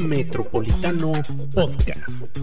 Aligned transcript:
Metropolitano 0.00 1.12
Podcast. 1.54 2.38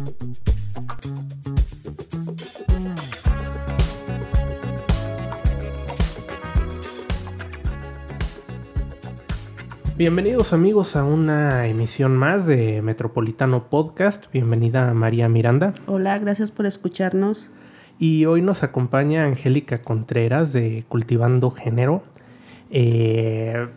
Bienvenidos 9.97 10.53
amigos 10.53 10.95
a 10.95 11.03
una 11.03 11.65
emisión 11.67 12.15
más 12.15 12.45
de 12.45 12.83
Metropolitano 12.83 13.69
Podcast. 13.69 14.31
Bienvenida 14.31 14.93
María 14.93 15.27
Miranda. 15.27 15.73
Hola, 15.87 16.19
gracias 16.19 16.51
por 16.51 16.67
escucharnos. 16.67 17.49
Y 17.97 18.25
hoy 18.25 18.43
nos 18.43 18.61
acompaña 18.61 19.25
Angélica 19.25 19.81
Contreras 19.81 20.53
de 20.53 20.85
Cultivando 20.87 21.49
Género. 21.49 22.03
Eh, 22.69 23.67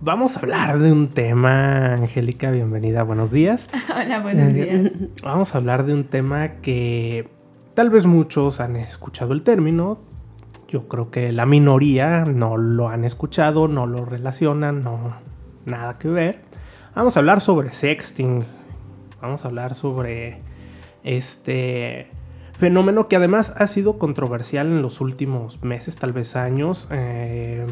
vamos 0.00 0.36
a 0.36 0.40
hablar 0.40 0.78
de 0.78 0.92
un 0.92 1.08
tema, 1.08 1.94
Angélica, 1.94 2.50
bienvenida, 2.50 3.02
buenos 3.02 3.30
días. 3.30 3.68
Hola, 3.94 4.20
buenos 4.20 4.48
Eh, 4.48 4.52
días. 4.52 4.92
Vamos 5.22 5.54
a 5.54 5.58
hablar 5.58 5.84
de 5.84 5.94
un 5.94 6.04
tema 6.04 6.60
que 6.62 7.28
tal 7.74 7.90
vez 7.90 8.06
muchos 8.06 8.60
han 8.60 8.76
escuchado 8.76 9.32
el 9.32 9.42
término. 9.42 10.00
Yo 10.68 10.88
creo 10.88 11.10
que 11.10 11.32
la 11.32 11.46
minoría 11.46 12.24
no 12.24 12.56
lo 12.56 12.88
han 12.88 13.04
escuchado, 13.04 13.68
no 13.68 13.86
lo 13.86 14.04
relacionan, 14.04 14.80
no 14.80 15.16
nada 15.66 15.98
que 15.98 16.08
ver. 16.08 16.42
Vamos 16.94 17.16
a 17.16 17.20
hablar 17.20 17.40
sobre 17.40 17.70
sexting. 17.70 18.44
Vamos 19.20 19.44
a 19.44 19.48
hablar 19.48 19.74
sobre 19.74 20.38
este 21.02 22.08
fenómeno 22.58 23.08
que 23.08 23.16
además 23.16 23.54
ha 23.56 23.66
sido 23.66 23.98
controversial 23.98 24.66
en 24.68 24.80
los 24.82 25.00
últimos 25.00 25.62
meses, 25.62 25.96
tal 25.96 26.12
vez 26.12 26.36
años. 26.36 26.88
Eh, 26.90 27.66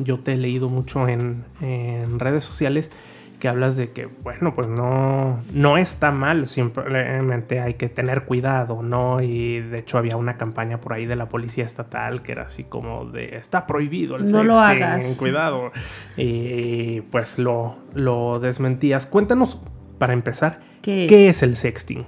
yo 0.00 0.20
te 0.20 0.32
he 0.32 0.36
leído 0.36 0.68
mucho 0.68 1.08
en, 1.08 1.44
en 1.60 2.18
redes 2.18 2.44
sociales 2.44 2.90
que 3.38 3.48
hablas 3.48 3.74
de 3.74 3.90
que, 3.92 4.04
bueno, 4.04 4.54
pues 4.54 4.68
no, 4.68 5.40
no 5.54 5.78
está 5.78 6.10
mal, 6.10 6.46
simplemente 6.46 7.58
hay 7.60 7.72
que 7.72 7.88
tener 7.88 8.24
cuidado, 8.26 8.82
¿no? 8.82 9.22
Y 9.22 9.60
de 9.60 9.78
hecho 9.78 9.96
había 9.96 10.18
una 10.18 10.36
campaña 10.36 10.78
por 10.82 10.92
ahí 10.92 11.06
de 11.06 11.16
la 11.16 11.30
policía 11.30 11.64
estatal 11.64 12.20
que 12.22 12.32
era 12.32 12.42
así 12.42 12.64
como 12.64 13.06
de, 13.06 13.36
está 13.36 13.66
prohibido 13.66 14.16
el 14.16 14.30
No 14.30 14.44
lo 14.44 14.58
sexting, 14.58 14.82
hagas. 14.82 15.16
cuidado. 15.16 15.72
Y 16.18 17.00
pues 17.10 17.38
lo, 17.38 17.76
lo 17.94 18.40
desmentías. 18.40 19.06
Cuéntanos, 19.06 19.58
para 19.98 20.12
empezar, 20.12 20.60
¿Qué 20.82 21.06
¿qué 21.08 21.30
es 21.30 21.42
el 21.42 21.56
sexting? 21.56 22.04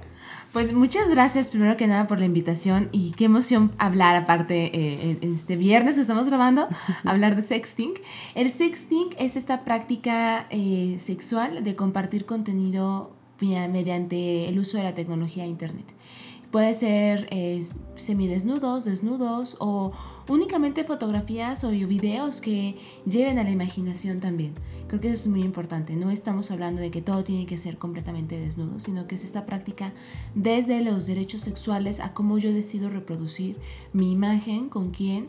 Pues 0.53 0.71
muchas 0.71 1.09
gracias 1.09 1.49
primero 1.49 1.77
que 1.77 1.87
nada 1.87 2.05
por 2.05 2.19
la 2.19 2.25
invitación 2.25 2.87
y 2.91 3.09
qué 3.13 3.25
emoción 3.25 3.71
hablar 3.79 4.15
aparte 4.15 4.65
eh, 4.65 5.17
en, 5.19 5.33
este 5.33 5.55
viernes 5.55 5.95
que 5.95 6.01
estamos 6.01 6.27
grabando, 6.27 6.67
hablar 7.03 7.35
de 7.35 7.41
sexting. 7.41 7.93
El 8.35 8.51
sexting 8.51 9.15
es 9.17 9.35
esta 9.35 9.65
práctica 9.65 10.45
eh, 10.51 10.99
sexual 11.03 11.63
de 11.63 11.75
compartir 11.75 12.25
contenido 12.25 13.15
mediante 13.41 14.47
el 14.47 14.59
uso 14.59 14.77
de 14.77 14.83
la 14.83 14.93
tecnología 14.93 15.43
de 15.43 15.49
internet. 15.49 15.85
Puede 16.53 16.75
ser 16.75 17.27
eh, 17.31 17.65
semidesnudos, 17.95 18.85
desnudos 18.85 19.55
o 19.57 19.91
únicamente 20.29 20.83
fotografías 20.83 21.63
o 21.63 21.71
videos 21.71 22.41
que 22.41 22.75
lleven 23.07 23.39
a 23.39 23.43
la 23.43 23.49
imaginación 23.49 24.19
también. 24.19 24.53
Creo 24.87 25.01
que 25.01 25.07
eso 25.07 25.23
es 25.23 25.27
muy 25.29 25.41
importante. 25.41 25.95
No 25.95 26.11
estamos 26.11 26.51
hablando 26.51 26.79
de 26.79 26.91
que 26.91 27.01
todo 27.01 27.23
tiene 27.23 27.47
que 27.47 27.57
ser 27.57 27.79
completamente 27.79 28.39
desnudo, 28.39 28.79
sino 28.79 29.07
que 29.07 29.15
es 29.15 29.23
esta 29.23 29.47
práctica 29.47 29.93
desde 30.35 30.81
los 30.81 31.07
derechos 31.07 31.41
sexuales 31.41 31.99
a 31.99 32.13
cómo 32.13 32.37
yo 32.37 32.53
decido 32.53 32.91
reproducir 32.91 33.57
mi 33.91 34.11
imagen, 34.11 34.69
con 34.69 34.91
quién 34.91 35.25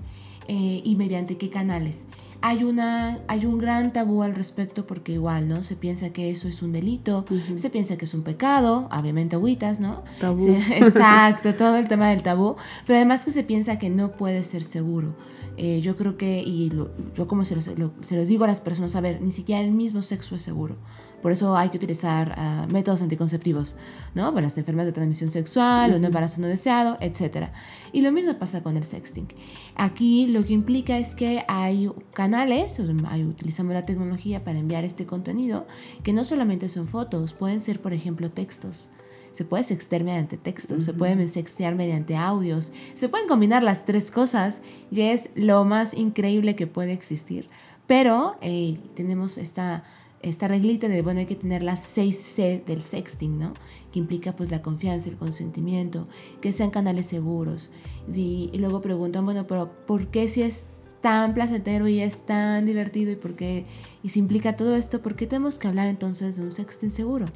eh, 0.46 0.82
y 0.84 0.94
mediante 0.96 1.38
qué 1.38 1.48
canales. 1.48 2.04
Hay, 2.46 2.62
una, 2.62 3.20
hay 3.26 3.46
un 3.46 3.56
gran 3.58 3.92
tabú 3.94 4.22
al 4.22 4.34
respecto 4.34 4.86
porque 4.86 5.12
igual, 5.12 5.48
¿no? 5.48 5.62
Se 5.62 5.76
piensa 5.76 6.10
que 6.10 6.30
eso 6.30 6.46
es 6.46 6.60
un 6.62 6.72
delito, 6.72 7.24
se 7.56 7.70
piensa 7.70 7.96
que 7.96 8.04
es 8.04 8.12
un 8.12 8.22
pecado, 8.22 8.86
obviamente 8.92 9.36
agüitas, 9.36 9.80
¿no? 9.80 10.02
Tabú. 10.20 10.44
Exacto, 10.76 11.54
todo 11.54 11.76
el 11.76 11.88
tema 11.88 12.10
del 12.10 12.22
tabú, 12.22 12.56
pero 12.86 12.96
además 12.98 13.24
que 13.24 13.30
se 13.32 13.44
piensa 13.44 13.78
que 13.78 13.88
no 13.88 14.12
puede 14.12 14.42
ser 14.42 14.62
seguro. 14.62 15.14
Eh, 15.56 15.80
yo 15.80 15.96
creo 15.96 16.16
que, 16.16 16.42
y 16.42 16.68
lo- 16.70 16.90
yo 17.14 17.26
como 17.28 17.44
se 17.44 17.54
los, 17.54 17.66
lo- 17.78 17.92
se 18.02 18.16
los 18.16 18.28
digo 18.28 18.44
a 18.44 18.48
las 18.48 18.60
personas, 18.60 18.94
a 18.96 19.00
ver, 19.00 19.22
ni 19.22 19.30
siquiera 19.30 19.62
el 19.62 19.70
mismo 19.70 20.02
sexo 20.02 20.34
es 20.34 20.42
seguro. 20.42 20.76
Por 21.24 21.32
eso 21.32 21.56
hay 21.56 21.70
que 21.70 21.78
utilizar 21.78 22.34
ah, 22.36 22.66
métodos 22.70 23.00
anticonceptivos, 23.00 23.76
¿no? 24.14 24.28
Para 24.34 24.42
las 24.46 24.58
enfermedades 24.58 24.92
de 24.92 24.96
transmisión 24.96 25.30
sexual, 25.30 25.94
un 25.94 26.04
embarazo 26.04 26.38
no 26.42 26.46
deseado, 26.48 26.98
etc. 27.00 27.46
Y 27.92 28.02
lo 28.02 28.12
mismo 28.12 28.34
pasa 28.38 28.62
con 28.62 28.76
el 28.76 28.84
sexting. 28.84 29.28
Aquí 29.74 30.26
lo 30.26 30.44
que 30.44 30.52
implica 30.52 30.98
es 30.98 31.14
que 31.14 31.42
hay 31.48 31.90
canales, 32.12 32.78
hay- 33.08 33.24
utilizamos 33.24 33.72
la 33.72 33.82
tecnología 33.84 34.44
para 34.44 34.58
enviar 34.58 34.84
este 34.84 35.06
contenido, 35.06 35.66
que 36.02 36.12
no 36.12 36.24
solamente 36.26 36.68
son 36.68 36.86
fotos, 36.88 37.32
pueden 37.32 37.60
ser, 37.60 37.80
por 37.80 37.94
ejemplo, 37.94 38.30
textos. 38.30 38.90
Se 39.32 39.46
puede 39.46 39.64
sextear 39.64 40.04
mediante 40.04 40.36
textos, 40.36 40.84
se 40.84 40.90
Ujú. 40.90 40.98
pueden 40.98 41.26
sextear 41.28 41.74
mediante 41.74 42.16
audios, 42.16 42.70
se 42.94 43.08
pueden 43.08 43.28
combinar 43.28 43.62
las 43.62 43.86
tres 43.86 44.10
cosas 44.10 44.60
y 44.90 45.00
es 45.00 45.30
lo 45.34 45.64
más 45.64 45.94
increíble 45.94 46.54
que 46.54 46.66
puede 46.66 46.92
existir. 46.92 47.48
Pero 47.86 48.36
eh, 48.42 48.78
tenemos 48.94 49.36
esta, 49.38 49.84
esta 50.24 50.48
reglita 50.48 50.88
de, 50.88 51.02
bueno, 51.02 51.20
hay 51.20 51.26
que 51.26 51.36
tener 51.36 51.62
las 51.62 51.96
6C 51.96 52.64
del 52.64 52.82
sexting, 52.82 53.38
¿no? 53.38 53.52
Que 53.92 53.98
implica 53.98 54.34
pues 54.34 54.50
la 54.50 54.62
confianza, 54.62 55.10
el 55.10 55.16
consentimiento, 55.16 56.08
que 56.40 56.52
sean 56.52 56.70
canales 56.70 57.06
seguros. 57.06 57.70
Y, 58.12 58.50
y 58.52 58.58
luego 58.58 58.80
preguntan, 58.80 59.24
bueno, 59.24 59.46
pero 59.46 59.70
¿por 59.86 60.08
qué 60.08 60.28
si 60.28 60.42
es 60.42 60.64
tan 61.04 61.34
placentero 61.34 61.86
y 61.86 62.00
es 62.00 62.24
tan 62.24 62.64
divertido 62.64 63.12
y 63.12 63.16
por 63.16 63.36
qué, 63.36 63.66
y 64.02 64.08
se 64.08 64.18
implica 64.18 64.56
todo 64.56 64.74
esto, 64.74 65.02
¿por 65.02 65.16
qué 65.16 65.26
tenemos 65.26 65.58
que 65.58 65.68
hablar 65.68 65.86
entonces 65.88 66.36
de 66.36 66.42
un 66.42 66.50
sexting 66.50 66.90
seguro? 66.90 67.26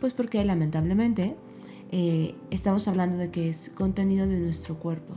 Pues 0.00 0.14
porque 0.14 0.42
lamentablemente 0.42 1.36
eh, 1.92 2.34
estamos 2.50 2.88
hablando 2.88 3.18
de 3.18 3.30
que 3.30 3.50
es 3.50 3.70
contenido 3.74 4.26
de 4.26 4.38
nuestro 4.38 4.78
cuerpo, 4.78 5.12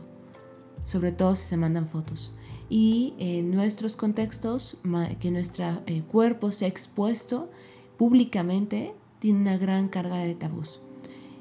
sobre 0.84 1.14
todo 1.14 1.36
si 1.38 1.46
se 1.46 1.56
mandan 1.56 1.88
fotos. 1.88 2.34
Y 2.72 3.16
en 3.20 3.52
nuestros 3.52 3.98
contextos, 3.98 4.78
que 5.20 5.30
nuestro 5.30 5.82
eh, 5.88 6.04
cuerpo 6.10 6.54
sea 6.54 6.70
expuesto 6.70 7.52
públicamente, 7.98 8.94
tiene 9.20 9.42
una 9.42 9.58
gran 9.58 9.90
carga 9.90 10.20
de 10.20 10.36
tabús. 10.36 10.80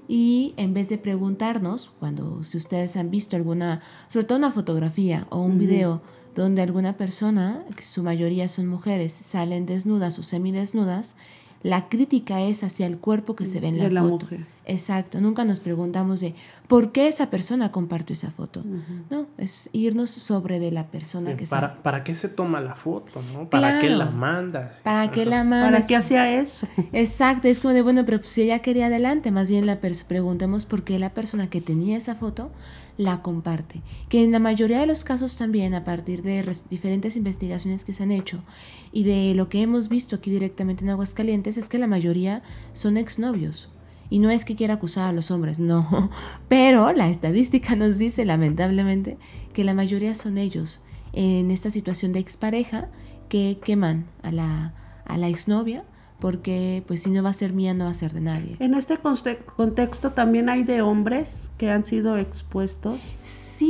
Y 0.09 0.55
en 0.57 0.75
vez 0.75 0.89
de 0.89 0.99
preguntarnos, 0.99 1.93
cuando 2.01 2.43
si 2.43 2.57
ustedes 2.57 2.97
han 2.97 3.13
visto 3.13 3.37
alguna, 3.37 3.81
sobre 4.09 4.27
todo 4.27 4.39
una 4.39 4.51
fotografía 4.51 5.29
o 5.31 5.41
un 5.41 5.57
video 5.57 6.03
donde 6.35 6.63
alguna 6.63 6.97
persona, 6.97 7.65
que 7.77 7.85
su 7.85 8.03
mayoría 8.03 8.49
son 8.49 8.67
mujeres, 8.67 9.13
salen 9.13 9.67
desnudas 9.67 10.19
o 10.19 10.25
semidesnudas, 10.25 11.15
la 11.63 11.89
crítica 11.89 12.43
es 12.43 12.65
hacia 12.65 12.89
el 12.89 12.99
cuerpo 12.99 13.37
que 13.37 13.47
se 13.47 13.61
ve 13.61 13.69
en 13.69 13.79
la, 13.79 13.85
de 13.85 13.91
la 13.93 14.03
foto. 14.03 14.27
mujer. 14.27 14.47
Exacto, 14.71 15.21
nunca 15.21 15.45
nos 15.45 15.59
preguntamos 15.59 16.21
de 16.21 16.37
por 16.69 16.93
qué 16.93 17.09
esa 17.09 17.29
persona 17.29 17.73
compartió 17.73 18.15
esa 18.15 18.31
foto. 18.31 18.63
No, 19.11 19.27
es 19.37 19.69
irnos 19.73 20.11
sobre 20.11 20.61
de 20.61 20.71
la 20.71 20.87
persona 20.87 21.37
que 21.37 21.45
¿Para, 21.45 21.75
se... 21.75 21.81
¿Para 21.81 22.05
qué 22.05 22.15
se 22.15 22.29
toma 22.29 22.61
la 22.61 22.77
foto? 22.77 23.21
¿no? 23.33 23.51
¿Para 23.51 23.81
qué 23.81 23.89
Claro. 23.89 24.05
la 24.05 24.11
mandas? 24.13 24.81
¿Para 24.85 25.11
qué 25.11 25.27
la 25.27 25.43
mandas? 25.43 25.73
¿Para 25.73 25.87
qué 25.89 25.97
hacía 25.97 26.41
eso? 26.41 26.69
Exacto, 26.93 27.49
es 27.49 27.59
como 27.59 27.75
de, 27.75 27.83
bueno, 27.83 28.05
pero 28.05 28.19
pues, 28.21 28.31
si 28.31 28.43
ella 28.43 28.61
quería 28.61 28.87
adelante, 28.87 29.33
más 29.33 29.51
bien 29.51 29.67
la 29.67 29.81
preguntemos 29.81 30.67
por 30.67 30.85
qué 30.85 31.01
la 31.01 31.15
persona 31.15 31.51
que 31.51 31.61
tenía 31.61 31.97
esa 31.99 32.15
foto 32.15 32.53
la 32.97 33.23
comparte. 33.23 33.83
Que 34.09 34.23
en 34.23 34.31
la 34.31 34.39
mayoría 34.39 34.79
de 34.79 34.87
los 34.87 35.03
casos 35.03 35.37
también, 35.37 35.75
a 35.75 35.85
partir 35.85 36.23
de 36.23 36.49
diferentes 36.69 37.17
investigaciones 37.17 37.85
que 37.85 37.93
se 37.93 38.05
han 38.05 38.13
hecho 38.13 38.45
y 38.93 39.03
de 39.03 39.35
lo 39.35 39.49
que 39.49 39.63
hemos 39.63 39.89
visto 39.89 40.15
aquí 40.15 40.31
directamente 40.31 40.85
en 40.85 40.91
Aguascalientes, 40.91 41.57
es 41.57 41.69
que 41.69 41.79
la 41.79 41.89
mayoría 41.89 42.43
son 42.73 42.97
exnovios. 42.97 43.69
Y 44.11 44.19
no 44.19 44.29
es 44.31 44.45
que 44.45 44.57
quiera 44.57 44.75
acusar 44.75 45.09
a 45.09 45.13
los 45.13 45.31
hombres, 45.31 45.59
no. 45.59 46.11
Pero 46.49 46.93
la 46.93 47.09
estadística 47.09 47.77
nos 47.77 47.97
dice, 47.97 48.25
lamentablemente, 48.25 49.17
que 49.53 49.65
la 49.65 49.73
mayoría 49.73 50.15
son 50.15 50.37
ellos 50.37 50.81
en 51.13 51.51
esta 51.51 51.71
situación 51.71 52.13
de 52.13 52.19
expareja 52.19 52.89
que 53.29 53.59
queman 53.65 54.07
a 54.23 54.33
la, 54.33 54.75
a 55.05 55.17
la 55.17 55.29
exnovia 55.29 55.85
porque 56.19 56.85
pues 56.87 57.03
si 57.03 57.11
no 57.11 57.23
va 57.23 57.31
a 57.31 57.33
ser 57.33 57.55
mía 57.55 57.73
no 57.73 57.85
va 57.87 57.93
a 57.93 57.95
ser 57.95 58.13
de 58.13 58.21
nadie. 58.21 58.57
En 58.59 58.75
este 58.75 58.99
conte- 58.99 59.39
contexto 59.39 60.11
también 60.11 60.51
hay 60.51 60.65
de 60.65 60.83
hombres 60.83 61.51
que 61.57 61.71
han 61.71 61.85
sido 61.87 62.19
expuestos. 62.19 63.01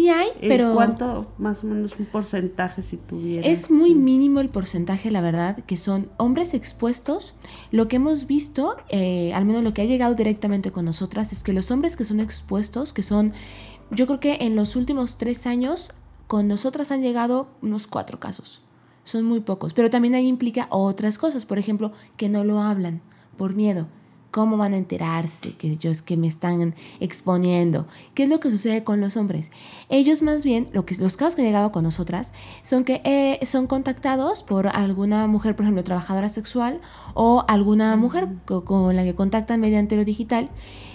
Hay, 0.08 0.28
Eh, 0.40 0.48
pero 0.48 0.75
¿Cuánto, 0.75 1.26
más 1.38 1.62
o 1.64 1.66
menos, 1.66 1.94
un 1.98 2.06
porcentaje 2.06 2.82
si 2.82 2.96
tuviera? 2.96 3.46
es 3.46 3.70
muy 3.70 3.94
mínimo 3.94 4.40
el 4.40 4.48
porcentaje, 4.48 5.10
la 5.10 5.20
verdad, 5.20 5.64
que 5.64 5.76
son 5.76 6.10
hombres 6.16 6.54
expuestos. 6.54 7.37
Lo 7.70 7.88
que 7.88 7.96
hemos 7.96 8.26
visto, 8.26 8.76
eh, 8.88 9.32
al 9.34 9.44
menos 9.44 9.64
lo 9.64 9.75
que 9.75 9.82
ha 9.82 9.87
llegado 9.87 10.14
directamente 10.14 10.70
con 10.70 10.84
nosotras, 10.84 11.32
es 11.32 11.42
que 11.42 11.52
los 11.52 11.70
hombres 11.70 11.96
que 11.96 12.04
son 12.04 12.20
expuestos, 12.20 12.92
que 12.92 13.02
son, 13.02 13.32
yo 13.90 14.06
creo 14.06 14.20
que 14.20 14.38
en 14.40 14.56
los 14.56 14.76
últimos 14.76 15.19
tres 15.19 15.46
años, 15.46 15.93
con 16.26 16.46
nosotras 16.46 16.93
han 16.93 17.02
llegado 17.02 17.48
unos 17.60 17.86
cuatro 17.86 18.20
casos. 18.20 18.62
Son 19.04 19.25
muy 19.25 19.40
pocos, 19.40 19.72
pero 19.72 19.90
también 19.90 20.14
ahí 20.14 20.28
implica 20.28 20.69
otras 20.70 21.19
cosas, 21.19 21.44
por 21.44 21.58
ejemplo, 21.58 21.93
que 22.16 22.28
no 22.28 22.44
lo 22.44 22.60
hablan 22.60 23.00
por 23.36 23.54
miedo. 23.54 23.88
¿Cómo 24.31 24.56
van 24.56 24.75
a 24.75 24.77
enterarse 24.77 25.53
que 25.56 25.73
ellos 25.73 26.03
que 26.03 26.17
me 26.17 26.29
están 26.29 26.75
exponiendo? 27.00 27.87
¿Qué 28.15 28.25
es 28.25 28.29
lo 28.29 28.38
que 28.38 28.50
sucede 28.50 28.85
con 28.85 29.00
los 29.00 29.17
hombres? 29.17 29.50
Ellos 29.88 30.23
más 30.23 30.44
bien, 30.44 30.69
lo 30.73 30.87
que, 30.87 30.94
los 30.97 31.17
casos 31.17 31.35
que 31.35 31.43
han 31.43 31.49
llegado 31.49 31.73
con 31.73 31.82
nosotras 31.82 32.32
son 32.62 32.85
que 32.85 33.00
eh, 33.05 33.44
son 33.44 33.67
contactados 33.67 34.44
por 34.44 34.69
alguna 34.69 35.27
mujer, 35.27 35.56
por 35.56 35.65
ejemplo, 35.65 35.82
trabajadora 35.82 36.29
sexual 36.29 36.81
o 37.15 37.44
alguna 37.49 37.97
mujer 37.97 38.29
con 38.44 38.94
la 38.94 39.03
que 39.03 39.15
contactan 39.15 39.61
mediante 39.61 39.97
lo 39.97 40.05
digital 40.05 40.50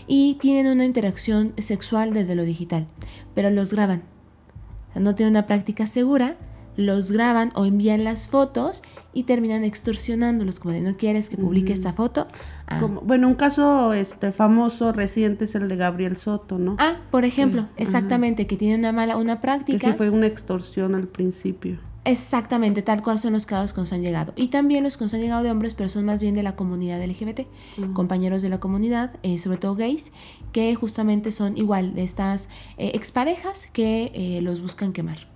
y 0.07 0.35
tienen 0.35 0.71
una 0.71 0.85
interacción 0.85 1.53
sexual 1.57 2.13
desde 2.13 2.35
lo 2.35 2.43
digital, 2.43 2.87
pero 3.33 3.49
los 3.49 3.73
graban. 3.73 4.03
no 4.95 5.13
tienen 5.15 5.33
una 5.33 5.45
práctica 5.45 5.87
segura, 5.87 6.37
los 6.77 7.11
graban 7.11 7.51
o 7.55 7.65
envían 7.65 8.03
las 8.03 8.27
fotos 8.27 8.81
y 9.13 9.23
terminan 9.23 9.63
extorsionándolos, 9.63 10.59
como 10.59 10.73
de 10.73 10.81
no 10.81 10.97
quieres 10.97 11.29
que 11.29 11.37
publique 11.37 11.73
esta 11.73 11.93
foto. 11.93 12.27
Ah. 12.67 12.81
bueno, 13.03 13.27
un 13.27 13.35
caso 13.35 13.93
este 13.93 14.31
famoso 14.31 14.91
reciente 14.91 15.45
es 15.45 15.55
el 15.55 15.67
de 15.67 15.75
Gabriel 15.75 16.17
Soto, 16.17 16.57
¿no? 16.57 16.75
Ah, 16.79 16.97
por 17.11 17.25
ejemplo, 17.25 17.67
exactamente, 17.77 18.45
que 18.47 18.57
tiene 18.57 18.75
una 18.75 18.91
mala, 18.91 19.17
una 19.17 19.41
práctica. 19.41 19.79
Que 19.79 19.87
sí 19.87 19.93
fue 19.93 20.09
una 20.09 20.27
extorsión 20.27 20.95
al 20.95 21.07
principio. 21.07 21.79
Exactamente, 22.05 22.83
tal 22.83 23.01
cual 23.01 23.17
son 23.17 23.33
los 23.33 23.47
casos 23.47 23.73
que 23.73 23.81
nos 23.81 23.91
han 23.91 24.03
llegado. 24.03 24.31
Y 24.35 24.49
también 24.49 24.83
los 24.83 24.95
que 24.95 25.05
nos 25.05 25.13
han 25.15 25.21
llegado 25.21 25.41
de 25.41 25.49
hombres, 25.49 25.73
pero 25.73 25.89
son 25.89 26.05
más 26.05 26.21
bien 26.21 26.35
de 26.35 26.43
la 26.43 26.55
comunidad 26.55 27.03
LGBT, 27.03 27.47
compañeros 27.93 28.43
de 28.43 28.49
la 28.49 28.59
comunidad, 28.59 29.17
eh, 29.23 29.39
sobre 29.39 29.57
todo 29.57 29.75
gays, 29.75 30.11
que 30.51 30.75
justamente 30.75 31.31
son 31.31 31.57
igual 31.57 31.95
de 31.95 32.03
estas 32.03 32.47
eh, 32.77 32.91
exparejas 32.93 33.67
que 33.73 34.11
eh, 34.13 34.39
los 34.41 34.61
buscan 34.61 34.93
quemar. 34.93 35.34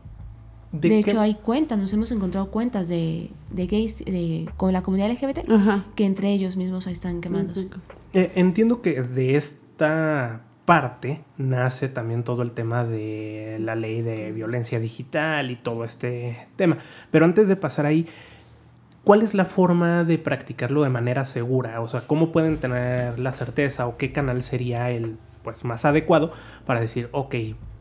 De, 0.71 0.99
hecho, 0.99 1.19
hay 1.19 1.35
cuentas, 1.35 1.79
nos 1.79 1.91
hemos 1.93 2.11
encontrado 2.11 2.51
cuentas 2.51 2.87
de, 2.87 3.31
de 3.49 3.67
gays 3.67 4.03
con 4.55 4.71
la 4.71 4.83
comunidad 4.83 5.11
LGBT 5.11 5.39
que 5.95 6.05
entre 6.05 6.31
ellos 6.31 6.57
mismos 6.57 6.85
ahí 6.85 6.93
están 6.93 7.21
quemándose. 7.21 7.69
Eh, 8.13 8.31
entiendo 8.35 8.81
que 8.81 9.01
de 9.01 9.35
esta 9.35 10.43
parte 10.65 11.21
nace 11.37 11.89
también 11.89 12.23
todo 12.23 12.43
el 12.43 12.51
tema 12.51 12.83
de 12.83 13.57
la 13.59 13.73
ley 13.73 14.03
de 14.03 14.31
violencia 14.31 14.79
digital 14.79 15.49
y 15.49 15.55
todo 15.55 15.83
este 15.83 16.47
tema. 16.55 16.77
Pero 17.09 17.25
antes 17.25 17.47
de 17.47 17.55
pasar 17.55 17.87
ahí, 17.87 18.05
¿cuál 19.03 19.23
es 19.23 19.33
la 19.33 19.45
forma 19.45 20.03
de 20.03 20.19
practicarlo 20.19 20.83
de 20.83 20.89
manera 20.89 21.25
segura? 21.25 21.81
O 21.81 21.87
sea, 21.87 22.05
¿cómo 22.05 22.31
pueden 22.31 22.59
tener 22.59 23.17
la 23.17 23.31
certeza 23.31 23.87
o 23.87 23.97
qué 23.97 24.11
canal 24.11 24.43
sería 24.43 24.91
el 24.91 25.17
pues 25.43 25.65
más 25.65 25.85
adecuado 25.85 26.31
para 26.67 26.79
decir, 26.79 27.09
ok, 27.13 27.33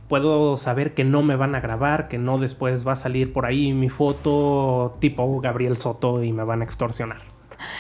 puedo 0.08 0.56
saber 0.56 0.94
que 0.94 1.05
no 1.05 1.22
me 1.22 1.37
van 1.37 1.55
a 1.55 1.60
grabar, 1.60 2.08
que 2.08 2.19
no 2.19 2.38
después 2.38 2.87
va 2.87 2.93
a 2.93 2.96
salir 2.96 3.32
por 3.32 3.46
ahí 3.46 3.72
mi 3.72 3.88
foto 3.88 4.96
tipo 5.00 5.40
Gabriel 5.40 5.76
Soto 5.76 6.22
y 6.22 6.32
me 6.32 6.44
van 6.44 6.62
a 6.62 6.64
extorsionar. 6.64 7.22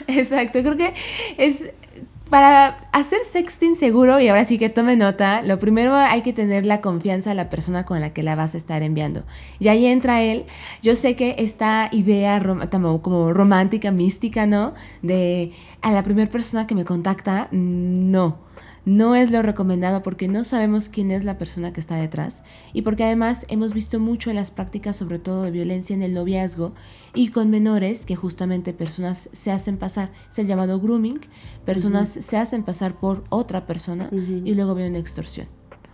Exacto, 0.06 0.60
creo 0.60 0.76
que 0.76 0.94
es 1.36 1.72
para 2.28 2.88
hacer 2.92 3.20
sexting 3.24 3.74
seguro, 3.74 4.20
y 4.20 4.28
ahora 4.28 4.44
sí 4.44 4.58
que 4.58 4.68
tome 4.68 4.96
nota, 4.96 5.40
lo 5.40 5.58
primero 5.58 5.94
hay 5.94 6.20
que 6.20 6.34
tener 6.34 6.66
la 6.66 6.82
confianza 6.82 7.30
a 7.30 7.34
la 7.34 7.48
persona 7.48 7.86
con 7.86 8.00
la 8.00 8.12
que 8.12 8.22
la 8.22 8.34
vas 8.34 8.54
a 8.54 8.58
estar 8.58 8.82
enviando. 8.82 9.22
Y 9.58 9.68
ahí 9.68 9.86
entra 9.86 10.20
él. 10.20 10.44
Yo 10.82 10.94
sé 10.94 11.16
que 11.16 11.36
esta 11.38 11.88
idea 11.90 12.42
como 13.00 13.32
romántica, 13.32 13.90
mística, 13.92 14.46
¿no? 14.46 14.74
De 15.00 15.52
a 15.80 15.90
la 15.90 16.02
primera 16.02 16.30
persona 16.30 16.66
que 16.66 16.74
me 16.74 16.84
contacta, 16.84 17.48
no 17.50 18.36
no 18.88 19.14
es 19.14 19.30
lo 19.30 19.42
recomendado 19.42 20.02
porque 20.02 20.28
no 20.28 20.44
sabemos 20.44 20.88
quién 20.88 21.10
es 21.10 21.24
la 21.24 21.38
persona 21.38 21.72
que 21.72 21.80
está 21.80 21.96
detrás 21.96 22.42
y 22.72 22.82
porque 22.82 23.04
además 23.04 23.44
hemos 23.48 23.74
visto 23.74 24.00
mucho 24.00 24.30
en 24.30 24.36
las 24.36 24.50
prácticas, 24.50 24.96
sobre 24.96 25.18
todo 25.18 25.42
de 25.42 25.50
violencia 25.50 25.94
en 25.94 26.02
el 26.02 26.14
noviazgo 26.14 26.72
y 27.14 27.28
con 27.28 27.50
menores, 27.50 28.04
que 28.04 28.16
justamente 28.16 28.72
personas 28.72 29.28
se 29.32 29.52
hacen 29.52 29.76
pasar, 29.76 30.10
es 30.30 30.38
el 30.38 30.46
llamado 30.46 30.80
grooming, 30.80 31.20
personas 31.64 32.08
se 32.08 32.36
hacen 32.36 32.62
pasar 32.62 32.98
por 32.98 33.24
otra 33.28 33.66
persona 33.66 34.08
y 34.12 34.54
luego 34.54 34.74
viene 34.74 34.90
una 34.90 34.98
extorsión 34.98 35.48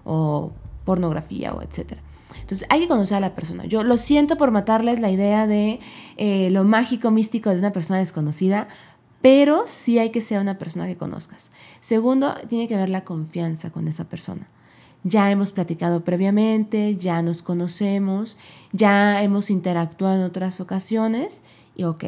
o 0.05 0.53
pornografía 0.85 1.53
o 1.55 1.63
etcétera. 1.63 2.03
Entonces 2.41 2.67
hay 2.71 2.81
que 2.81 2.89
conocer 2.89 3.17
a 3.17 3.21
la 3.21 3.35
persona. 3.35 3.65
Yo 3.65 3.83
lo 3.83 3.97
siento 3.97 4.37
por 4.37 4.51
matarles 4.51 5.01
la 5.01 5.11
idea 5.11 5.47
de 5.47 5.81
eh, 6.17 6.51
lo 6.51 6.65
mágico, 6.65 7.11
místico 7.11 7.51
de 7.51 7.59
una 7.59 7.73
persona 7.73 8.01
desconocida, 8.01 8.69
pero 9.23 9.65
sí 9.67 9.99
hay 9.99 10.11
que 10.11 10.21
ser 10.21 10.41
una 10.41 10.59
persona 10.59 10.87
que 10.87 10.97
conozcas. 10.97 11.51
Segundo, 11.85 12.33
tiene 12.49 12.67
que 12.67 12.77
haber 12.77 12.89
la 12.89 13.05
confianza 13.05 13.69
con 13.69 13.89
esa 13.89 14.05
persona. 14.05 14.49
Ya 15.03 15.31
hemos 15.31 15.53
platicado 15.53 16.03
previamente, 16.03 16.97
ya 16.97 17.21
nos 17.21 17.43
conocemos, 17.43 18.39
ya 18.73 19.23
hemos 19.23 19.51
interactuado 19.51 20.17
en 20.17 20.23
otras 20.23 20.63
ocasiones 20.63 21.43
y 21.77 21.85
ok. 21.85 22.05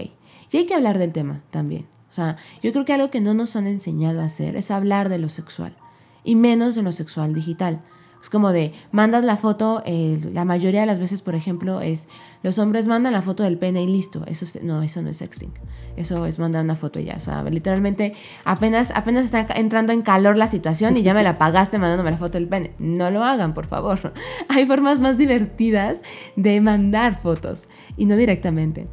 Y 0.50 0.56
hay 0.56 0.64
que 0.64 0.72
hablar 0.72 0.96
del 0.96 1.12
tema 1.12 1.42
también. 1.50 1.86
O 2.10 2.14
sea, 2.14 2.38
yo 2.62 2.72
creo 2.72 2.86
que 2.86 2.94
algo 2.94 3.10
que 3.10 3.20
no 3.20 3.34
nos 3.34 3.54
han 3.54 3.66
enseñado 3.66 4.22
a 4.22 4.24
hacer 4.24 4.56
es 4.56 4.70
hablar 4.70 5.10
de 5.10 5.18
lo 5.18 5.28
sexual 5.28 5.76
y 6.24 6.36
menos 6.36 6.74
de 6.74 6.80
lo 6.80 6.90
sexual 6.90 7.34
digital. 7.34 7.82
Es 8.26 8.30
como 8.30 8.50
de, 8.50 8.72
mandas 8.90 9.22
la 9.22 9.36
foto, 9.36 9.84
eh, 9.86 10.18
la 10.32 10.44
mayoría 10.44 10.80
de 10.80 10.86
las 10.86 10.98
veces, 10.98 11.22
por 11.22 11.36
ejemplo, 11.36 11.80
es, 11.80 12.08
los 12.42 12.58
hombres 12.58 12.88
mandan 12.88 13.12
la 13.12 13.22
foto 13.22 13.44
del 13.44 13.56
pene 13.56 13.84
y 13.84 13.86
listo. 13.86 14.24
Eso 14.26 14.44
no, 14.64 14.82
eso 14.82 15.00
no 15.00 15.10
es 15.10 15.18
sexting. 15.18 15.52
Eso 15.96 16.26
es 16.26 16.40
mandar 16.40 16.64
una 16.64 16.74
foto 16.74 16.98
ya. 16.98 17.14
O 17.14 17.20
sea, 17.20 17.44
literalmente 17.44 18.14
apenas, 18.44 18.90
apenas 18.96 19.26
está 19.26 19.46
entrando 19.54 19.92
en 19.92 20.02
calor 20.02 20.36
la 20.36 20.48
situación 20.48 20.96
y 20.96 21.04
ya 21.04 21.14
me 21.14 21.22
la 21.22 21.38
pagaste 21.38 21.78
mandándome 21.78 22.10
la 22.10 22.16
foto 22.16 22.36
del 22.36 22.48
pene. 22.48 22.72
No 22.80 23.12
lo 23.12 23.22
hagan, 23.22 23.54
por 23.54 23.68
favor. 23.68 24.12
Hay 24.48 24.66
formas 24.66 24.98
más 24.98 25.18
divertidas 25.18 26.02
de 26.34 26.60
mandar 26.60 27.20
fotos 27.22 27.68
y 27.96 28.06
no 28.06 28.16
directamente. 28.16 28.88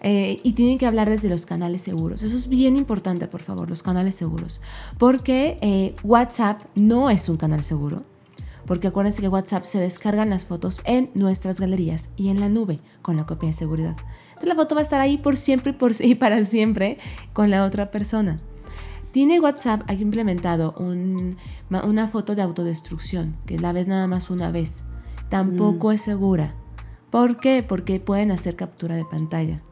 Eh, 0.00 0.40
y 0.42 0.54
tienen 0.54 0.78
que 0.78 0.86
hablar 0.86 1.10
desde 1.10 1.28
los 1.28 1.44
canales 1.44 1.82
seguros. 1.82 2.22
Eso 2.22 2.34
es 2.34 2.48
bien 2.48 2.74
importante, 2.78 3.28
por 3.28 3.42
favor, 3.42 3.68
los 3.68 3.82
canales 3.82 4.14
seguros. 4.14 4.62
Porque 4.96 5.58
eh, 5.60 5.94
WhatsApp 6.02 6.62
no 6.74 7.10
es 7.10 7.28
un 7.28 7.36
canal 7.36 7.62
seguro 7.64 8.04
porque 8.68 8.86
acuérdense 8.86 9.22
que 9.22 9.28
WhatsApp 9.28 9.64
se 9.64 9.80
descargan 9.80 10.28
las 10.28 10.44
fotos 10.44 10.82
en 10.84 11.10
nuestras 11.14 11.58
galerías 11.58 12.10
y 12.16 12.28
en 12.28 12.38
la 12.38 12.50
nube 12.50 12.80
con 13.00 13.16
la 13.16 13.24
copia 13.24 13.48
de 13.48 13.54
seguridad. 13.54 13.96
Entonces 14.28 14.48
la 14.50 14.54
foto 14.54 14.74
va 14.74 14.82
a 14.82 14.84
estar 14.84 15.00
ahí 15.00 15.16
por 15.16 15.38
siempre 15.38 15.72
y, 15.72 15.74
por, 15.74 15.92
y 15.98 16.14
para 16.16 16.44
siempre 16.44 16.98
con 17.32 17.50
la 17.50 17.64
otra 17.64 17.90
persona. 17.90 18.38
Tiene 19.10 19.40
WhatsApp 19.40 19.82
ha 19.86 19.94
implementado 19.94 20.74
una 20.78 22.08
foto 22.08 22.34
de 22.34 22.42
autodestrucción, 22.42 23.36
que 23.46 23.58
la 23.58 23.72
ves 23.72 23.88
nada 23.88 24.06
más 24.06 24.28
una 24.28 24.50
vez. 24.50 24.84
Tampoco 25.30 25.88
mm. 25.88 25.92
es 25.92 26.02
segura. 26.02 26.54
¿Por 27.10 27.40
qué? 27.40 27.64
Porque 27.66 28.00
pueden 28.00 28.30
hacer 28.30 28.54
captura 28.54 28.96
de 28.96 29.06
pantalla. 29.06 29.62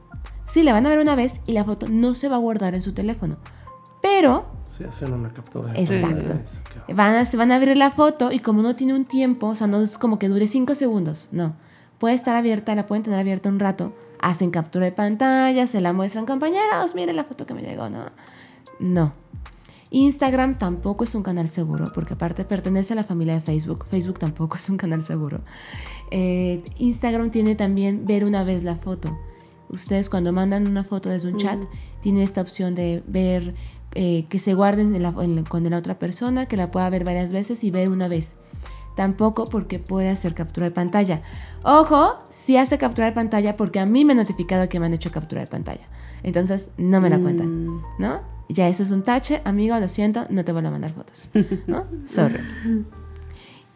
Sí, 0.46 0.62
la 0.62 0.72
van 0.72 0.86
a 0.86 0.88
ver 0.88 1.00
una 1.00 1.16
vez 1.16 1.42
y 1.46 1.52
la 1.52 1.64
foto 1.64 1.86
no 1.88 2.14
se 2.14 2.30
va 2.30 2.36
a 2.36 2.40
guardar 2.40 2.74
en 2.74 2.82
su 2.82 2.94
teléfono. 2.94 3.36
Pero 4.06 4.44
se 4.68 4.84
hacen 4.84 5.12
una 5.12 5.30
captura. 5.30 5.72
Exacto. 5.74 6.34
Van 6.94 7.14
a, 7.16 7.24
se 7.24 7.36
van 7.36 7.50
a 7.50 7.56
abrir 7.56 7.76
la 7.76 7.90
foto 7.90 8.30
y 8.30 8.38
como 8.38 8.62
no 8.62 8.76
tiene 8.76 8.94
un 8.94 9.04
tiempo, 9.04 9.48
o 9.48 9.54
sea, 9.56 9.66
no 9.66 9.80
es 9.80 9.98
como 9.98 10.18
que 10.20 10.28
dure 10.28 10.46
cinco 10.46 10.76
segundos, 10.76 11.28
no. 11.32 11.56
Puede 11.98 12.14
estar 12.14 12.36
abierta, 12.36 12.74
la 12.76 12.86
pueden 12.86 13.02
tener 13.02 13.18
abierta 13.18 13.48
un 13.48 13.58
rato, 13.58 13.92
hacen 14.20 14.50
captura 14.52 14.84
de 14.84 14.92
pantalla, 14.92 15.66
se 15.66 15.80
la 15.80 15.92
muestran, 15.92 16.24
compañeros, 16.24 16.94
miren 16.94 17.16
la 17.16 17.24
foto 17.24 17.46
que 17.46 17.54
me 17.54 17.62
llegó, 17.62 17.88
¿no? 17.88 18.06
No. 18.78 19.12
Instagram 19.90 20.58
tampoco 20.58 21.02
es 21.02 21.14
un 21.16 21.24
canal 21.24 21.48
seguro, 21.48 21.90
porque 21.92 22.14
aparte 22.14 22.44
pertenece 22.44 22.92
a 22.92 22.96
la 22.96 23.04
familia 23.04 23.34
de 23.34 23.40
Facebook. 23.40 23.86
Facebook 23.90 24.20
tampoco 24.20 24.56
es 24.56 24.68
un 24.68 24.76
canal 24.76 25.04
seguro. 25.04 25.40
Eh, 26.12 26.62
Instagram 26.78 27.30
tiene 27.30 27.56
también 27.56 28.06
ver 28.06 28.24
una 28.24 28.44
vez 28.44 28.62
la 28.62 28.76
foto. 28.76 29.16
Ustedes 29.68 30.08
cuando 30.10 30.32
mandan 30.32 30.68
una 30.68 30.84
foto 30.84 31.08
desde 31.08 31.28
un 31.30 31.38
chat, 31.38 31.60
tienen 32.00 32.22
esta 32.22 32.40
opción 32.40 32.74
de 32.74 33.02
ver 33.06 33.54
eh, 33.98 34.26
que 34.28 34.38
se 34.38 34.52
guarden 34.52 35.02
con 35.48 35.70
la 35.70 35.78
otra 35.78 35.98
persona, 35.98 36.44
que 36.44 36.58
la 36.58 36.70
pueda 36.70 36.90
ver 36.90 37.02
varias 37.02 37.32
veces 37.32 37.64
y 37.64 37.70
ver 37.70 37.88
una 37.88 38.08
vez. 38.08 38.36
Tampoco 38.94 39.46
porque 39.46 39.78
puede 39.78 40.10
hacer 40.10 40.34
captura 40.34 40.66
de 40.66 40.70
pantalla. 40.70 41.22
Ojo, 41.62 42.18
si 42.28 42.58
hace 42.58 42.76
captura 42.76 43.06
de 43.06 43.14
pantalla 43.14 43.56
porque 43.56 43.80
a 43.80 43.86
mí 43.86 44.04
me 44.04 44.12
ha 44.12 44.16
notificado 44.16 44.68
que 44.68 44.78
me 44.78 44.84
han 44.84 44.92
hecho 44.92 45.10
captura 45.10 45.40
de 45.40 45.46
pantalla. 45.46 45.88
Entonces 46.22 46.72
no 46.76 47.00
me 47.00 47.08
la 47.08 47.18
cuentan, 47.18 47.68
mm. 47.68 47.82
¿no? 47.98 48.20
Ya 48.50 48.68
eso 48.68 48.82
es 48.82 48.90
un 48.90 49.02
tache, 49.02 49.40
amigo, 49.46 49.78
lo 49.80 49.88
siento, 49.88 50.26
no 50.28 50.44
te 50.44 50.52
voy 50.52 50.64
a 50.66 50.70
mandar 50.70 50.92
fotos, 50.92 51.30
¿no? 51.66 51.84
Sorry. 52.06 52.40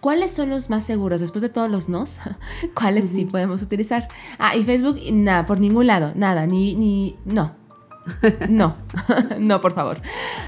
¿Cuáles 0.01 0.33
son 0.33 0.51
los 0.51 0.69
más 0.69 0.85
seguros? 0.85 1.23
Después 1.23 1.41
de 1.41 1.49
todos 1.49 1.71
los 1.71 1.89
nos, 1.89 2.21
¿cuáles 2.75 3.07
sí 3.07 3.25
podemos 3.25 3.63
utilizar? 3.63 4.09
Ah, 4.39 4.55
y 4.55 4.65
Facebook, 4.65 4.99
nada, 5.13 5.47
por 5.47 5.61
ningún 5.61 5.87
lado, 5.87 6.13
nada, 6.15 6.47
ni, 6.47 6.77
ni, 6.77 7.17
no, 7.25 7.53
no, 8.49 8.77
no, 9.39 9.61
por 9.61 9.73
favor. 9.73 10.01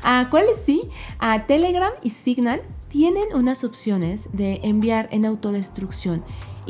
¿A 0.02 0.28
¿Cuáles 0.30 0.58
sí? 0.64 0.88
A 1.18 1.46
Telegram 1.46 1.92
y 2.02 2.10
Signal 2.10 2.62
tienen 2.88 3.24
unas 3.34 3.64
opciones 3.64 4.28
de 4.32 4.60
enviar 4.62 5.08
en 5.12 5.24
autodestrucción. 5.24 6.24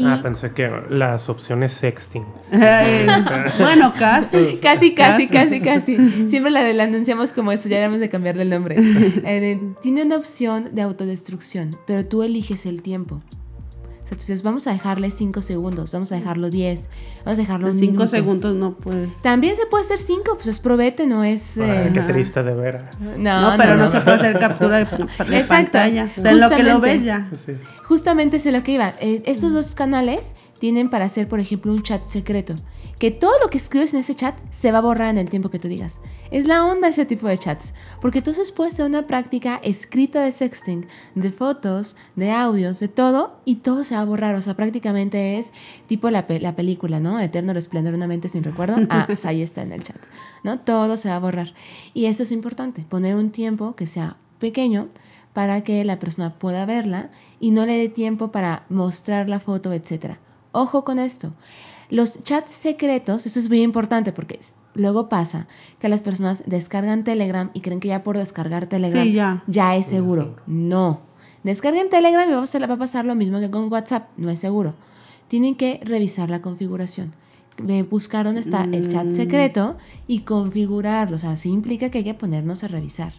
ah, 0.05 0.21
pensé 0.23 0.53
que 0.53 0.71
las 0.89 1.29
opciones 1.29 1.73
sexting. 1.73 2.25
bueno, 3.59 3.93
casi. 3.99 4.59
Casi, 4.63 4.95
casi, 4.95 5.29
casi, 5.29 5.61
casi. 5.61 6.29
Siempre 6.29 6.51
la, 6.51 6.85
anunciamos 6.85 7.33
como 7.33 7.51
eso, 7.53 7.69
ya 7.69 7.77
debemos 7.77 8.01
de 8.01 8.09
cambiarle 8.09 8.43
el 8.43 8.51
nombre. 8.51 8.77
Eh, 9.25 9.61
tiene 9.83 10.03
una 10.03 10.17
opción 10.17 10.75
de 10.75 10.83
autodestrucción, 10.83 11.77
pero 11.87 12.07
tú 12.07 12.23
eliges 12.23 12.67
el 12.67 12.83
tiempo. 12.83 13.21
Entonces 14.13 14.43
vamos 14.43 14.67
a 14.67 14.73
dejarle 14.73 15.11
5 15.11 15.43
segundos, 15.43 15.93
vamos 15.93 16.13
a 16.13 16.15
dejarlo 16.17 16.51
10, 16.51 16.89
vamos 17.25 17.39
a 17.39 17.43
dejarlo 17.43 17.67
En 17.69 17.73
un 17.75 17.79
cinco 17.79 17.93
minuto. 17.93 18.09
segundos 18.11 18.55
no 18.57 18.75
puedes. 18.77 19.11
También 19.23 19.57
se 19.57 19.67
puede 19.67 19.85
hacer 19.85 19.99
5, 19.99 20.35
pues 20.35 20.47
es 20.47 20.61
probete, 20.61 21.07
no 21.07 21.25
es... 21.25 21.59
Ay, 21.59 21.71
eh, 21.71 21.91
qué 21.93 22.01
triste 22.01 22.43
de 22.43 22.55
veras. 22.55 22.99
no, 23.19 23.51
No, 23.53 23.57
pero 23.59 23.77
no, 23.77 23.85
no. 23.85 23.91
se 23.91 24.01
puede 24.01 24.17
hacer 24.17 24.39
captura 24.39 24.79
de, 24.79 24.85
de 25.29 25.39
Exacto. 25.39 25.49
pantalla. 25.73 26.11
O 26.17 26.21
sea, 26.23 26.31
en 26.31 26.41
lo 26.41 26.49
que 26.51 26.63
lo 26.63 26.71
Justamente. 26.75 26.97
ves 26.99 27.05
ya. 27.05 27.31
Sí. 27.35 27.53
Justamente 27.85 28.37
es 28.37 28.47
lo 28.47 28.63
que 28.63 28.73
iba. 28.73 28.95
Eh, 29.01 29.23
estos 29.27 29.53
dos 29.53 29.75
canales 29.75 30.33
tienen 30.63 30.91
para 30.91 31.07
hacer, 31.07 31.29
por 31.29 31.41
ejemplo, 31.41 31.73
un 31.73 31.83
chat 31.83 32.05
secreto. 32.05 32.55
Que 33.01 33.11
todo 33.11 33.33
lo 33.43 33.51
que 33.51 33.59
escribes 33.59 33.93
en 33.93 33.99
ese 33.99 34.15
chat 34.15 34.37
se 34.53 34.71
va 34.71 34.79
a 34.79 34.83
borrar 34.83 35.11
en 35.11 35.19
el 35.19 35.29
tiempo 35.29 35.51
que 35.51 35.59
tú 35.59 35.67
digas. 35.67 35.99
Es 36.31 36.47
la 36.47 36.65
onda 36.65 36.87
ese 36.87 37.05
tipo 37.05 37.27
de 37.27 37.37
chats. 37.37 37.75
Porque 38.01 38.19
entonces 38.19 38.53
puedes 38.53 38.77
tener 38.77 38.89
una 38.89 39.09
práctica 39.09 39.57
escrita 39.65 40.23
de 40.23 40.31
sexting, 40.31 40.87
de 41.17 41.33
fotos, 41.33 41.97
de 42.15 42.31
audios, 42.31 42.79
de 42.79 42.87
todo, 42.87 43.41
y 43.45 43.57
todo 43.57 43.83
se 43.83 43.97
va 43.97 44.03
a 44.03 44.05
borrar. 44.05 44.37
O 44.37 44.41
sea, 44.41 44.55
prácticamente 44.55 45.37
es 45.37 45.53
tipo 45.89 46.11
la, 46.11 46.27
la 46.29 46.55
película, 46.55 47.01
¿no? 47.01 47.19
Eterno 47.19 47.53
resplandor 47.53 47.95
de 47.95 47.97
una 47.97 48.07
mente 48.07 48.29
sin 48.29 48.45
recuerdo. 48.45 48.77
Ah, 48.89 49.09
ahí 49.25 49.43
está 49.43 49.63
en 49.63 49.73
el 49.73 49.83
chat. 49.83 49.97
¿No? 50.45 50.61
Todo 50.61 50.97
se 50.97 51.09
va 51.09 51.17
a 51.17 51.19
borrar. 51.19 51.55
Y 51.93 52.05
esto 52.05 52.23
es 52.23 52.31
importante, 52.31 52.87
poner 52.89 53.17
un 53.17 53.33
tiempo 53.33 53.75
que 53.75 53.89
sea 53.89 54.17
pequeño 54.39 54.91
para 55.33 55.65
que 55.65 55.85
la 55.85 55.99
persona 55.99 56.39
pueda 56.39 56.67
verla 56.67 57.11
y 57.41 57.51
no 57.51 57.67
le 57.67 57.77
dé 57.79 57.89
tiempo 57.89 58.31
para 58.31 58.65
mostrar 58.69 59.29
la 59.29 59.41
foto, 59.41 59.73
etc. 59.73 60.19
Ojo 60.53 60.85
con 60.85 60.99
esto. 60.99 61.33
Los 61.91 62.23
chats 62.25 62.51
secretos, 62.53 63.27
eso 63.27 63.39
es 63.39 63.49
muy 63.49 63.63
importante 63.63 64.13
porque 64.13 64.41
luego 64.75 65.09
pasa 65.09 65.47
que 65.79 65.89
las 65.91 66.01
personas 66.03 66.43
descargan 66.47 67.05
Telegram 67.05 67.51
y 67.53 67.61
creen 67.61 67.81
que 67.81 67.89
ya 67.89 68.03
por 68.03 68.17
descargar 68.17 68.67
Telegram 68.67 69.03
Sí, 69.05 69.13
ya. 69.13 69.77
es 69.77 69.87
seguro. 69.87 70.37
No. 70.47 71.01
Descarguen 71.43 71.91
Telegram 71.91 72.29
y 72.29 72.33
va 72.33 72.75
a 72.75 72.79
pasar- 72.79 73.05
lo 73.05 73.15
mismo 73.15 73.41
que 73.41 73.51
con 73.51 73.71
WhatsApp. 73.71 74.09
No 74.17 74.31
es 74.31 74.39
seguro. 74.39 74.75
Tienen 75.29 75.55
que 75.57 75.81
revisar 75.83 76.31
la 76.31 76.41
configuración. 76.41 77.15
Buscar 77.91 78.25
dónde 78.25 78.41
está 78.41 78.65
el 78.65 78.89
chat 78.89 79.07
Mm. 79.07 79.13
secreto 79.15 79.77
y 80.07 80.21
configurarlo. 80.21 81.17
O 81.17 81.19
sea, 81.19 81.37
sí 81.37 81.51
implica 81.51 81.91
que 81.91 81.99
hay 81.99 82.05
que 82.05 82.15
ponernos 82.15 82.65
a 82.65 82.69
revisar. 82.69 83.13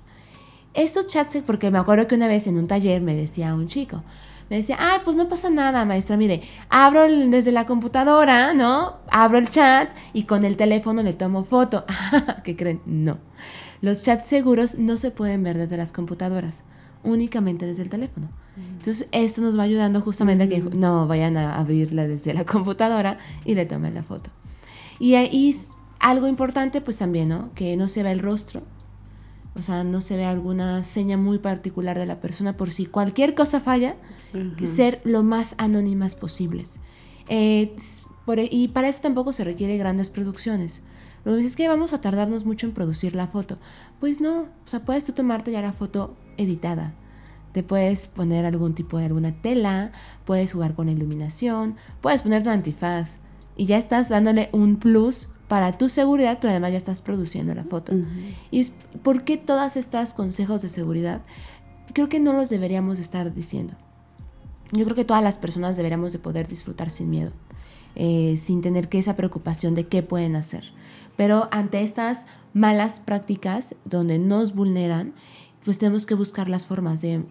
Estos 0.74 1.06
chats, 1.08 1.38
porque 1.46 1.70
me 1.70 1.78
acuerdo 1.78 2.08
que 2.08 2.16
una 2.16 2.28
vez 2.28 2.48
en 2.48 2.58
un 2.58 2.68
taller 2.68 3.02
me 3.02 3.14
decía 3.14 3.54
un 3.54 3.68
chico, 3.68 4.02
me 4.50 4.58
decía, 4.58 4.78
ah, 4.80 5.02
pues 5.04 5.16
no 5.16 5.28
pasa 5.30 5.50
nada, 5.50 5.86
maestra, 5.86 6.18
mire, 6.18 6.44
abro 6.70 7.04
el- 7.04 7.32
desde 7.32 7.52
la 7.52 7.66
computadora, 7.66 8.54
¿no? 8.54 8.98
Abro 9.12 9.38
el 9.38 9.50
chat 9.50 9.90
y 10.14 10.24
con 10.24 10.44
el 10.46 10.58
teléfono 10.58 11.02
le 11.04 11.14
tomo 11.14 11.44
foto. 11.44 11.86
¿Qué 12.44 12.56
creen? 12.56 12.82
No. 12.86 13.18
Los 13.82 14.04
chats 14.04 14.28
seguros 14.28 14.76
no 14.78 14.96
se 14.98 15.12
pueden 15.12 15.44
ver 15.44 15.58
desde 15.58 15.78
las 15.78 15.92
computadoras, 15.92 16.64
únicamente 17.04 17.66
desde 17.66 17.84
el 17.84 17.90
teléfono. 17.90 18.30
Entonces, 18.56 19.08
esto 19.12 19.42
nos 19.42 19.58
va 19.58 19.64
ayudando 19.64 20.02
justamente 20.02 20.44
a 20.44 20.48
que 20.50 20.60
no 20.62 21.08
vayan 21.08 21.38
a 21.38 21.58
abrirla 21.58 22.08
desde 22.08 22.34
la 22.34 22.46
computadora 22.46 23.18
y 23.46 23.56
le 23.56 23.66
tomen 23.66 23.96
la 23.96 24.04
foto. 24.04 24.30
Y 25.00 25.16
ahí 25.16 25.50
s- 25.50 25.68
algo 26.00 26.28
importante, 26.28 26.80
pues 26.82 26.98
también, 26.98 27.30
¿no? 27.30 27.50
Que 27.56 27.76
no 27.78 27.88
se 27.88 28.04
vea 28.04 28.12
el 28.12 28.20
rostro. 28.20 28.62
O 29.56 29.62
sea, 29.62 29.84
no 29.84 30.02
se 30.02 30.18
ve 30.18 30.26
alguna 30.26 30.84
seña 30.84 31.16
muy 31.18 31.38
particular 31.38 31.98
de 32.00 32.06
la 32.08 32.20
persona 32.20 32.58
por 32.58 32.72
si 32.72 32.86
cualquier 32.88 33.36
cosa 33.36 33.60
falla, 33.60 33.96
que 34.58 34.66
ser 34.68 35.00
lo 35.04 35.22
más 35.22 35.54
anónimas 35.60 36.16
posibles. 36.16 36.80
Eh, 37.30 37.76
por 38.26 38.40
e- 38.40 38.50
y 38.52 38.70
para 38.70 38.88
eso 38.88 39.02
tampoco 39.02 39.32
se 39.32 39.44
requiere 39.44 39.78
grandes 39.78 40.10
producciones. 40.10 40.82
Lo 41.24 41.38
que 41.38 41.46
es 41.46 41.56
que 41.56 41.68
vamos 41.68 41.94
a 41.94 42.02
tardarnos 42.02 42.46
mucho 42.46 42.66
en 42.66 42.74
producir 42.74 43.16
la 43.16 43.28
foto. 43.28 43.58
Pues 44.00 44.20
no, 44.22 44.42
o 44.66 44.68
sea, 44.68 44.80
puedes 44.86 45.06
tú 45.06 45.14
tomarte 45.14 45.52
ya 45.52 45.62
la 45.62 45.72
foto 45.72 46.16
editada. 46.38 46.94
Te 47.54 47.62
puedes 47.62 48.08
poner 48.08 48.46
algún 48.48 48.74
tipo 48.74 48.98
de 48.98 49.06
alguna 49.06 49.34
tela, 49.42 49.92
puedes 50.26 50.52
jugar 50.54 50.74
con 50.74 50.88
la 50.88 50.94
iluminación, 50.94 51.76
puedes 52.02 52.24
poner 52.24 52.42
un 52.42 52.48
antifaz 52.50 53.18
y 53.56 53.68
ya 53.68 53.78
estás 53.78 54.10
dándole 54.10 54.50
un 54.52 54.78
plus 54.78 55.30
para 55.48 55.78
tu 55.78 55.90
seguridad, 55.90 56.38
pero 56.40 56.52
además 56.52 56.72
ya 56.72 56.78
estás 56.78 57.02
produciendo 57.02 57.54
la 57.54 57.64
foto. 57.64 57.94
¿Y 58.52 58.66
por 59.04 59.24
qué 59.24 59.38
todos 59.38 59.78
estos 59.78 60.14
consejos 60.14 60.62
de 60.62 60.70
seguridad? 60.70 61.22
Creo 61.94 62.10
que 62.10 62.20
no 62.20 62.34
los 62.34 62.50
deberíamos 62.50 63.00
estar 63.00 63.34
diciendo. 63.34 63.74
Yo 64.72 64.86
creo 64.86 64.96
que 64.96 65.06
todas 65.06 65.24
las 65.24 65.38
personas 65.38 65.78
deberíamos 65.78 66.14
de 66.14 66.20
poder 66.20 66.48
disfrutar 66.48 66.90
sin 66.90 67.10
miedo, 67.10 67.32
eh, 67.96 68.38
sin 68.38 68.62
tener 68.62 68.90
que 68.90 68.98
esa 68.98 69.16
preocupación 69.16 69.76
de 69.76 69.88
qué 69.88 70.02
pueden 70.02 70.36
hacer. 70.36 70.72
Pero 71.16 71.48
ante 71.52 71.84
estas 71.84 72.26
malas 72.54 73.00
prácticas 73.00 73.76
donde 73.86 74.18
nos 74.18 74.56
vulneran, 74.56 75.14
pues 75.64 75.78
tenemos 75.78 76.06
que 76.06 76.16
buscar 76.16 76.50
las 76.50 76.66
formas 76.66 77.02
de... 77.02 77.24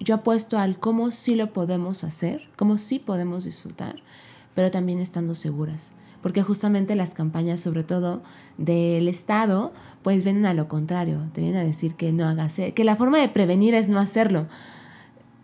Yo 0.00 0.14
apuesto 0.14 0.58
al 0.58 0.78
cómo 0.78 1.10
sí 1.10 1.34
lo 1.34 1.52
podemos 1.52 2.04
hacer, 2.04 2.48
cómo 2.56 2.78
sí 2.78 2.98
podemos 2.98 3.44
disfrutar, 3.44 3.96
pero 4.54 4.70
también 4.70 4.98
estando 4.98 5.34
seguras. 5.34 5.92
Porque 6.22 6.42
justamente 6.42 6.96
las 6.96 7.14
campañas, 7.14 7.60
sobre 7.60 7.82
todo 7.82 8.22
del 8.58 9.08
Estado, 9.08 9.72
pues 10.02 10.22
vienen 10.22 10.44
a 10.46 10.52
lo 10.54 10.68
contrario, 10.68 11.18
te 11.32 11.40
vienen 11.40 11.60
a 11.60 11.64
decir 11.64 11.94
que 11.94 12.12
no 12.12 12.28
hagas, 12.28 12.58
e- 12.58 12.72
que 12.74 12.84
la 12.84 12.96
forma 12.96 13.18
de 13.18 13.28
prevenir 13.28 13.74
es 13.74 13.88
no 13.88 13.98
hacerlo. 13.98 14.46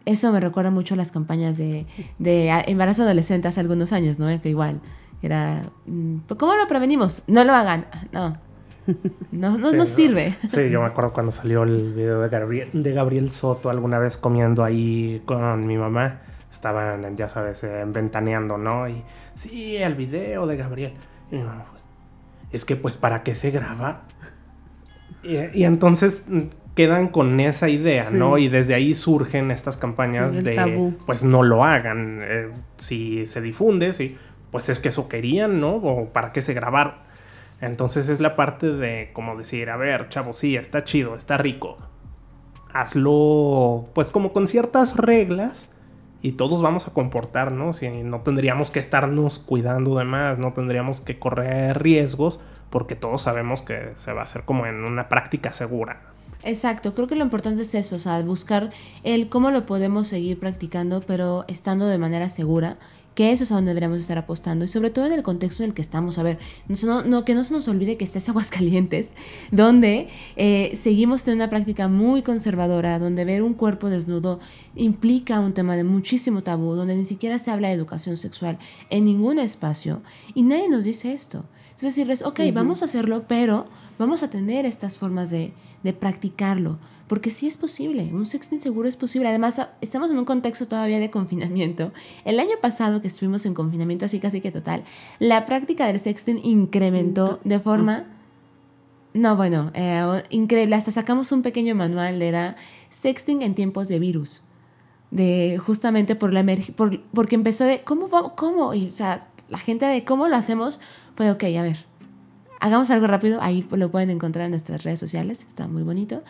Eso 0.05 0.31
me 0.33 0.39
recuerda 0.41 0.71
mucho 0.71 0.95
a 0.95 0.97
las 0.97 1.11
campañas 1.11 1.57
de, 1.57 1.87
de 2.19 2.51
a- 2.51 2.61
embarazo 2.61 3.03
adolescente 3.03 3.49
hace 3.49 3.61
algunos 3.61 3.93
años, 3.93 4.19
¿no? 4.19 4.27
Que 4.41 4.49
igual 4.51 4.81
era, 5.23 5.71
mm, 5.87 6.19
¿cómo 6.39 6.55
lo 6.55 6.69
prevenimos? 6.69 7.23
No 7.27 7.43
lo 7.45 7.55
hagan. 7.55 7.87
No, 8.13 8.37
no, 9.33 9.59
no, 9.59 9.71
Sí, 9.71 9.77
no 9.77 9.83
¿no? 9.83 9.87
sirve. 9.87 10.37
Sí, 10.49 10.71
yo 10.71 10.81
me 10.81 10.87
acuerdo 10.87 11.13
cuando 11.13 11.33
salió 11.33 11.65
el 11.65 11.93
video 11.95 12.21
de 12.21 12.29
Gabriel, 12.29 12.69
de 12.73 12.93
Gabriel 12.93 13.31
Soto 13.31 13.69
alguna 13.71 13.99
vez 13.99 14.17
comiendo 14.17 14.63
ahí 14.63 15.23
con 15.25 15.67
mi 15.67 15.77
mamá. 15.77 16.21
Estaban, 16.53 17.17
ya 17.17 17.29
sabes, 17.29 17.65
eh, 17.65 17.85
ventaneando, 17.87 18.57
¿no? 18.59 18.89
Y 18.89 19.03
sí, 19.37 19.77
el 19.77 19.95
video 19.95 20.47
de 20.49 20.57
Gabriel. 20.57 20.95
Y 21.31 21.37
mi 21.37 21.43
mamá, 21.45 21.67
pues, 21.71 21.83
es 22.53 22.65
que 22.65 22.75
pues, 22.77 22.97
¿para 22.97 23.23
qué 23.23 23.35
se 23.37 23.51
graba? 23.53 24.03
Y, 25.23 25.37
y 25.61 25.65
entonces 25.65 26.25
mm, 26.29 26.41
quedan 26.75 27.09
con 27.09 27.39
esa 27.41 27.69
idea, 27.69 28.11
¿no? 28.11 28.37
Y 28.39 28.49
desde 28.49 28.75
ahí 28.75 28.93
surgen 28.95 29.51
estas 29.51 29.77
campañas 29.77 30.35
Sí, 30.35 30.43
de, 30.43 30.55
tabú. 30.55 30.95
pues 31.07 31.23
no 31.23 31.43
lo 31.43 31.65
hagan. 31.65 32.21
eh, 32.23 32.51
si 32.77 33.27
se 33.27 33.41
difunde, 33.41 33.93
sí, 33.93 34.17
pues 34.51 34.69
es 34.69 34.79
que 34.81 34.91
eso 34.91 35.09
querían, 35.09 35.61
¿no? 35.61 35.77
O 35.77 36.13
para 36.13 36.33
qué 36.33 36.43
se 36.43 36.53
grabar. 36.55 37.05
Entonces 37.61 38.09
es 38.11 38.21
la 38.21 38.37
parte 38.37 38.71
de 38.71 39.11
como 39.15 39.37
decir, 39.37 39.71
a 39.71 39.77
ver, 39.77 40.09
chavo, 40.11 40.33
sí, 40.35 40.57
está 40.57 40.85
chido, 40.85 41.17
está 41.17 41.39
rico. 41.39 41.79
Hazlo 42.73 43.89
pues 43.95 44.11
como 44.11 44.33
con 44.33 44.47
ciertas 44.47 44.97
reglas 44.97 45.73
y 46.27 46.33
todos 46.33 46.61
vamos 46.61 46.89
a 46.89 46.93
comportarnos 46.93 47.85
y 47.85 47.89
no 47.89 48.23
tendríamos 48.23 48.73
que 48.73 48.81
estarnos 48.81 49.39
cuidando 49.39 49.97
de 49.97 50.05
más, 50.05 50.41
no 50.41 50.55
tendríamos 50.55 51.01
que 51.01 51.21
correr 51.21 51.81
riesgos 51.81 52.41
porque 52.69 52.97
todos 52.97 53.23
sabemos 53.23 53.63
que 53.63 53.93
se 53.95 54.13
va 54.13 54.23
a 54.23 54.25
hacer 54.25 54.43
como 54.43 54.67
en 54.67 54.83
una 54.83 55.09
práctica 55.09 55.53
segura. 55.53 56.01
Exacto, 56.43 56.97
creo 56.97 57.07
que 57.07 57.15
lo 57.15 57.23
importante 57.23 57.63
es 57.63 57.73
eso, 57.77 57.95
o 57.95 57.99
sea, 58.01 58.21
buscar 58.23 58.71
el 59.05 59.29
cómo 59.29 59.53
lo 59.53 59.67
podemos 59.67 60.09
seguir 60.09 60.41
practicando, 60.41 61.01
pero 61.01 61.45
estando 61.47 61.87
de 61.87 61.99
manera 61.99 62.29
segura, 62.29 62.77
que 63.17 63.33
eso 63.33 63.45
es 63.45 63.51
a 63.51 63.55
donde 63.55 63.71
deberíamos 63.71 63.99
estar 63.99 64.19
apostando 64.19 64.67
y 64.67 64.69
sobre 64.69 64.91
todo 64.91 65.07
en 65.07 65.13
el 65.15 65.23
contexto 65.23 65.63
en 65.65 65.71
el 65.71 65.75
que 65.75 65.81
estamos. 65.81 66.19
A 66.19 66.23
ver, 66.23 66.39
no, 66.69 67.25
que 67.25 67.35
no 67.35 67.45
se 67.45 67.55
nos 67.55 67.67
olvide 67.67 67.97
que 67.97 68.05
estés 68.05 68.29
Aguascalientes, 68.29 69.09
donde 69.51 70.09
eh, 70.37 70.79
seguimos 70.81 71.25
teniendo 71.25 71.45
una 71.45 71.51
práctica 71.51 71.89
muy 71.89 72.23
conservadora, 72.23 72.99
donde 72.99 73.25
ver 73.25 73.43
un 73.43 73.55
cuerpo 73.55 73.89
desnudo 73.89 74.39
implica 74.75 75.41
un 75.41 75.55
tema 75.55 75.77
de 75.77 75.85
muchísimo 75.85 76.43
tabú, 76.43 76.75
donde 76.75 76.95
ni 76.95 77.07
siquiera 77.07 77.39
se 77.39 77.51
habla 77.51 77.69
de 77.69 77.75
educación 77.75 78.19
sexual 78.19 78.59
en 78.91 79.07
ningún 79.07 79.39
espacio 79.39 80.03
y 80.35 80.43
nadie 80.43 80.69
nos 80.69 80.85
dice 80.85 81.15
esto. 81.15 81.47
Entonces 81.77 81.95
decirles, 81.95 82.23
ok, 82.23 82.41
vamos 82.55 82.81
a 82.81 82.87
hacerlo, 82.87 83.25
pero 83.29 83.67
vamos 83.99 84.23
a 84.23 84.31
tener 84.31 84.65
estas 84.65 84.97
formas 84.97 85.29
de, 85.29 85.53
de 85.83 85.93
practicarlo, 85.93 86.79
porque 87.07 87.31
sí 87.31 87.47
es 87.47 87.59
posible, 87.59 88.09
un 88.15 88.25
sexting 88.25 88.61
seguro 88.61 88.89
es 88.89 88.97
posible. 88.97 89.29
Además, 89.29 89.61
estamos 89.83 90.11
en 90.11 90.17
un 90.17 90.25
contexto 90.25 90.67
todavía 90.69 90.99
de 90.99 91.11
confinamiento. 91.11 91.93
El 92.25 92.41
año 92.41 92.57
pasado 92.63 93.03
que 93.03 93.09
estuvimos 93.09 93.45
en 93.45 93.53
confinamiento 93.53 94.07
así 94.07 94.21
casi 94.21 94.41
que 94.41 94.51
total, 94.51 94.85
la 95.19 95.45
práctica 95.45 95.87
del 95.87 96.01
sexting 96.01 96.41
incrementó 96.43 97.41
de 97.45 97.61
forma... 97.61 98.07
No, 99.13 99.37
bueno, 99.37 99.71
eh, 99.75 100.23
increíble. 100.31 100.77
Hasta 100.77 100.93
sacamos 100.93 101.31
un 101.31 101.43
pequeño 101.43 101.75
manual, 101.75 102.23
era 102.23 102.57
sexting 102.89 103.43
en 103.43 103.55
tiempos 103.55 103.89
de 103.89 103.99
virus. 103.99 104.41
De 105.11 105.61
justamente 105.65 106.17
por 106.17 106.33
la 106.33 106.43
por, 106.75 107.03
porque 107.13 107.35
empezó 107.35 107.65
de 107.65 107.83
cómo 107.83 108.09
cómo 108.35 108.73
y 108.73 108.89
o 108.89 108.93
sea, 108.93 109.29
la 109.49 109.59
gente 109.59 109.87
de 109.87 110.05
cómo 110.05 110.29
lo 110.29 110.37
hacemos 110.37 110.81
fue 111.17 111.31
ok, 111.31 111.45
a 111.59 111.63
ver. 111.63 111.85
Hagamos 112.59 112.91
algo 112.91 113.07
rápido, 113.07 113.41
ahí 113.43 113.67
lo 113.71 113.91
pueden 113.91 114.11
encontrar 114.11 114.47
en 114.47 114.53
nuestras 114.53 114.83
redes 114.83 114.99
sociales, 114.99 115.45
está 115.47 115.69
muy 115.69 115.83
bonito. 115.83 116.23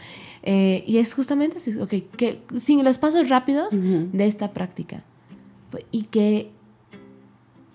Eh, 0.42 0.82
y 0.86 0.98
es 0.98 1.14
justamente 1.14 1.58
así, 1.58 1.78
ok, 1.78 1.94
que 2.16 2.42
sin 2.56 2.84
los 2.84 2.98
pasos 2.98 3.28
rápidos 3.28 3.68
de 3.70 4.26
esta 4.26 4.52
práctica. 4.52 5.04
Y 5.92 6.04
que 6.04 6.50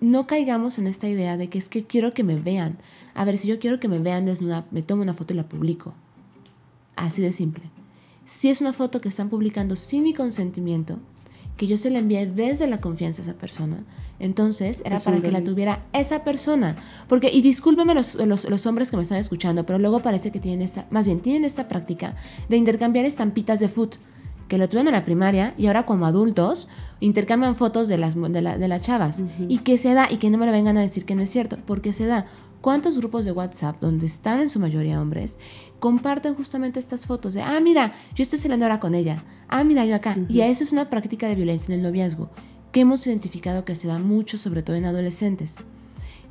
no 0.00 0.26
caigamos 0.26 0.78
en 0.78 0.86
esta 0.86 1.08
idea 1.08 1.36
de 1.36 1.48
que 1.48 1.58
es 1.58 1.68
que 1.68 1.84
quiero 1.84 2.12
que 2.12 2.24
me 2.24 2.36
vean. 2.36 2.78
A 3.14 3.24
ver, 3.24 3.38
si 3.38 3.48
yo 3.48 3.58
quiero 3.58 3.80
que 3.80 3.88
me 3.88 4.00
vean 4.00 4.26
desnuda, 4.26 4.66
me 4.70 4.82
tomo 4.82 5.02
una 5.02 5.14
foto 5.14 5.32
y 5.32 5.36
la 5.36 5.48
publico. 5.48 5.94
Así 6.96 7.22
de 7.22 7.32
simple. 7.32 7.64
Si 8.24 8.50
es 8.50 8.60
una 8.60 8.72
foto 8.72 9.00
que 9.00 9.08
están 9.08 9.30
publicando 9.30 9.76
sin 9.76 10.02
mi 10.02 10.12
consentimiento, 10.12 10.98
que 11.62 11.68
yo 11.68 11.76
se 11.76 11.90
la 11.90 12.00
envié 12.00 12.26
desde 12.26 12.66
la 12.66 12.78
confianza 12.78 13.22
a 13.22 13.24
esa 13.24 13.34
persona. 13.34 13.84
Entonces 14.18 14.82
era 14.84 14.96
Es 14.96 15.04
para 15.04 15.20
que 15.20 15.30
la 15.30 15.44
tuviera 15.44 15.84
esa 15.92 16.24
persona. 16.24 16.74
Porque, 17.08 17.30
y 17.30 17.40
discúlpeme 17.40 17.94
los, 17.94 18.16
los, 18.16 18.50
los 18.50 18.66
hombres 18.66 18.90
que 18.90 18.96
me 18.96 19.04
están 19.04 19.18
escuchando, 19.18 19.64
pero 19.64 19.78
luego 19.78 20.00
parece 20.00 20.32
que 20.32 20.40
tienen 20.40 20.60
esta, 20.62 20.88
más 20.90 21.06
bien 21.06 21.20
tienen 21.20 21.44
esta 21.44 21.68
práctica 21.68 22.16
de 22.48 22.56
intercambiar 22.56 23.04
estampitas 23.04 23.60
de 23.60 23.68
food, 23.68 23.90
que 24.52 24.58
lo 24.58 24.68
tuvieron 24.68 24.88
en 24.88 24.92
la 25.00 25.06
primaria 25.06 25.54
y 25.56 25.66
ahora 25.68 25.86
como 25.86 26.04
adultos 26.04 26.68
intercambian 27.00 27.56
fotos 27.56 27.88
de 27.88 27.96
las, 27.96 28.14
de, 28.20 28.42
la- 28.42 28.58
de 28.58 28.68
las 28.68 28.82
chavas. 28.82 29.22
Y 29.48 29.60
que 29.60 29.78
se 29.78 29.94
da, 29.94 30.08
y 30.10 30.18
que 30.18 30.28
no 30.28 30.36
me 30.36 30.44
lo 30.44 30.52
vengan 30.52 30.76
a 30.76 30.82
decir 30.82 31.06
que 31.06 31.14
no 31.14 31.22
es 31.22 31.30
cierto, 31.30 31.56
porque 31.66 31.94
se 31.94 32.04
da. 32.04 32.26
¿Cuántos 32.60 32.98
grupos 32.98 33.24
de 33.24 33.32
WhatsApp, 33.32 33.80
donde 33.80 34.04
están 34.04 34.40
en 34.40 34.50
su 34.50 34.60
mayoría 34.60 35.00
hombres, 35.00 35.38
comparten 35.80 36.34
justamente 36.34 36.78
estas 36.80 37.06
fotos 37.06 37.32
de, 37.32 37.40
ah, 37.40 37.58
mira, 37.60 37.94
yo 38.14 38.22
estoy 38.22 38.38
saliendo 38.38 38.66
ahora 38.66 38.78
con 38.78 38.94
ella, 38.94 39.24
ah, 39.48 39.64
mira, 39.64 39.86
yo 39.86 39.96
acá? 39.96 40.16
Y 40.28 40.42
eso 40.42 40.62
es 40.64 40.70
una 40.72 40.90
práctica 40.90 41.26
de 41.28 41.34
violencia 41.34 41.72
en 41.72 41.80
el 41.80 41.86
noviazgo, 41.86 42.28
que 42.72 42.80
hemos 42.80 43.06
identificado 43.06 43.64
que 43.64 43.74
se 43.74 43.88
da 43.88 43.98
mucho, 43.98 44.36
sobre 44.36 44.62
todo 44.62 44.76
en 44.76 44.84
adolescentes, 44.84 45.56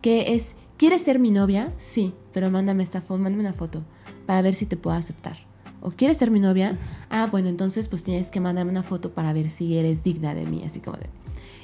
que 0.04 0.36
es, 0.36 0.56
¿quieres 0.78 1.02
ser 1.02 1.18
mi 1.18 1.32
novia? 1.32 1.74
Sí, 1.80 2.14
pero 2.34 2.52
mándame 2.52 2.84
esta 2.84 3.02
foto, 3.02 3.18
mándame 3.18 3.42
una 3.46 3.54
foto 3.54 3.82
para 4.28 4.44
ver 4.44 4.54
si 4.54 4.68
te 4.68 4.78
puedo 4.78 4.96
aceptar. 4.96 5.38
¿O 5.82 5.92
quieres 5.92 6.18
ser 6.18 6.32
mi 6.32 6.40
novia? 6.40 6.78
Ah, 7.10 7.28
bueno, 7.32 7.50
entonces 7.50 7.88
pues 7.88 8.04
tienes 8.04 8.30
que 8.32 8.40
mandarme 8.40 8.72
una 8.72 8.84
foto 8.84 9.12
para 9.12 9.34
ver 9.34 9.50
si 9.50 9.78
eres 9.78 10.04
digna 10.04 10.34
de 10.36 10.46
mí, 10.46 10.64
así 10.66 10.80
como 10.80 10.98
de... 10.98 11.08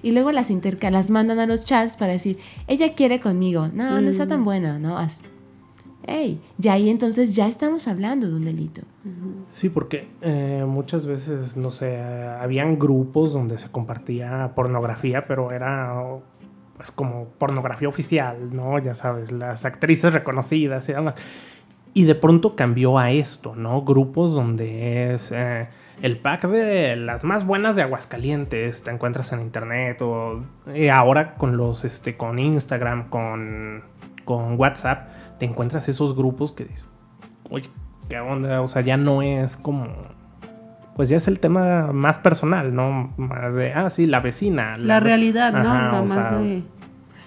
Y 0.04 0.12
luego 0.12 0.32
las 0.32 0.50
interca 0.52 0.92
las 0.92 1.10
mandan 1.10 1.40
a 1.40 1.46
los 1.46 1.66
chats 1.66 1.96
para 1.96 2.14
decir, 2.14 2.38
ella 2.68 2.94
quiere 2.96 3.20
conmigo. 3.20 3.68
No, 3.74 4.02
no 4.02 4.10
está 4.10 4.28
tan 4.28 4.44
buena, 4.44 4.78
¿no? 4.80 4.98
Haz- 4.98 5.20
Ey, 6.06 6.40
y 6.62 6.68
ahí 6.70 6.90
entonces 6.90 7.36
ya 7.36 7.48
estamos 7.48 7.88
hablando 7.88 8.30
de 8.30 8.36
un 8.36 8.46
delito. 8.46 8.82
Sí, 9.50 9.70
porque 9.70 10.08
eh, 10.22 10.64
muchas 10.68 11.06
veces, 11.06 11.58
no 11.58 11.70
sé, 11.70 12.00
habían 12.02 12.80
grupos 12.80 13.34
donde 13.34 13.58
se 13.58 13.70
compartía 13.70 14.52
pornografía, 14.56 15.26
pero 15.28 15.52
era 15.52 15.94
pues 16.78 16.92
como 16.92 17.26
pornografía 17.40 17.90
oficial, 17.90 18.56
¿no? 18.56 18.78
Ya 18.80 18.94
sabes, 18.94 19.32
las 19.32 19.66
actrices 19.66 20.14
reconocidas 20.14 20.88
y 20.90 20.94
demás. 20.94 21.16
Y 21.98 22.04
de 22.04 22.14
pronto 22.14 22.56
cambió 22.56 23.00
a 23.00 23.10
esto, 23.10 23.56
¿no? 23.56 23.82
Grupos 23.82 24.32
donde 24.32 25.14
es 25.16 25.32
eh, 25.34 25.68
el 26.04 26.20
pack 26.20 26.48
de 26.48 26.96
las 26.96 27.24
más 27.24 27.44
buenas 27.44 27.76
de 27.76 27.82
Aguascalientes, 27.82 28.84
te 28.84 28.92
encuentras 28.92 29.32
en 29.34 29.42
internet 29.42 30.00
o 30.04 30.44
y 30.76 30.90
ahora 30.90 31.34
con 31.34 31.58
los, 31.58 31.84
este, 31.86 32.16
con 32.16 32.38
Instagram, 32.38 33.10
con, 33.10 33.84
con 34.26 34.60
WhatsApp, 34.60 35.10
te 35.40 35.46
encuentras 35.46 35.90
esos 35.90 36.16
grupos 36.16 36.52
que 36.52 36.66
dices, 36.66 36.86
oye, 37.50 37.70
¿qué 38.10 38.20
onda? 38.20 38.62
O 38.62 38.68
sea, 38.68 38.84
ya 38.84 38.96
no 38.98 39.24
es 39.24 39.58
como... 39.58 39.88
Pues 40.96 41.10
ya 41.10 41.18
es 41.18 41.28
el 41.28 41.40
tema 41.40 41.92
más 41.94 42.20
personal, 42.20 42.76
¿no? 42.76 43.12
Más 43.18 43.56
de, 43.56 43.74
ah, 43.74 43.90
sí, 43.90 44.06
la 44.06 44.20
vecina. 44.20 44.78
La 44.78 45.00
realidad, 45.00 45.52
¿no? 45.52 45.72
Ajá, 45.72 46.02
más 46.04 46.10
sea, 46.12 46.32
de... 46.40 46.64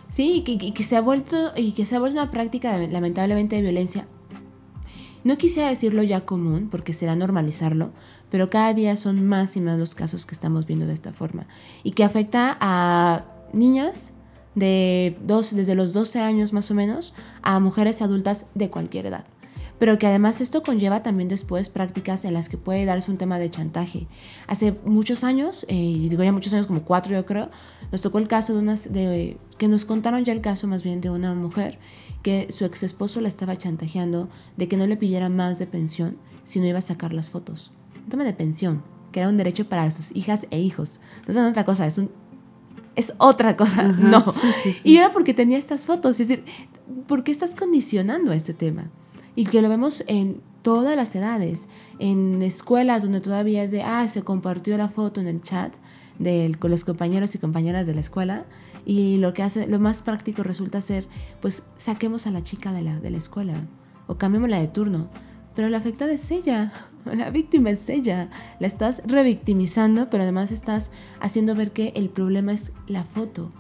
Sí, 0.09 0.33
y 0.37 0.45
que, 0.45 0.53
y 0.65 0.73
que 0.73 0.85
se 0.85 0.97
ha 0.97 1.01
vuelto 1.01 1.37
y 1.57 1.73
que 1.73 1.87
se 1.87 1.97
ha 1.97 1.99
vuelto 1.99 2.21
una 2.21 2.31
práctica 2.31 2.79
de- 2.79 2.87
lamentablemente 2.87 3.57
de 3.57 3.63
violencia. 3.63 4.07
No 5.23 5.37
quisiera 5.37 5.69
decirlo 5.69 6.03
ya 6.03 6.25
común, 6.25 6.69
porque 6.71 6.93
será 6.93 7.15
normalizarlo, 7.15 7.91
pero 8.31 8.49
cada 8.49 8.73
día 8.73 8.97
son 8.97 9.27
más 9.27 9.57
y 9.57 9.61
más 9.61 9.79
los 9.79 9.95
casos 9.95 10.25
que 10.25 10.35
estamos 10.35 10.67
viendo 10.67 10.87
de 10.87 10.95
esta 10.95 11.13
forma 11.13 11.47
y 11.83 11.93
que 11.93 12.05
afecta 12.05 12.57
a 12.61 13.25
niñas 13.53 14.13
de 14.55 15.17
dos, 15.23 15.55
desde 15.55 15.75
los 15.75 15.93
12 15.93 16.21
años 16.21 16.53
más 16.53 16.71
o 16.71 16.75
menos 16.75 17.13
a 17.43 17.61
mujeres 17.61 18.03
adultas 18.03 18.47
de 18.55 18.71
cualquier 18.71 19.07
edad. 19.07 19.25
Pero 19.81 19.99
que 19.99 20.07
además 20.07 20.41
esto 20.41 20.63
conlleva 20.63 21.03
también 21.03 21.29
después 21.29 21.69
prácticas 21.71 22.25
en 22.25 22.35
las 22.35 22.49
que 22.49 22.57
puede 22.57 22.85
darse 22.85 23.11
un 23.11 23.17
tema 23.17 23.41
de 23.41 23.51
chantaje. 23.51 24.07
Hace 24.47 24.77
muchos 24.85 25.25
años, 25.25 25.67
eh, 25.69 26.07
digo 26.09 26.23
ya 26.23 26.31
muchos 26.31 26.53
años, 26.53 26.67
como 26.67 26.83
cuatro 26.83 27.13
yo 27.13 27.27
creo, 27.27 27.51
nos 27.91 28.03
tocó 28.03 28.19
el 28.19 28.29
caso 28.29 28.55
de 28.55 28.61
unas, 28.61 28.93
de, 28.93 29.39
que 29.59 29.67
nos 29.67 29.85
contaron 29.87 30.25
ya 30.25 30.33
el 30.33 30.43
caso 30.43 30.69
más 30.69 30.85
bien 30.85 31.01
de 31.01 31.11
una 31.11 31.35
mujer 31.35 31.79
que 32.23 32.47
su 32.51 32.67
ex 32.67 32.83
esposo 32.83 33.21
la 33.23 33.29
estaba 33.29 33.57
chantajeando 33.57 34.29
de 34.57 34.69
que 34.69 34.77
no 34.77 34.87
le 34.87 34.99
pidiera 34.99 35.31
más 35.31 35.59
de 35.59 35.67
pensión 35.67 36.19
si 36.45 36.61
no 36.61 36.67
iba 36.67 36.79
a 36.79 36.83
sacar 36.83 37.15
las 37.15 37.31
fotos. 37.31 37.73
Un 38.05 38.11
tema 38.11 38.25
de 38.25 38.35
pensión, 38.35 38.83
que 39.13 39.21
era 39.21 39.31
un 39.31 39.39
derecho 39.39 39.69
para 39.69 39.91
sus 39.91 40.15
hijas 40.15 40.47
e 40.51 40.61
hijos. 40.61 41.01
Entonces 41.21 41.37
no 41.37 41.47
es 41.47 41.51
otra 41.51 41.65
cosa, 41.65 41.87
es 41.87 41.99
un 41.99 42.11
es 42.97 43.15
otra 43.19 43.57
cosa, 43.57 43.83
Ajá, 43.83 43.93
no. 43.93 44.23
sí, 44.25 44.49
sí, 44.63 44.73
sí. 44.75 44.81
Y 44.85 44.97
era 44.99 45.13
porque 45.13 45.33
tenía 45.33 45.57
estas 45.57 45.87
fotos, 45.87 46.21
es 46.21 46.29
decir, 46.29 46.45
¿por 47.07 47.25
qué 47.25 47.31
estás 47.33 47.55
condicionando 47.55 48.33
a 48.33 48.37
este 48.37 48.53
tema? 48.53 48.91
Y 49.37 49.45
que 49.47 49.63
lo 49.63 49.69
vemos 49.69 50.05
en 50.07 50.41
todas 50.63 50.97
las 50.97 51.15
edades, 51.15 51.67
en 51.99 52.43
escuelas 52.43 53.03
donde 53.03 53.21
todavía 53.21 53.63
es 53.63 53.71
de, 53.71 53.83
ah, 53.83 54.07
se 54.09 54.23
compartió 54.23 54.77
la 54.77 54.89
foto 54.89 55.21
en 55.21 55.27
el 55.27 55.41
chat 55.43 55.75
del- 56.19 56.59
con 56.59 56.71
los 56.71 56.85
compañeros 56.85 57.35
y 57.35 57.39
compañeras 57.39 57.87
de 57.87 57.95
la 57.95 58.01
escuela 58.01 58.45
y 58.85 59.17
lo 59.19 59.33
que 59.33 59.43
hace, 59.43 59.67
lo 59.67 59.79
más 59.79 60.03
práctico 60.03 60.43
resulta 60.43 60.81
ser, 60.81 61.07
pues 61.41 61.63
saquemos 61.77 62.27
a 62.27 62.31
la 62.31 62.43
chica 62.43 62.73
de 62.73 62.83
la, 62.83 63.01
de 63.01 63.11
la 63.11 63.17
escuela 63.19 63.55
o 64.07 64.17
cambiémosla 64.17 64.61
de 64.61 64.69
turno, 64.69 65.09
pero 65.55 65.69
la 65.71 65.79
afectada 65.79 66.13
es 66.13 66.31
ella, 66.31 66.73
la 67.05 67.31
víctima 67.31 67.71
es 67.71 67.89
ella, 67.89 68.29
la 68.59 68.67
estás 68.67 69.03
revictimizando, 69.07 70.11
pero 70.11 70.25
además 70.25 70.53
estás 70.53 70.91
haciendo 71.21 71.55
ver 71.55 71.73
que 71.73 71.93
el 71.95 72.11
problema 72.11 72.53
es 72.53 72.73
la 72.87 73.05
foto, 73.05 73.51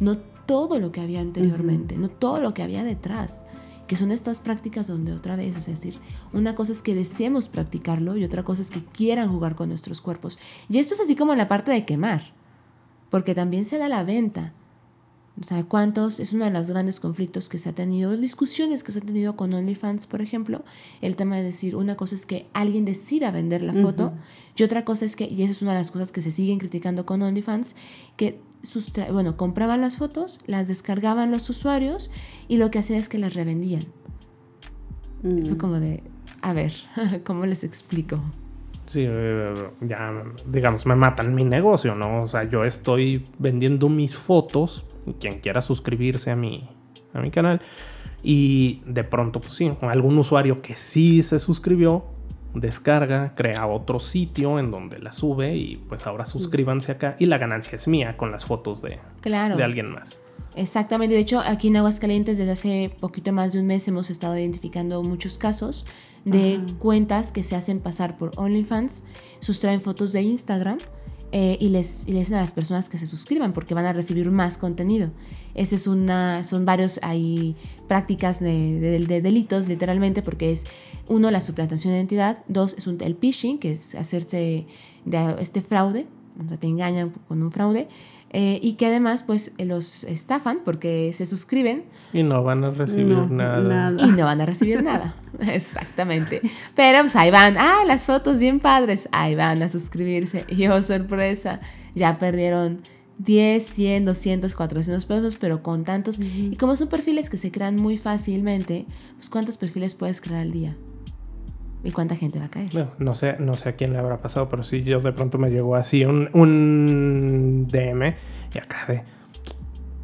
no 0.00 0.18
todo 0.46 0.78
lo 0.78 0.92
que 0.92 1.00
había 1.00 1.20
anteriormente, 1.20 1.96
no 1.96 2.08
todo 2.08 2.40
lo 2.40 2.52
que 2.52 2.62
había 2.62 2.82
detrás 2.84 3.40
que 3.90 3.96
son 3.96 4.12
estas 4.12 4.38
prácticas 4.38 4.86
donde 4.86 5.12
otra 5.12 5.34
vez, 5.34 5.56
o 5.56 5.60
sea, 5.60 5.74
es 5.74 5.80
decir, 5.80 6.00
una 6.32 6.54
cosa 6.54 6.70
es 6.70 6.80
que 6.80 6.94
deseemos 6.94 7.48
practicarlo 7.48 8.16
y 8.16 8.22
otra 8.22 8.44
cosa 8.44 8.62
es 8.62 8.70
que 8.70 8.84
quieran 8.84 9.28
jugar 9.32 9.56
con 9.56 9.68
nuestros 9.68 10.00
cuerpos. 10.00 10.38
Y 10.68 10.78
esto 10.78 10.94
es 10.94 11.00
así 11.00 11.16
como 11.16 11.34
la 11.34 11.48
parte 11.48 11.72
de 11.72 11.84
quemar, 11.84 12.32
porque 13.10 13.34
también 13.34 13.64
se 13.64 13.78
da 13.78 13.88
la 13.88 14.04
venta. 14.04 14.52
O 15.42 15.44
sea, 15.44 15.64
¿cuántos? 15.64 16.20
Es 16.20 16.32
uno 16.32 16.44
de 16.44 16.52
los 16.52 16.70
grandes 16.70 17.00
conflictos 17.00 17.48
que 17.48 17.58
se 17.58 17.70
ha 17.70 17.72
tenido, 17.72 18.16
discusiones 18.16 18.84
que 18.84 18.92
se 18.92 19.00
han 19.00 19.06
tenido 19.06 19.34
con 19.34 19.52
OnlyFans, 19.52 20.06
por 20.06 20.22
ejemplo, 20.22 20.62
el 21.00 21.16
tema 21.16 21.38
de 21.38 21.42
decir, 21.42 21.74
una 21.74 21.96
cosa 21.96 22.14
es 22.14 22.26
que 22.26 22.46
alguien 22.52 22.84
decida 22.84 23.32
vender 23.32 23.64
la 23.64 23.72
foto 23.72 24.12
y 24.54 24.62
otra 24.62 24.84
cosa 24.84 25.04
es 25.04 25.16
que, 25.16 25.24
y 25.24 25.42
esa 25.42 25.50
es 25.50 25.62
una 25.62 25.72
de 25.72 25.78
las 25.78 25.90
cosas 25.90 26.12
que 26.12 26.22
se 26.22 26.30
siguen 26.30 26.60
criticando 26.60 27.06
con 27.06 27.22
OnlyFans, 27.22 27.74
que 28.16 28.38
sustra- 28.62 29.10
bueno, 29.12 29.36
compraban 29.36 29.80
las 29.80 29.96
fotos, 29.98 30.40
las 30.46 30.68
descargaban 30.68 31.30
los 31.30 31.48
usuarios 31.50 32.10
y 32.48 32.56
lo 32.58 32.70
que 32.70 32.78
hacían 32.78 32.98
es 32.98 33.08
que 33.08 33.18
las 33.18 33.34
revendían. 33.34 33.82
Mm. 35.22 35.44
Fue 35.46 35.56
como 35.56 35.80
de, 35.80 36.02
a 36.42 36.52
ver, 36.52 36.72
¿cómo 37.24 37.46
les 37.46 37.64
explico? 37.64 38.20
Sí, 38.86 39.04
eh, 39.06 39.54
ya, 39.82 40.24
digamos, 40.46 40.84
me 40.84 40.96
matan 40.96 41.34
mi 41.34 41.44
negocio, 41.44 41.94
¿no? 41.94 42.22
O 42.22 42.26
sea, 42.26 42.44
yo 42.44 42.64
estoy 42.64 43.24
vendiendo 43.38 43.88
mis 43.88 44.16
fotos, 44.16 44.84
quien 45.20 45.40
quiera 45.40 45.60
suscribirse 45.60 46.30
a 46.30 46.36
mi, 46.36 46.68
a 47.14 47.20
mi 47.20 47.30
canal, 47.30 47.60
y 48.22 48.82
de 48.86 49.04
pronto, 49.04 49.40
pues 49.40 49.54
sí, 49.54 49.72
algún 49.80 50.18
usuario 50.18 50.60
que 50.60 50.74
sí 50.76 51.22
se 51.22 51.38
suscribió, 51.38 52.04
descarga, 52.54 53.34
crea 53.36 53.66
otro 53.66 53.98
sitio 53.98 54.58
en 54.58 54.70
donde 54.70 54.98
la 54.98 55.12
sube 55.12 55.56
y 55.56 55.76
pues 55.76 56.06
ahora 56.06 56.26
suscríbanse 56.26 56.92
acá 56.92 57.16
y 57.18 57.26
la 57.26 57.38
ganancia 57.38 57.76
es 57.76 57.86
mía 57.88 58.16
con 58.16 58.30
las 58.32 58.44
fotos 58.44 58.82
de, 58.82 58.98
Claro. 59.20 59.56
de 59.56 59.64
alguien 59.64 59.90
más. 59.90 60.20
Exactamente, 60.56 61.14
de 61.14 61.20
hecho 61.20 61.38
aquí 61.40 61.68
en 61.68 61.76
Aguascalientes 61.76 62.36
desde 62.38 62.50
hace 62.52 62.96
poquito 63.00 63.32
más 63.32 63.52
de 63.52 63.60
un 63.60 63.66
mes 63.66 63.86
hemos 63.86 64.10
estado 64.10 64.36
identificando 64.36 65.02
muchos 65.02 65.38
casos 65.38 65.86
de 66.24 66.56
Ajá. 66.56 66.78
cuentas 66.78 67.30
que 67.32 67.42
se 67.44 67.54
hacen 67.56 67.78
pasar 67.80 68.18
por 68.18 68.32
OnlyFans, 68.36 69.04
sustraen 69.38 69.80
fotos 69.80 70.12
de 70.12 70.22
Instagram 70.22 70.78
eh, 71.32 71.56
y, 71.60 71.68
les, 71.68 72.02
y 72.06 72.12
le 72.12 72.20
dicen 72.20 72.36
a 72.36 72.40
las 72.40 72.52
personas 72.52 72.88
que 72.88 72.98
se 72.98 73.06
suscriban 73.06 73.52
porque 73.52 73.74
van 73.74 73.86
a 73.86 73.92
recibir 73.92 74.30
más 74.30 74.58
contenido. 74.58 75.10
Ese 75.54 75.76
es 75.76 75.86
una, 75.86 76.42
son 76.44 76.64
varios 76.64 76.98
hay 77.02 77.56
prácticas 77.88 78.40
de, 78.40 78.78
de- 78.80 78.98
de 79.06 79.20
delitos 79.22 79.68
literalmente 79.68 80.22
porque 80.22 80.52
es 80.52 80.64
uno 81.08 81.30
la 81.30 81.40
suplantación 81.40 81.92
de 81.92 81.98
identidad, 81.98 82.38
dos 82.48 82.74
es 82.78 82.86
un, 82.86 83.00
el 83.00 83.14
phishing 83.16 83.58
que 83.58 83.72
es 83.72 83.94
hacerse 83.94 84.66
de 85.04 85.34
este 85.40 85.60
fraude, 85.60 86.06
o 86.44 86.48
sea 86.48 86.56
te 86.56 86.66
engañan 86.68 87.12
con 87.28 87.42
un 87.42 87.50
fraude 87.50 87.88
eh, 88.32 88.58
y 88.62 88.74
que 88.74 88.86
además 88.86 89.24
pues 89.24 89.52
eh, 89.58 89.64
los 89.64 90.04
estafan 90.04 90.60
porque 90.64 91.12
se 91.12 91.26
suscriben 91.26 91.84
Y 92.12 92.22
no 92.22 92.44
van 92.44 92.62
a 92.62 92.70
recibir 92.70 93.06
No, 93.06 93.26
nada. 93.28 93.60
nada. 93.90 94.06
y 94.06 94.10
no 94.12 94.24
van 94.24 94.40
a 94.40 94.46
recibir 94.46 94.82
nada. 94.84 95.16
Exactamente. 95.40 96.40
Pero 96.76 97.00
pues 97.00 97.16
ahí 97.16 97.30
van, 97.30 97.56
ah, 97.58 97.84
las 97.86 98.06
fotos 98.06 98.38
bien 98.38 98.60
padres, 98.60 99.08
ahí 99.12 99.34
van 99.34 99.62
a 99.62 99.68
suscribirse. 99.68 100.44
Y 100.48 100.66
oh, 100.68 100.82
sorpresa, 100.82 101.60
ya 101.94 102.18
perdieron 102.18 102.80
10, 103.18 103.62
100, 103.64 104.04
200, 104.04 104.54
400 104.54 105.04
pesos, 105.06 105.36
pero 105.36 105.62
con 105.62 105.84
tantos... 105.84 106.18
Y 106.18 106.56
como 106.56 106.76
son 106.76 106.88
perfiles 106.88 107.28
que 107.30 107.36
se 107.36 107.50
crean 107.50 107.76
muy 107.76 107.98
fácilmente, 107.98 108.86
pues 109.16 109.28
¿cuántos 109.28 109.56
perfiles 109.56 109.94
puedes 109.94 110.20
crear 110.20 110.40
al 110.40 110.52
día? 110.52 110.76
¿Y 111.82 111.92
cuánta 111.92 112.16
gente 112.16 112.38
va 112.38 112.46
a 112.46 112.50
caer? 112.50 112.74
No, 112.74 112.90
no 112.98 113.14
sé, 113.14 113.36
no 113.38 113.54
sé 113.54 113.70
a 113.70 113.76
quién 113.76 113.92
le 113.92 113.98
habrá 113.98 114.18
pasado, 114.18 114.48
pero 114.48 114.62
sí, 114.62 114.82
yo 114.82 115.00
de 115.00 115.12
pronto 115.12 115.38
me 115.38 115.50
llegó 115.50 115.76
así 115.76 116.04
un, 116.04 116.28
un 116.32 117.66
DM 117.68 118.14
y 118.54 118.58
acá 118.58 118.84
de. 118.86 119.02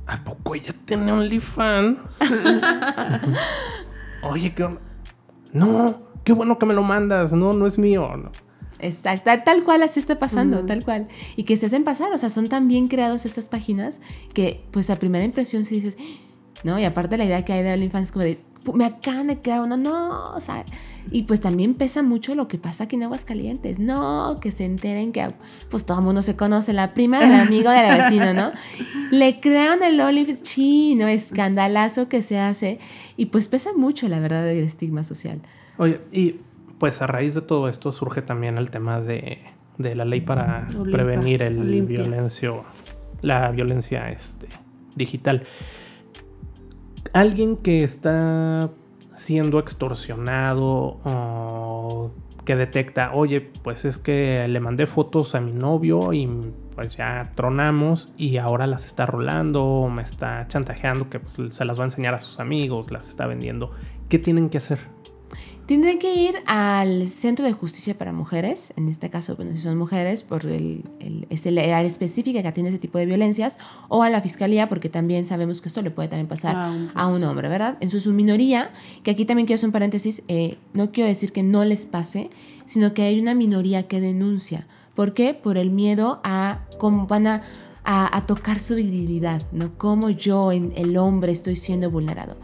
¿A 0.07 0.23
poco 0.23 0.55
ella 0.55 0.73
tiene 0.85 1.13
OnlyFans? 1.13 2.21
Oye, 4.23 4.55
¿qué 4.55 4.63
onda? 4.63 4.81
No, 5.53 5.99
qué 6.25 6.33
bueno 6.33 6.59
que 6.59 6.67
me 6.67 6.75
lo 6.75 6.83
mandas. 6.83 7.33
No, 7.33 7.53
no 7.53 7.67
es 7.67 7.79
mío. 7.79 8.17
No. 8.17 8.31
Exacto, 8.79 9.31
tal 9.45 9.65
cual 9.65 9.83
así 9.83 10.01
está 10.01 10.19
pasando, 10.19 10.65
tal 10.65 10.85
cual. 10.85 11.09
Y 11.35 11.45
que 11.45 11.57
se 11.57 11.67
hacen 11.67 11.83
pasar, 11.85 12.13
o 12.13 12.19
sea, 12.19 12.31
son 12.31 12.49
tan 12.49 12.69
bien 12.69 12.89
creados 12.89 13.25
estas 13.25 13.49
páginas 13.49 14.01
que 14.35 14.65
pues 14.71 14.91
a 14.91 14.97
primera 14.97 15.25
impresión 15.25 15.65
si 15.65 15.77
dices, 15.77 15.97
¿no? 16.63 16.79
Y 16.79 16.85
aparte 16.85 17.17
la 17.17 17.25
idea 17.25 17.45
que 17.45 17.53
hay 17.55 17.63
de 17.63 17.73
OnlyFans 17.73 18.09
es 18.09 18.13
como 18.13 18.25
de, 18.25 18.39
me 18.75 18.85
acaban 18.85 19.29
de 19.29 19.39
crear 19.39 19.61
uno, 19.61 19.77
no, 19.77 20.35
o 20.35 20.41
sea, 20.41 20.65
y 21.11 21.23
pues 21.23 21.41
también 21.41 21.75
pesa 21.75 22.03
mucho 22.03 22.35
lo 22.35 22.49
que 22.49 22.59
pasa 22.59 22.85
aquí 22.85 22.97
en 22.97 23.05
Aguascalientes, 23.05 23.79
no, 23.79 24.39
que 24.41 24.51
se 24.51 24.65
enteren 24.65 25.13
que 25.13 25.33
pues 25.71 25.85
todo 25.85 25.99
el 25.99 26.05
mundo 26.05 26.23
se 26.23 26.37
conoce, 26.37 26.73
la 26.73 26.95
prima 26.95 27.21
del 27.21 27.33
amigo 27.33 27.71
de 27.71 27.77
la 27.77 27.97
vecina, 27.97 28.33
¿no? 28.33 28.53
Le 29.11 29.41
crearon 29.41 29.83
el 29.83 30.01
OnlyFans, 30.01 30.43
chino, 30.43 31.07
escandalazo 31.07 32.09
que 32.09 32.23
se 32.23 32.39
hace, 32.39 32.79
y 33.17 33.27
pues 33.27 33.49
pesa 33.49 33.73
mucho, 33.75 34.09
la 34.09 34.21
verdad, 34.21 34.49
el 34.51 34.65
estigma 34.65 35.03
social. 35.05 35.41
Oye, 35.79 36.01
y 36.11 36.41
pues 36.79 37.01
a 37.03 37.07
raíz 37.07 37.35
de 37.35 37.43
todo 37.43 37.69
esto 37.69 37.93
surge 37.93 38.23
también 38.23 38.59
el 38.59 38.71
tema 38.71 39.01
de, 39.01 39.43
la 39.79 40.05
ley 40.05 40.23
para 40.23 40.69
prevenir 40.91 41.43
el 41.43 41.87
violencio, 41.87 42.65
la 43.23 43.51
violencia 43.51 44.11
este, 44.11 44.49
digital. 44.95 45.45
Alguien 47.13 47.57
que 47.57 47.85
está 47.85 48.71
siendo 49.17 49.59
extorsionado 49.59 50.99
o 51.05 52.11
que 52.45 52.57
detecta, 52.57 53.11
oye, 53.13 53.41
pues 53.41 53.85
es 53.85 53.99
que 53.99 54.47
le 54.49 54.61
mandé 54.61 54.87
fotos 54.87 55.35
a 55.35 55.41
mi 55.41 55.53
novio 55.53 56.13
y 56.13 56.29
pues 56.75 56.97
ya 56.97 57.33
tronamos 57.35 58.13
y 58.17 58.37
ahora 58.37 58.67
las 58.67 58.87
está 58.87 59.05
rolando 59.07 59.91
me 59.93 60.03
está 60.03 60.47
chantajeando 60.47 61.11
que 61.11 61.19
pues, 61.19 61.55
se 61.55 61.65
las 61.65 61.79
va 61.79 61.83
a 61.83 61.87
enseñar 61.87 62.15
a 62.15 62.19
sus 62.21 62.39
amigos, 62.39 62.91
las 62.91 63.09
está 63.09 63.27
vendiendo. 63.27 63.73
¿Qué 64.09 64.19
tienen 64.19 64.49
que 64.49 64.59
hacer? 64.59 64.79
Tendré 65.67 65.99
que 65.99 66.15
ir 66.15 66.37
al 66.47 67.09
Centro 67.09 67.45
de 67.45 67.53
Justicia 67.53 67.99
para 67.99 68.13
Mujeres, 68.13 68.73
en 68.77 68.89
este 68.89 69.11
caso, 69.11 69.35
bueno, 69.35 69.51
si 69.53 69.59
son 69.59 69.77
mujeres, 69.77 70.23
por 70.23 70.47
el, 70.47 70.85
es 71.29 71.45
el 71.45 71.59
área 71.59 71.83
específica 71.83 72.41
que 72.41 72.47
atiende 72.47 72.71
ese 72.71 72.79
tipo 72.79 72.99
de 72.99 73.07
violencias, 73.07 73.59
o 73.89 74.05
a 74.05 74.09
la 74.09 74.21
Fiscalía, 74.21 74.69
porque 74.69 74.89
también 74.89 75.27
sabemos 75.27 75.61
que 75.61 75.67
esto 75.67 75.83
le 75.83 75.91
puede 75.91 76.09
también 76.09 76.29
pasar 76.29 76.55
ah, 76.55 76.73
a 76.95 77.09
un 77.09 77.25
hombre, 77.25 77.49
¿verdad? 77.49 77.79
En 77.81 77.91
su, 77.91 78.13
minoría, 78.13 78.71
que 79.03 79.11
aquí 79.11 79.25
también 79.25 79.47
quiero 79.47 79.57
hacer 79.57 79.67
un 79.67 79.73
paréntesis, 79.73 80.23
eh, 80.29 80.57
no 80.73 80.93
quiero 80.93 81.09
decir 81.09 81.33
que 81.33 81.43
no 81.43 81.65
les 81.65 81.85
pase, 81.85 82.31
sino 82.65 82.95
que 82.95 83.03
hay 83.03 83.19
una 83.19 83.35
minoría 83.35 83.89
que 83.89 84.01
denuncia. 84.01 84.69
¿Por 84.95 85.15
qué? 85.15 85.35
Por 85.35 85.59
el 85.59 85.73
miedo 85.73 86.21
a 86.23 86.61
cómo 86.79 87.09
van 87.09 87.27
a, 87.27 87.43
a, 87.83 88.25
tocar 88.27 88.61
su 88.61 88.77
virilidad, 88.77 89.43
¿no? 89.51 89.77
Cómo 89.77 90.11
yo, 90.11 90.53
en, 90.53 90.73
el 90.77 90.97
hombre, 90.97 91.33
estoy 91.33 91.57
siendo 91.57 91.91
vulnerado. 91.91 92.37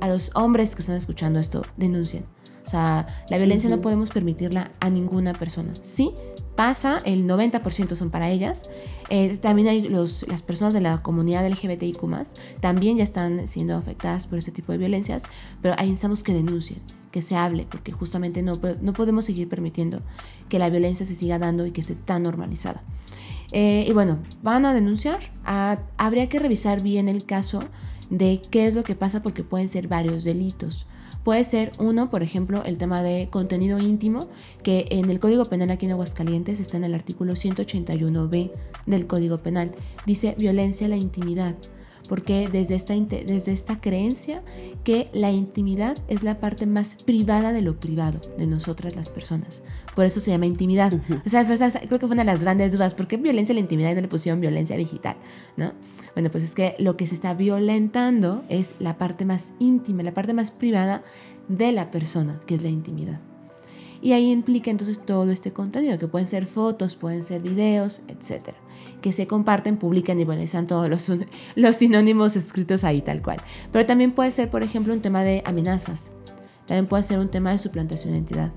A 0.00 0.08
los 0.08 0.32
hombres 0.34 0.74
que 0.74 0.82
están 0.82 0.96
escuchando 0.96 1.38
esto, 1.38 1.62
denuncien 1.76 2.24
o 2.64 2.68
sea, 2.68 3.06
la 3.28 3.38
violencia 3.38 3.68
no 3.68 3.80
podemos 3.80 4.10
permitirla 4.10 4.70
a 4.80 4.90
ninguna 4.90 5.32
persona. 5.32 5.72
Sí, 5.82 6.12
pasa, 6.56 6.98
el 7.04 7.26
90% 7.26 7.94
son 7.94 8.10
para 8.10 8.30
ellas. 8.30 8.70
Eh, 9.10 9.38
también 9.40 9.68
hay 9.68 9.82
los, 9.82 10.24
las 10.28 10.42
personas 10.42 10.72
de 10.72 10.80
la 10.80 11.02
comunidad 11.02 11.46
LGBTIQ, 11.46 12.00
también 12.60 12.96
ya 12.96 13.04
están 13.04 13.46
siendo 13.46 13.76
afectadas 13.76 14.26
por 14.26 14.38
este 14.38 14.50
tipo 14.50 14.72
de 14.72 14.78
violencias, 14.78 15.24
pero 15.60 15.74
ahí 15.78 15.88
necesitamos 15.88 16.22
que 16.22 16.32
denuncien, 16.32 16.80
que 17.10 17.20
se 17.20 17.36
hable, 17.36 17.66
porque 17.70 17.92
justamente 17.92 18.42
no, 18.42 18.54
no 18.80 18.92
podemos 18.94 19.26
seguir 19.26 19.48
permitiendo 19.48 20.00
que 20.48 20.58
la 20.58 20.70
violencia 20.70 21.04
se 21.04 21.14
siga 21.14 21.38
dando 21.38 21.66
y 21.66 21.72
que 21.72 21.82
esté 21.82 21.94
tan 21.94 22.22
normalizada. 22.22 22.82
Eh, 23.52 23.84
y 23.86 23.92
bueno, 23.92 24.18
van 24.42 24.64
a 24.64 24.72
denunciar, 24.72 25.20
habría 25.44 26.28
que 26.28 26.38
revisar 26.38 26.82
bien 26.82 27.08
el 27.08 27.24
caso 27.24 27.60
de 28.10 28.40
qué 28.50 28.66
es 28.66 28.74
lo 28.74 28.82
que 28.82 28.94
pasa 28.94 29.22
porque 29.22 29.44
pueden 29.44 29.68
ser 29.68 29.86
varios 29.86 30.24
delitos. 30.24 30.86
Puede 31.24 31.42
ser 31.44 31.72
uno, 31.78 32.10
por 32.10 32.22
ejemplo, 32.22 32.62
el 32.64 32.78
tema 32.78 33.02
de 33.02 33.28
contenido 33.30 33.78
íntimo, 33.78 34.28
que 34.62 34.86
en 34.90 35.10
el 35.10 35.20
Código 35.20 35.46
Penal 35.46 35.70
aquí 35.70 35.86
en 35.86 35.92
Aguascalientes 35.92 36.60
está 36.60 36.76
en 36.76 36.84
el 36.84 36.94
artículo 36.94 37.32
181b 37.32 38.52
del 38.86 39.06
Código 39.06 39.38
Penal. 39.38 39.72
Dice 40.06 40.34
violencia 40.38 40.86
a 40.86 40.90
la 40.90 40.96
intimidad 40.96 41.56
porque 42.08 42.48
desde 42.50 42.74
esta, 42.74 42.94
desde 42.94 43.52
esta 43.52 43.80
creencia 43.80 44.42
que 44.84 45.08
la 45.12 45.30
intimidad 45.30 45.96
es 46.08 46.22
la 46.22 46.38
parte 46.38 46.66
más 46.66 46.96
privada 46.96 47.52
de 47.52 47.62
lo 47.62 47.78
privado 47.80 48.20
de 48.36 48.46
nosotras 48.46 48.94
las 48.94 49.08
personas. 49.08 49.62
Por 49.94 50.04
eso 50.04 50.20
se 50.20 50.30
llama 50.30 50.46
intimidad. 50.46 50.92
o, 51.24 51.28
sea, 51.28 51.46
creo 51.46 51.98
que 51.98 52.06
fue 52.06 52.08
una 52.08 52.24
de 52.24 52.30
las 52.32 52.42
grandes 52.42 52.72
dudas, 52.72 52.94
¿por 52.94 53.06
qué 53.06 53.16
violencia 53.16 53.52
a 53.52 53.54
la 53.54 53.60
intimidad 53.60 53.92
y 53.92 53.94
no 53.94 54.00
le 54.02 54.08
pusieron 54.08 54.40
violencia 54.40 54.76
digital? 54.76 55.16
¿no? 55.56 55.72
Bueno, 56.14 56.30
pues 56.30 56.44
es 56.44 56.54
que 56.54 56.76
lo 56.78 56.96
que 56.96 57.06
se 57.06 57.14
está 57.14 57.34
violentando 57.34 58.44
es 58.48 58.74
la 58.78 58.96
parte 58.96 59.24
más 59.24 59.52
íntima, 59.58 60.02
la 60.02 60.14
parte 60.14 60.32
más 60.32 60.50
privada 60.50 61.02
de 61.48 61.72
la 61.72 61.90
persona, 61.90 62.40
que 62.46 62.54
es 62.54 62.62
la 62.62 62.68
intimidad. 62.68 63.20
Y 64.00 64.12
ahí 64.12 64.30
implica 64.30 64.70
entonces 64.70 65.00
todo 65.00 65.30
este 65.30 65.52
contenido, 65.52 65.98
que 65.98 66.08
pueden 66.08 66.26
ser 66.26 66.46
fotos, 66.46 66.94
pueden 66.94 67.22
ser 67.22 67.40
videos, 67.40 68.02
etcétera, 68.08 68.58
que 69.00 69.12
se 69.12 69.26
comparten, 69.26 69.78
publican 69.78 70.20
y 70.20 70.24
bueno, 70.24 70.42
están 70.42 70.66
todos 70.66 70.88
los, 70.88 71.10
los 71.56 71.76
sinónimos 71.76 72.36
escritos 72.36 72.84
ahí 72.84 73.00
tal 73.00 73.22
cual. 73.22 73.38
Pero 73.72 73.86
también 73.86 74.12
puede 74.12 74.30
ser, 74.30 74.50
por 74.50 74.62
ejemplo, 74.62 74.92
un 74.92 75.00
tema 75.00 75.22
de 75.24 75.42
amenazas, 75.46 76.12
también 76.66 76.86
puede 76.86 77.02
ser 77.02 77.18
un 77.18 77.30
tema 77.30 77.50
de 77.52 77.58
suplantación 77.58 78.12
de 78.12 78.18
identidad. 78.18 78.52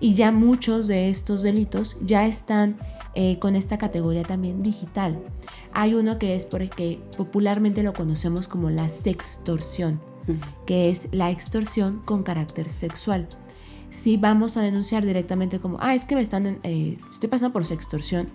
Y 0.00 0.14
ya 0.14 0.32
muchos 0.32 0.86
de 0.86 1.10
estos 1.10 1.42
delitos 1.42 1.96
ya 2.04 2.26
están 2.26 2.76
eh, 3.14 3.38
con 3.38 3.56
esta 3.56 3.78
categoría 3.78 4.22
también 4.22 4.62
digital. 4.62 5.20
Hay 5.72 5.94
uno 5.94 6.18
que 6.18 6.34
es 6.34 6.44
porque 6.44 7.00
popularmente 7.16 7.82
lo 7.82 7.92
conocemos 7.92 8.46
como 8.48 8.70
la 8.70 8.88
sextorsión, 8.88 10.00
que 10.64 10.90
es 10.90 11.08
la 11.12 11.30
extorsión 11.30 12.02
con 12.04 12.22
carácter 12.22 12.70
sexual. 12.70 13.28
Si 13.90 14.16
vamos 14.16 14.56
a 14.56 14.62
denunciar 14.62 15.04
directamente 15.04 15.58
como, 15.58 15.78
ah, 15.80 15.94
es 15.94 16.04
que 16.04 16.14
me 16.14 16.20
están, 16.20 16.60
eh, 16.62 16.98
estoy 17.10 17.28
pasando 17.28 17.52
por 17.52 17.64
sextorsión, 17.64 18.28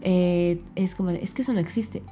eh, 0.00 0.62
es 0.74 0.94
como, 0.94 1.10
es 1.10 1.34
que 1.34 1.42
eso 1.42 1.52
no 1.52 1.60
existe. 1.60 2.02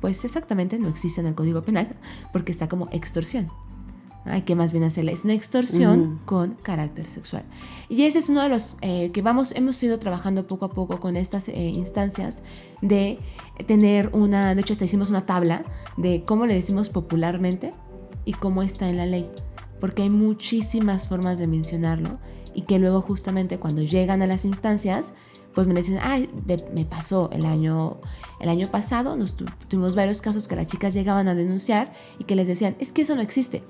Pues 0.00 0.24
exactamente 0.24 0.78
no 0.78 0.88
existe 0.88 1.20
en 1.20 1.28
el 1.28 1.34
Código 1.34 1.62
Penal 1.62 1.96
porque 2.32 2.52
está 2.52 2.68
como 2.68 2.88
extorsión. 2.90 3.48
Hay 4.24 4.42
que 4.42 4.54
más 4.54 4.70
bien 4.70 4.84
hacerle. 4.84 5.12
Es 5.12 5.24
una 5.24 5.34
extorsión 5.34 6.20
con 6.24 6.54
carácter 6.54 7.08
sexual. 7.08 7.44
Y 7.88 8.04
ese 8.04 8.20
es 8.20 8.28
uno 8.28 8.42
de 8.42 8.48
los 8.48 8.76
eh, 8.80 9.10
que 9.12 9.20
vamos, 9.20 9.52
hemos 9.56 9.82
ido 9.82 9.98
trabajando 9.98 10.46
poco 10.46 10.66
a 10.66 10.70
poco 10.70 11.00
con 11.00 11.16
estas 11.16 11.48
eh, 11.48 11.54
instancias 11.54 12.42
de 12.80 13.18
tener 13.66 14.10
una, 14.12 14.54
de 14.54 14.60
hecho 14.60 14.74
hasta 14.74 14.84
hicimos 14.84 15.10
una 15.10 15.26
tabla 15.26 15.64
de 15.96 16.24
cómo 16.24 16.46
le 16.46 16.54
decimos 16.54 16.88
popularmente 16.88 17.72
y 18.24 18.32
cómo 18.32 18.62
está 18.62 18.88
en 18.88 18.96
la 18.96 19.06
ley. 19.06 19.28
Porque 19.80 20.02
hay 20.02 20.10
muchísimas 20.10 21.08
formas 21.08 21.38
de 21.38 21.48
mencionarlo 21.48 22.18
y 22.54 22.62
que 22.62 22.78
luego 22.78 23.00
justamente 23.00 23.58
cuando 23.58 23.82
llegan 23.82 24.22
a 24.22 24.26
las 24.26 24.44
instancias, 24.44 25.12
pues 25.54 25.66
me 25.66 25.74
dicen, 25.74 25.98
ay, 26.00 26.30
me 26.72 26.84
pasó 26.84 27.28
el 27.32 27.44
año, 27.44 27.98
el 28.40 28.48
año 28.48 28.70
pasado, 28.70 29.16
nos 29.16 29.36
tuvimos 29.36 29.94
varios 29.94 30.22
casos 30.22 30.48
que 30.48 30.56
las 30.56 30.66
chicas 30.66 30.94
llegaban 30.94 31.28
a 31.28 31.34
denunciar 31.34 31.92
y 32.18 32.24
que 32.24 32.36
les 32.36 32.46
decían, 32.46 32.76
es 32.78 32.92
que 32.92 33.02
eso 33.02 33.14
no 33.14 33.20
existe. 33.20 33.62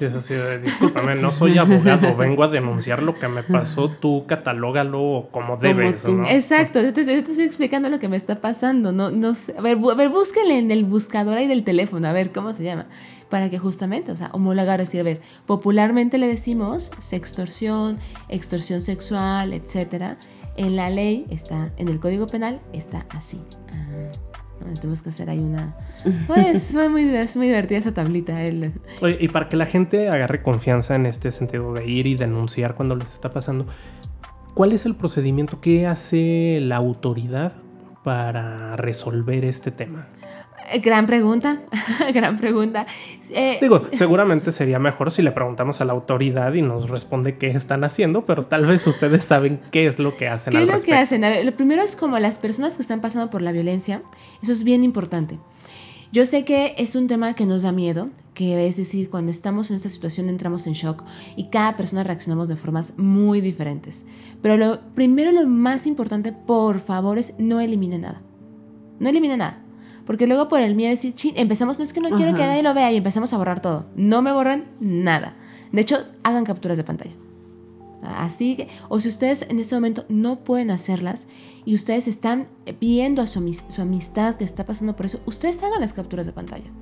Es 0.00 0.14
así 0.14 0.34
discúlpame, 0.62 1.14
no 1.14 1.30
soy 1.30 1.58
abogado, 1.58 2.16
vengo 2.16 2.42
a 2.42 2.48
denunciar 2.48 3.02
lo 3.02 3.18
que 3.18 3.28
me 3.28 3.42
pasó, 3.42 3.90
tú 3.90 4.24
catalógalo 4.26 5.28
como 5.30 5.58
debes, 5.58 6.08
¿no? 6.08 6.26
Exacto, 6.26 6.80
yo 6.80 6.92
te, 6.94 7.02
estoy 7.02 7.44
explicando 7.44 7.90
lo 7.90 7.98
que 7.98 8.08
me 8.08 8.16
está 8.16 8.40
pasando, 8.40 8.92
no, 8.92 9.10
no 9.10 9.34
sé, 9.34 9.54
a 9.58 9.60
ver, 9.60 9.76
a 9.78 9.94
ver, 9.94 10.08
búsquenle 10.08 10.58
en 10.58 10.70
el 10.70 10.84
buscador 10.84 11.36
ahí 11.36 11.46
del 11.46 11.64
teléfono, 11.64 12.08
a 12.08 12.12
ver 12.12 12.32
cómo 12.32 12.54
se 12.54 12.64
llama, 12.64 12.86
para 13.28 13.50
que 13.50 13.58
justamente, 13.58 14.10
o 14.10 14.16
sea, 14.16 14.30
homologar, 14.32 14.80
así, 14.80 14.98
a 14.98 15.02
ver, 15.02 15.20
popularmente 15.46 16.16
le 16.16 16.28
decimos 16.28 16.90
sextorsión, 16.98 17.98
extorsión 18.28 18.80
sexual, 18.80 19.52
etcétera, 19.52 20.16
en 20.56 20.76
la 20.76 20.88
ley 20.88 21.26
está, 21.30 21.72
en 21.76 21.88
el 21.88 22.00
Código 22.00 22.26
Penal 22.26 22.60
está 22.72 23.06
así. 23.10 23.40
Ah. 23.70 24.29
Tuvimos 24.80 25.02
que 25.02 25.08
hacer 25.08 25.30
ahí 25.30 25.38
una... 25.38 25.74
Pues 26.26 26.70
fue 26.72 26.88
muy, 26.88 27.04
muy 27.04 27.46
divertida 27.46 27.78
esa 27.78 27.94
tablita. 27.94 28.38
y 28.44 29.28
para 29.28 29.48
que 29.48 29.56
la 29.56 29.66
gente 29.66 30.08
agarre 30.08 30.42
confianza 30.42 30.94
en 30.94 31.06
este 31.06 31.32
sentido 31.32 31.72
de 31.72 31.86
ir 31.86 32.06
y 32.06 32.14
denunciar 32.14 32.74
cuando 32.74 32.94
les 32.94 33.12
está 33.12 33.30
pasando, 33.30 33.66
¿cuál 34.54 34.72
es 34.72 34.86
el 34.86 34.94
procedimiento? 34.94 35.60
¿Qué 35.60 35.86
hace 35.86 36.58
la 36.60 36.76
autoridad 36.76 37.52
para 38.04 38.76
resolver 38.76 39.44
este 39.44 39.70
tema? 39.70 40.08
Gran 40.82 41.06
pregunta, 41.06 41.62
gran 42.14 42.38
pregunta. 42.38 42.86
Eh, 43.30 43.58
Digo, 43.60 43.82
seguramente 43.92 44.52
sería 44.52 44.78
mejor 44.78 45.10
si 45.10 45.22
le 45.22 45.32
preguntamos 45.32 45.80
a 45.80 45.84
la 45.84 45.92
autoridad 45.92 46.52
y 46.54 46.62
nos 46.62 46.88
responde 46.88 47.38
qué 47.38 47.50
están 47.50 47.84
haciendo, 47.84 48.24
pero 48.24 48.46
tal 48.46 48.66
vez 48.66 48.86
ustedes 48.86 49.24
saben 49.24 49.60
qué 49.70 49.86
es 49.86 49.98
lo 49.98 50.16
que 50.16 50.28
hacen. 50.28 50.52
¿Qué 50.52 50.62
es 50.62 50.68
lo 50.68 50.80
que 50.82 50.94
hacen? 50.94 51.22
lo 51.44 51.52
primero 51.52 51.82
es 51.82 51.96
como 51.96 52.18
las 52.18 52.38
personas 52.38 52.76
que 52.76 52.82
están 52.82 53.00
pasando 53.00 53.30
por 53.30 53.42
la 53.42 53.52
violencia, 53.52 54.02
eso 54.42 54.52
es 54.52 54.64
bien 54.64 54.84
importante. 54.84 55.38
Yo 56.12 56.26
sé 56.26 56.44
que 56.44 56.74
es 56.76 56.96
un 56.96 57.06
tema 57.06 57.34
que 57.34 57.46
nos 57.46 57.62
da 57.62 57.70
miedo, 57.70 58.08
que 58.34 58.66
es 58.66 58.76
decir, 58.76 59.10
cuando 59.10 59.30
estamos 59.30 59.70
en 59.70 59.76
esta 59.76 59.88
situación 59.88 60.28
entramos 60.28 60.66
en 60.66 60.72
shock 60.72 61.04
y 61.36 61.50
cada 61.50 61.76
persona 61.76 62.02
reaccionamos 62.02 62.48
de 62.48 62.56
formas 62.56 62.94
muy 62.96 63.40
diferentes. 63.40 64.04
Pero 64.42 64.56
lo 64.56 64.80
primero, 64.94 65.30
lo 65.30 65.46
más 65.46 65.86
importante, 65.86 66.32
por 66.32 66.80
favor, 66.80 67.18
es 67.18 67.34
no 67.38 67.60
elimine 67.60 67.98
nada. 67.98 68.20
No 68.98 69.08
elimine 69.08 69.36
nada. 69.36 69.62
Porque 70.10 70.26
luego 70.26 70.48
por 70.48 70.60
el 70.60 70.74
miedo 70.74 70.88
de 70.88 70.96
decir, 70.96 71.34
empezamos, 71.36 71.78
no 71.78 71.84
es 71.84 71.92
que 71.92 72.00
no 72.00 72.10
quiero 72.10 72.34
que 72.34 72.44
nadie 72.44 72.64
lo 72.64 72.74
vea 72.74 72.90
y 72.90 72.96
empezamos 72.96 73.32
a 73.32 73.38
borrar 73.38 73.62
todo. 73.62 73.86
No 73.94 74.22
me 74.22 74.32
borran 74.32 74.64
nada. 74.80 75.36
De 75.70 75.82
hecho, 75.82 75.98
hagan 76.24 76.44
capturas 76.44 76.76
de 76.76 76.82
pantalla. 76.82 77.14
Así 78.02 78.56
que, 78.56 78.66
o 78.88 78.98
si 78.98 79.08
ustedes 79.08 79.46
en 79.48 79.60
este 79.60 79.76
momento 79.76 80.06
no 80.08 80.40
pueden 80.40 80.72
hacerlas 80.72 81.28
y 81.64 81.76
ustedes 81.76 82.08
están 82.08 82.48
viendo 82.80 83.22
a 83.22 83.28
su, 83.28 83.54
su 83.54 83.82
amistad 83.82 84.34
que 84.34 84.42
está 84.42 84.66
pasando 84.66 84.96
por 84.96 85.06
eso, 85.06 85.20
ustedes 85.26 85.62
hagan 85.62 85.80
las 85.80 85.92
capturas 85.92 86.26
de 86.26 86.32
pantalla. 86.32 86.72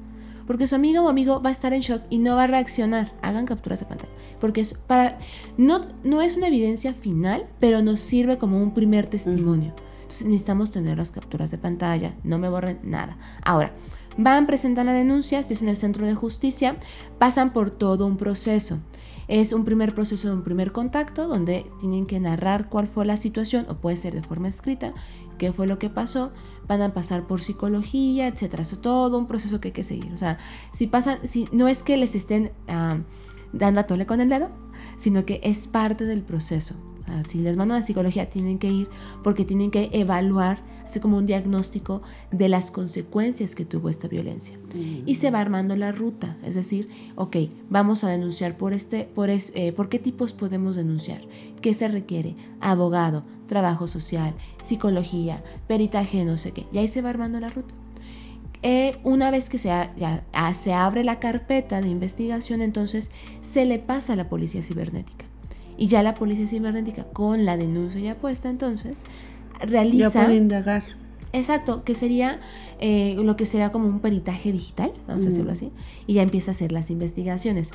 Porque 0.46 0.66
su 0.66 0.76
amigo 0.76 1.02
o 1.02 1.10
amigo 1.10 1.42
va 1.42 1.50
a 1.50 1.52
estar 1.52 1.74
en 1.74 1.82
shock 1.82 2.04
y 2.08 2.16
no 2.16 2.34
va 2.34 2.44
a 2.44 2.46
reaccionar. 2.46 3.12
Hagan 3.20 3.44
capturas 3.44 3.80
de 3.80 3.84
pantalla. 3.84 4.12
Porque 4.40 4.62
es 4.62 4.72
para. 4.72 5.18
No, 5.58 5.82
no 6.02 6.22
es 6.22 6.34
una 6.38 6.48
evidencia 6.48 6.94
final, 6.94 7.46
pero 7.60 7.82
nos 7.82 8.00
sirve 8.00 8.38
como 8.38 8.62
un 8.62 8.72
primer 8.72 9.04
testimonio. 9.04 9.74
Entonces 10.08 10.26
necesitamos 10.26 10.72
tener 10.72 10.96
las 10.96 11.10
capturas 11.10 11.50
de 11.50 11.58
pantalla. 11.58 12.14
No 12.24 12.38
me 12.38 12.48
borren 12.48 12.78
nada. 12.82 13.18
Ahora, 13.44 13.72
van, 14.16 14.46
presentan 14.46 14.86
la 14.86 14.94
denuncia, 14.94 15.42
si 15.42 15.52
es 15.52 15.60
en 15.60 15.68
el 15.68 15.76
centro 15.76 16.06
de 16.06 16.14
justicia, 16.14 16.78
pasan 17.18 17.52
por 17.52 17.70
todo 17.70 18.06
un 18.06 18.16
proceso. 18.16 18.78
Es 19.28 19.52
un 19.52 19.66
primer 19.66 19.94
proceso, 19.94 20.32
un 20.32 20.44
primer 20.44 20.72
contacto, 20.72 21.28
donde 21.28 21.66
tienen 21.78 22.06
que 22.06 22.18
narrar 22.20 22.70
cuál 22.70 22.86
fue 22.86 23.04
la 23.04 23.18
situación, 23.18 23.66
o 23.68 23.74
puede 23.74 23.98
ser 23.98 24.14
de 24.14 24.22
forma 24.22 24.48
escrita, 24.48 24.94
qué 25.36 25.52
fue 25.52 25.66
lo 25.66 25.78
que 25.78 25.90
pasó, 25.90 26.32
van 26.66 26.80
a 26.80 26.94
pasar 26.94 27.26
por 27.26 27.42
psicología, 27.42 28.28
etcétera. 28.28 28.62
Es 28.62 28.80
todo 28.80 29.18
un 29.18 29.26
proceso 29.26 29.60
que 29.60 29.68
hay 29.68 29.72
que 29.72 29.84
seguir. 29.84 30.10
O 30.14 30.16
sea, 30.16 30.38
si 30.72 30.86
pasan, 30.86 31.18
si 31.24 31.50
no 31.52 31.68
es 31.68 31.82
que 31.82 31.98
les 31.98 32.14
estén 32.14 32.50
ah, 32.66 32.96
dando 33.52 33.80
a 33.80 33.86
tole 33.86 34.06
con 34.06 34.22
el 34.22 34.30
dedo, 34.30 34.48
sino 34.96 35.26
que 35.26 35.38
es 35.44 35.66
parte 35.66 36.06
del 36.06 36.22
proceso 36.22 36.76
si 37.28 37.38
les 37.38 37.56
mandan 37.56 37.78
a 37.78 37.82
psicología, 37.82 38.30
tienen 38.30 38.58
que 38.58 38.70
ir 38.70 38.88
porque 39.22 39.44
tienen 39.44 39.70
que 39.70 39.90
evaluar, 39.92 40.60
hacer 40.84 41.02
como 41.02 41.18
un 41.18 41.26
diagnóstico 41.26 42.02
de 42.30 42.48
las 42.48 42.70
consecuencias 42.70 43.54
que 43.54 43.64
tuvo 43.64 43.88
esta 43.88 44.08
violencia. 44.08 44.58
Y 45.06 45.14
se 45.16 45.30
va 45.30 45.40
armando 45.40 45.76
la 45.76 45.92
ruta, 45.92 46.36
es 46.44 46.54
decir, 46.54 46.88
ok, 47.16 47.36
vamos 47.68 48.04
a 48.04 48.08
denunciar 48.08 48.56
por 48.56 48.72
este, 48.72 49.04
por, 49.04 49.30
eh, 49.30 49.72
¿por 49.76 49.88
qué 49.88 49.98
tipos 49.98 50.32
podemos 50.32 50.76
denunciar? 50.76 51.22
¿Qué 51.60 51.74
se 51.74 51.88
requiere? 51.88 52.34
Abogado, 52.60 53.24
trabajo 53.46 53.86
social, 53.86 54.34
psicología, 54.62 55.42
peritaje, 55.66 56.24
no 56.24 56.36
sé 56.36 56.52
qué. 56.52 56.66
Y 56.72 56.78
ahí 56.78 56.88
se 56.88 57.02
va 57.02 57.10
armando 57.10 57.40
la 57.40 57.48
ruta. 57.48 57.74
Eh, 58.62 58.98
una 59.04 59.30
vez 59.30 59.48
que 59.48 59.58
se, 59.58 59.68
ya, 59.68 60.24
ah, 60.32 60.54
se 60.54 60.72
abre 60.72 61.04
la 61.04 61.20
carpeta 61.20 61.80
de 61.80 61.88
investigación, 61.88 62.60
entonces 62.60 63.10
se 63.40 63.64
le 63.64 63.78
pasa 63.78 64.14
a 64.14 64.16
la 64.16 64.28
policía 64.28 64.62
cibernética. 64.62 65.27
Y 65.78 65.86
ya 65.86 66.02
la 66.02 66.14
policía 66.14 66.46
cibernética, 66.46 67.04
con 67.04 67.46
la 67.46 67.56
denuncia 67.56 68.00
ya 68.00 68.16
puesta, 68.16 68.50
entonces, 68.50 69.04
realiza... 69.60 70.10
Ya 70.10 70.24
puede 70.26 70.36
indagar. 70.36 70.82
Exacto, 71.32 71.84
que 71.84 71.94
sería 71.94 72.40
eh, 72.80 73.14
lo 73.22 73.36
que 73.36 73.44
sería 73.44 73.70
como 73.70 73.86
un 73.86 74.00
peritaje 74.00 74.50
digital, 74.50 74.92
vamos 75.06 75.26
a 75.26 75.28
decirlo 75.28 75.52
así, 75.52 75.72
y 76.06 76.14
ya 76.14 76.22
empieza 76.22 76.50
a 76.50 76.54
hacer 76.54 76.72
las 76.72 76.90
investigaciones. 76.90 77.72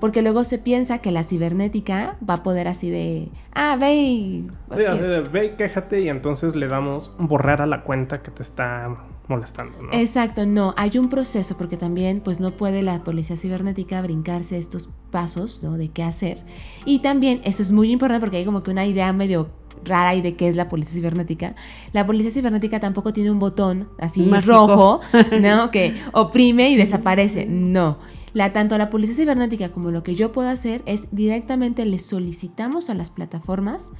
Porque 0.00 0.22
luego 0.22 0.44
se 0.44 0.58
piensa 0.58 0.98
que 0.98 1.10
la 1.10 1.24
cibernética 1.24 2.16
va 2.28 2.34
a 2.34 2.42
poder 2.42 2.68
así 2.68 2.90
de, 2.90 3.28
ah, 3.54 3.76
ve 3.78 3.94
y... 3.96 4.46
Sí, 4.74 4.84
así 4.84 5.02
de, 5.02 5.20
ve 5.20 5.46
y 5.46 5.50
quéjate 5.56 6.00
y 6.00 6.08
entonces 6.08 6.54
le 6.54 6.68
damos 6.68 7.10
borrar 7.18 7.60
a 7.60 7.66
la 7.66 7.82
cuenta 7.82 8.22
que 8.22 8.30
te 8.30 8.42
está 8.42 8.96
molestando, 9.28 9.80
¿no? 9.82 9.92
Exacto, 9.92 10.46
no, 10.46 10.74
hay 10.76 10.98
un 10.98 11.08
proceso 11.08 11.56
porque 11.56 11.76
también 11.76 12.20
pues 12.20 12.40
no 12.40 12.52
puede 12.52 12.82
la 12.82 13.04
policía 13.04 13.36
cibernética 13.36 14.02
brincarse 14.02 14.58
estos 14.58 14.88
pasos, 15.10 15.60
¿no? 15.62 15.76
De 15.76 15.88
qué 15.88 16.02
hacer. 16.02 16.44
Y 16.84 17.00
también, 17.00 17.40
eso 17.44 17.62
es 17.62 17.72
muy 17.72 17.90
importante 17.90 18.20
porque 18.20 18.38
hay 18.38 18.44
como 18.44 18.62
que 18.62 18.70
una 18.70 18.86
idea 18.86 19.12
medio 19.12 19.50
rara 19.84 20.14
y 20.14 20.22
de 20.22 20.36
qué 20.36 20.48
es 20.48 20.56
la 20.56 20.68
policía 20.68 20.94
cibernética. 20.94 21.54
La 21.92 22.06
policía 22.06 22.30
cibernética 22.30 22.80
tampoco 22.80 23.12
tiene 23.12 23.30
un 23.30 23.38
botón 23.38 23.88
así 23.98 24.28
rojo, 24.30 25.00
¿no? 25.40 25.70
Que 25.70 25.94
oprime 26.12 26.70
y 26.70 26.76
desaparece. 26.76 27.46
No. 27.46 27.98
La, 28.34 28.52
tanto 28.52 28.78
la 28.78 28.88
policía 28.88 29.14
cibernética 29.14 29.72
como 29.72 29.90
lo 29.90 30.02
que 30.02 30.14
yo 30.14 30.32
puedo 30.32 30.48
hacer 30.48 30.82
es 30.86 31.06
directamente 31.10 31.84
le 31.84 31.98
solicitamos 31.98 32.88
a 32.88 32.94
las 32.94 33.10
plataformas 33.10 33.90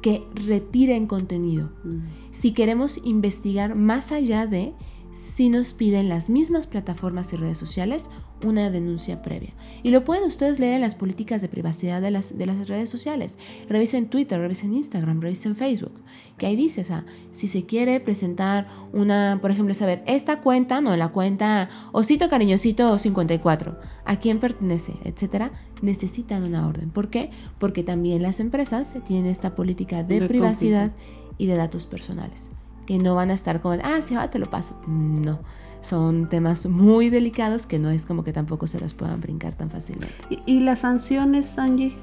que 0.00 0.26
retiren 0.34 1.06
contenido. 1.06 1.70
Mm. 1.84 1.98
Si 2.30 2.52
queremos 2.52 2.98
investigar 3.04 3.74
más 3.74 4.12
allá 4.12 4.46
de 4.46 4.74
si 5.12 5.48
nos 5.48 5.72
piden 5.72 6.08
las 6.08 6.30
mismas 6.30 6.66
plataformas 6.66 7.32
y 7.32 7.36
redes 7.36 7.58
sociales 7.58 8.10
una 8.44 8.70
denuncia 8.70 9.22
previa. 9.22 9.52
Y 9.82 9.90
lo 9.90 10.04
pueden 10.04 10.24
ustedes 10.24 10.58
leer 10.58 10.74
en 10.74 10.80
las 10.80 10.94
políticas 10.94 11.42
de 11.42 11.48
privacidad 11.48 12.00
de 12.00 12.10
las, 12.10 12.36
de 12.36 12.46
las 12.46 12.68
redes 12.68 12.88
sociales. 12.88 13.38
Revisen 13.68 14.08
Twitter, 14.08 14.40
revisen 14.40 14.74
Instagram, 14.74 15.20
revisen 15.20 15.56
Facebook. 15.56 15.92
Que 16.38 16.46
ahí 16.46 16.56
dice, 16.56 16.80
o 16.80 16.84
sea, 16.84 17.04
si 17.30 17.48
se 17.48 17.66
quiere 17.66 18.00
presentar 18.00 18.66
una, 18.92 19.38
por 19.40 19.50
ejemplo, 19.50 19.74
saber, 19.74 20.02
esta 20.06 20.40
cuenta, 20.40 20.80
no, 20.80 20.96
la 20.96 21.08
cuenta 21.08 21.68
Osito 21.92 22.28
Cariñosito 22.28 22.98
54, 22.98 23.78
a 24.04 24.16
quién 24.18 24.38
pertenece, 24.38 24.94
etcétera, 25.04 25.52
necesitan 25.82 26.44
una 26.44 26.66
orden. 26.66 26.90
¿Por 26.90 27.08
qué? 27.08 27.30
Porque 27.58 27.82
también 27.82 28.22
las 28.22 28.40
empresas 28.40 28.94
tienen 29.06 29.26
esta 29.26 29.54
política 29.54 30.02
de, 30.02 30.26
privacidad 30.26 30.92
y 31.38 31.46
de 31.46 31.56
datos 31.56 31.86
personales. 31.86 32.50
Que 32.86 32.98
no 32.98 33.14
van 33.14 33.30
a 33.30 33.34
estar 33.34 33.60
como, 33.60 33.78
ah, 33.84 34.00
sí, 34.00 34.14
ahora 34.14 34.30
te 34.30 34.38
lo 34.38 34.46
paso. 34.46 34.80
No 34.86 35.38
son 35.82 36.28
temas 36.28 36.66
muy 36.66 37.10
delicados 37.10 37.66
que 37.66 37.78
no 37.78 37.90
es 37.90 38.06
como 38.06 38.24
que 38.24 38.32
tampoco 38.32 38.66
se 38.66 38.80
las 38.80 38.94
puedan 38.94 39.20
brincar 39.20 39.54
tan 39.54 39.70
fácilmente. 39.70 40.14
¿Y, 40.46 40.60
las 40.60 40.80
sanciones, 40.80 41.58
Angie? 41.58 41.96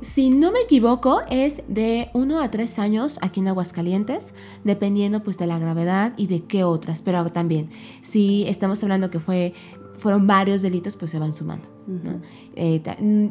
Si 0.00 0.30
no 0.30 0.50
me 0.50 0.60
equivoco, 0.60 1.20
es 1.28 1.62
de 1.68 2.10
1 2.14 2.40
a 2.40 2.50
3 2.50 2.78
años 2.78 3.18
aquí 3.20 3.40
en 3.40 3.48
Aguascalientes, 3.48 4.34
dependiendo 4.64 5.22
pues 5.22 5.38
de 5.38 5.46
la 5.46 5.58
gravedad 5.58 6.14
y 6.16 6.26
de 6.26 6.44
qué 6.44 6.64
otras. 6.64 7.02
Pero 7.02 7.28
también, 7.30 7.70
si 8.00 8.44
estamos 8.46 8.82
hablando 8.82 9.10
que 9.10 9.20
fue, 9.20 9.52
fueron 9.98 10.26
varios 10.26 10.62
delitos, 10.62 10.96
pues 10.96 11.10
se 11.10 11.18
van 11.18 11.34
sumando. 11.34 11.68
Eh, 12.54 12.82
mm, 12.98 13.28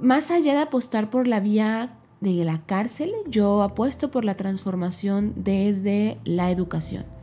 más 0.00 0.30
allá 0.30 0.54
de 0.54 0.60
apostar 0.60 1.10
por 1.10 1.26
la 1.26 1.40
vía 1.40 1.98
de 2.20 2.44
la 2.44 2.64
cárcel, 2.64 3.12
yo 3.26 3.62
apuesto 3.62 4.10
por 4.10 4.24
la 4.24 4.36
transformación 4.36 5.32
desde 5.36 6.18
la 6.24 6.50
educación 6.50 7.13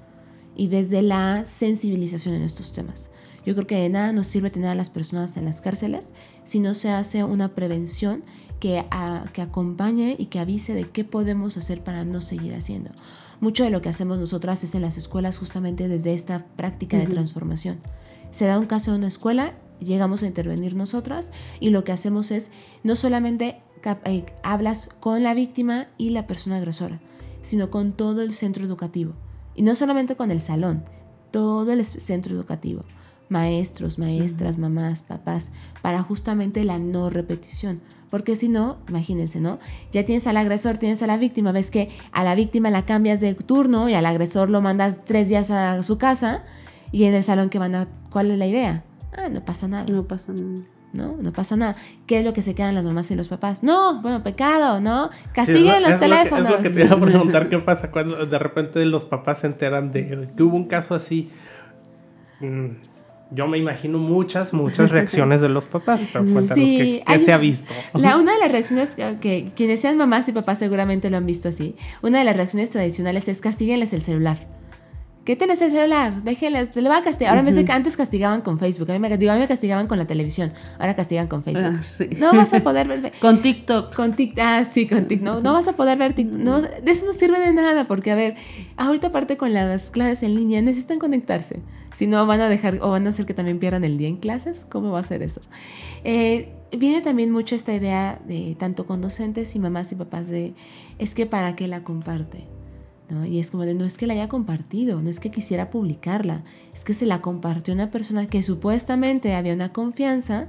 y 0.62 0.68
desde 0.68 1.02
la 1.02 1.44
sensibilización 1.44 2.36
en 2.36 2.44
estos 2.44 2.72
temas. 2.72 3.10
Yo 3.48 3.56
creo 3.56 3.66
que 3.66 3.78
de 3.78 3.90
nada 3.90 4.12
nos 4.12 4.28
sirve 4.28 4.52
tener 4.52 4.70
a 4.70 4.76
las 4.76 4.92
personas 4.92 5.36
en 5.36 5.46
las 5.46 5.60
cárceles 5.60 6.14
si 6.44 6.60
no 6.60 6.76
se 6.76 6.92
hace 6.92 7.24
una 7.24 7.56
prevención 7.56 8.24
que, 8.60 8.86
que 9.34 9.42
acompañe 9.42 10.16
y 10.20 10.28
que 10.28 10.38
avise 10.38 10.76
de 10.76 10.84
qué 10.84 11.04
podemos 11.04 11.58
hacer 11.58 11.84
para 11.84 12.06
no 12.06 12.22
seguir 12.22 12.54
haciendo. 12.54 12.92
Mucho 13.40 13.64
de 13.64 13.72
lo 13.72 13.82
que 13.82 13.90
hacemos 13.90 14.20
nosotras 14.20 14.64
es 14.64 14.76
en 14.76 14.84
las 14.84 14.98
escuelas 14.98 15.40
justamente 15.40 15.88
desde 15.88 16.14
esta 16.14 16.46
práctica 16.56 16.96
de 17.00 17.08
transformación. 17.08 17.80
Se 18.30 18.46
da 18.46 18.60
un 18.60 18.68
caso 18.68 18.92
en 18.92 18.98
una 18.98 19.08
escuela, 19.08 19.56
llegamos 19.80 20.22
a 20.22 20.28
intervenir 20.28 20.76
nosotras 20.76 21.32
y 21.60 21.72
lo 21.72 21.84
que 21.84 21.92
hacemos 21.92 22.30
es 22.30 22.52
no 22.84 22.96
solamente 22.96 23.64
eh, 24.06 24.26
hablas 24.44 24.90
con 25.00 25.24
la 25.24 25.34
víctima 25.34 25.88
y 25.98 26.12
la 26.12 26.28
persona 26.28 26.58
agresora, 26.58 27.02
sino 27.42 27.72
con 27.72 27.94
todo 27.94 28.22
el 28.22 28.34
centro 28.34 28.64
educativo 28.64 29.16
y 29.56 29.64
no 29.64 29.76
solamente 29.76 30.16
con 30.16 30.32
el 30.32 30.42
salón, 30.42 30.84
todo 31.32 31.72
el 31.72 31.84
centro 31.86 32.36
educativo, 32.36 32.84
maestros, 33.30 33.98
maestras, 33.98 34.58
mamás, 34.58 35.04
papás, 35.04 35.52
para 35.82 36.02
justamente 36.02 36.64
la 36.64 36.80
no 36.80 37.10
repetición. 37.10 37.82
Porque 38.10 38.36
si 38.36 38.50
no, 38.50 38.78
imagínense, 38.90 39.40
¿no? 39.40 39.58
Ya 39.94 40.06
tienes 40.06 40.28
al 40.28 40.36
agresor, 40.36 40.78
tienes 40.78 41.02
a 41.02 41.08
la 41.08 41.18
víctima, 41.18 41.54
ves 41.54 41.72
que 41.72 41.90
a 42.12 42.26
la 42.26 42.36
víctima 42.36 42.70
la 42.70 42.86
cambias 42.86 43.22
de 43.22 43.34
turno 43.34 43.88
y 43.88 43.94
al 43.94 44.06
agresor 44.06 44.50
lo 44.50 44.62
mandas 44.62 45.06
tres 45.06 45.30
días 45.30 45.50
a 45.50 45.82
su 45.82 45.98
casa 45.98 46.44
y 46.92 47.06
en 47.06 47.14
el 47.14 47.24
salón 47.24 47.50
que 47.50 47.58
van 47.58 47.74
a... 47.74 47.88
¿Cuál 48.10 48.32
es 48.32 48.38
la 48.38 48.48
idea? 48.48 48.84
Ah, 49.16 49.30
no 49.30 49.46
pasa 49.46 49.70
nada. 49.70 49.86
No 49.86 50.06
pasa 50.06 50.34
nada. 50.34 50.62
¿No? 50.94 51.16
No 51.20 51.32
pasa 51.32 51.56
nada. 51.56 51.76
¿Qué 52.06 52.20
es 52.20 52.26
lo 52.26 52.34
que 52.34 52.42
se 52.42 52.56
quedan 52.56 52.76
las 52.76 52.84
mamás 52.84 53.10
y 53.12 53.16
los 53.16 53.28
papás? 53.28 53.64
No, 53.64 54.02
bueno, 54.02 54.24
pecado, 54.24 54.80
¿no? 54.82 55.10
Castiguen 55.34 55.82
los 55.84 56.00
teléfonos. 56.00 56.46
es 56.46 56.52
lo 56.52 56.62
que 56.62 56.70
te 56.70 56.84
iba 56.86 56.96
a 56.96 57.00
preguntar, 57.00 57.50
¿qué 57.50 57.60
pasa 57.60 57.92
cuando 57.92 58.26
de 58.26 58.40
repente 58.40 58.84
los 58.86 59.06
papás 59.06 59.40
se 59.40 59.48
enteran 59.48 59.92
de 59.92 60.30
que 60.36 60.44
hubo 60.44 60.56
un 60.56 60.68
caso 60.68 60.96
así? 60.96 61.32
Mm, 62.40 62.70
yo 63.34 63.48
me 63.48 63.58
imagino 63.58 63.98
muchas, 63.98 64.54
muchas 64.54 64.92
reacciones 64.92 65.42
de 65.42 65.50
los 65.50 65.66
papás, 65.66 66.02
pero 66.12 66.26
cuéntanos 66.26 66.56
qué, 66.56 67.04
se 67.20 67.34
ha 67.34 67.38
visto. 67.38 67.74
La, 67.94 68.18
una 68.18 68.34
de 68.34 68.40
las 68.40 68.52
reacciones 68.52 68.96
que, 68.96 69.52
quienes 69.56 69.80
sean 69.80 69.98
mamás 69.98 70.28
y 70.28 70.34
papás 70.34 70.60
seguramente 70.60 71.10
lo 71.10 71.18
han 71.18 71.26
visto 71.26 71.50
así, 71.50 71.76
una 72.02 72.20
de 72.20 72.26
las 72.26 72.36
reacciones 72.36 72.70
tradicionales 72.70 73.28
es 73.28 73.40
castiguenles 73.40 73.94
el 73.94 74.02
celular. 74.02 74.61
¿Qué 75.26 75.36
tienes 75.36 75.62
el 75.62 75.70
celular? 75.70 76.24
Déjenles, 76.24 76.72
te 76.72 76.82
lo 76.82 76.90
va 76.90 76.98
a 76.98 77.04
castigar. 77.04 77.30
Ahora 77.30 77.42
en 77.42 77.46
vez 77.46 77.56
de 77.56 77.64
que 77.64 77.72
antes 77.72 77.96
castigaban 77.96 78.42
con 78.42 78.58
Facebook, 78.58 78.90
a 78.90 78.94
mí, 78.94 79.00
me, 79.00 79.16
mí 79.16 79.26
me 79.28 79.48
castigaban 79.48 79.86
con 79.86 80.00
la 80.00 80.06
televisión, 80.06 80.52
ahora 80.80 80.96
castigan 80.96 81.28
con 81.28 81.44
Facebook. 81.44 81.80
Ah, 81.80 82.06
no 82.18 82.34
vas 82.34 82.52
a 82.54 82.62
poder 82.62 82.88
ver. 82.88 83.14
con 83.22 83.44
TikTok. 83.44 83.94
Con 83.94 84.14
TikTok, 84.14 84.44
ah, 84.44 84.64
sí, 84.64 84.88
con 84.88 85.08
TikTok. 85.08 85.26
No, 85.26 85.42
no 85.42 85.54
vas 85.54 85.68
a 85.68 85.74
poder 85.74 86.00
ver 86.00 86.14
TikTok. 86.14 86.40
No, 86.40 86.62
de 86.62 86.82
eso 86.92 87.06
no 87.06 87.14
sirve 87.14 87.40
de 87.40 87.54
nada, 87.54 87.86
porque 87.86 88.12
a 88.12 88.16
ver, 88.16 88.36
ahorita 88.78 89.08
aparte 89.08 89.38
con 89.38 89.54
las 89.54 89.92
clases 89.92 90.24
en 90.24 90.34
línea 90.34 90.60
necesitan 90.64 90.98
conectarse. 90.98 91.62
Si 91.96 92.08
no, 92.08 92.26
van 92.26 92.42
a 92.42 92.50
dejar 92.50 92.80
o 92.82 92.90
van 92.90 93.06
a 93.06 93.12
hacer 93.12 93.28
que 93.28 93.36
también 93.36 93.60
pierdan 93.60 93.84
el 93.84 94.00
día 94.00 94.08
en 94.08 94.18
clases. 94.18 94.66
¿Cómo 94.70 94.92
va 94.92 95.02
a 95.02 95.04
ser 95.04 95.22
eso? 95.22 95.42
Eh, 96.04 96.52
viene 96.76 97.02
también 97.02 97.30
mucho 97.30 97.54
esta 97.54 97.76
idea 97.76 98.20
de 98.26 98.56
tanto 98.58 98.88
con 98.88 99.02
docentes 99.02 99.56
y 99.56 99.60
mamás 99.60 99.92
y 99.92 99.96
papás 99.96 100.28
de 100.30 100.56
es 100.98 101.14
que 101.14 101.28
para 101.28 101.56
qué 101.56 101.68
la 101.68 101.84
comparte. 101.84 102.48
Y 103.26 103.40
es 103.40 103.52
como 103.52 103.66
de, 103.66 103.74
no 103.74 103.84
es 103.84 103.98
que 103.98 104.08
la 104.08 104.14
haya 104.14 104.30
compartido, 104.30 105.02
no 105.02 105.10
es 105.10 105.20
que 105.20 105.32
quisiera 105.32 105.70
publicarla, 105.70 106.44
es 106.74 106.84
que 106.84 106.94
se 106.94 107.06
la 107.06 107.22
compartió 107.22 107.74
una 107.74 107.92
persona 107.92 108.26
que 108.26 108.42
supuestamente 108.42 109.36
había 109.36 109.54
una 109.54 109.74
confianza 109.74 110.48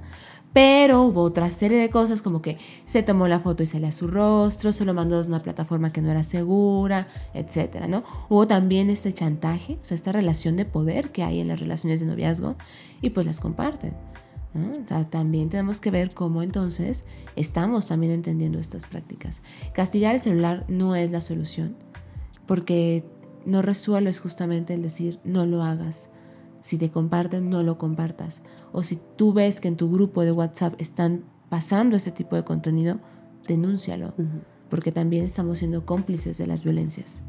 Pero 0.53 1.03
hubo 1.03 1.23
otra 1.23 1.51
serie 1.51 1.79
de 1.79 1.89
cosas 1.89 2.21
como 2.21 2.43
que 2.43 2.59
se 2.85 3.03
tomó 3.03 3.27
la 3.27 3.41
foto 3.41 3.63
y 3.63 3.67
se 3.67 3.85
a 3.85 3.91
su 3.91 4.07
rostro, 4.07 4.73
se 4.73 4.85
lo 4.85 4.93
mandó 4.93 5.19
a 5.19 5.27
una 5.27 5.43
plataforma 5.43 5.93
que 5.93 6.03
no 6.03 6.11
era 6.11 6.23
segura, 6.23 7.09
etcétera, 7.33 7.89
¿no? 7.89 8.05
Hubo 8.29 8.47
también 8.47 8.91
este 8.91 9.13
chantaje, 9.15 9.79
o 9.81 9.85
sea, 9.85 9.95
esta 9.95 10.13
relación 10.13 10.57
de 10.57 10.67
poder 10.67 11.11
que 11.11 11.23
hay 11.23 11.41
en 11.41 11.49
las 11.49 11.59
relaciones 11.59 12.01
de 12.01 12.07
noviazgo 12.07 12.57
y 13.01 13.11
pues 13.11 13.27
las 13.27 13.41
comparten. 13.41 13.95
¿no? 14.55 14.85
O 14.85 14.87
sea, 14.87 15.09
también 15.09 15.49
tenemos 15.49 15.81
que 15.81 15.91
ver 15.91 16.13
cómo 16.13 16.43
entonces 16.43 17.05
estamos 17.35 17.87
también 17.87 18.13
entendiendo 18.13 18.59
estas 18.59 18.87
prácticas. 18.87 19.41
Castigar 19.73 20.15
el 20.15 20.21
celular 20.21 20.67
no 20.69 20.95
es 20.97 21.11
la 21.11 21.23
solución, 21.23 21.77
porque 22.47 23.05
no 23.45 23.63
resuelves 23.63 24.21
justamente 24.21 24.75
el 24.75 24.83
decir 24.83 25.19
no 25.25 25.47
lo 25.47 25.63
hagas. 25.63 26.11
Si 26.61 26.79
te 26.79 26.91
comparten, 26.91 27.51
no 27.51 27.63
lo 27.63 27.77
compartas. 27.77 28.43
O 28.73 28.83
si 28.83 28.99
tú 29.17 29.33
ves 29.33 29.61
que 29.61 29.69
en 29.69 29.77
tu 29.77 29.91
grupo 29.91 30.23
de 30.23 30.33
WhatsApp 30.33 30.75
están 30.79 31.25
pasando 31.49 31.97
ese 31.97 32.13
tipo 32.13 32.37
de 32.37 32.45
contenido, 32.45 33.01
denúncialo, 33.47 34.15
porque 34.71 34.93
también 34.93 35.25
estamos 35.25 35.59
siendo 35.59 35.85
cómplices 35.85 36.39
de 36.39 36.47
las 36.47 36.63
violencias. 36.63 37.23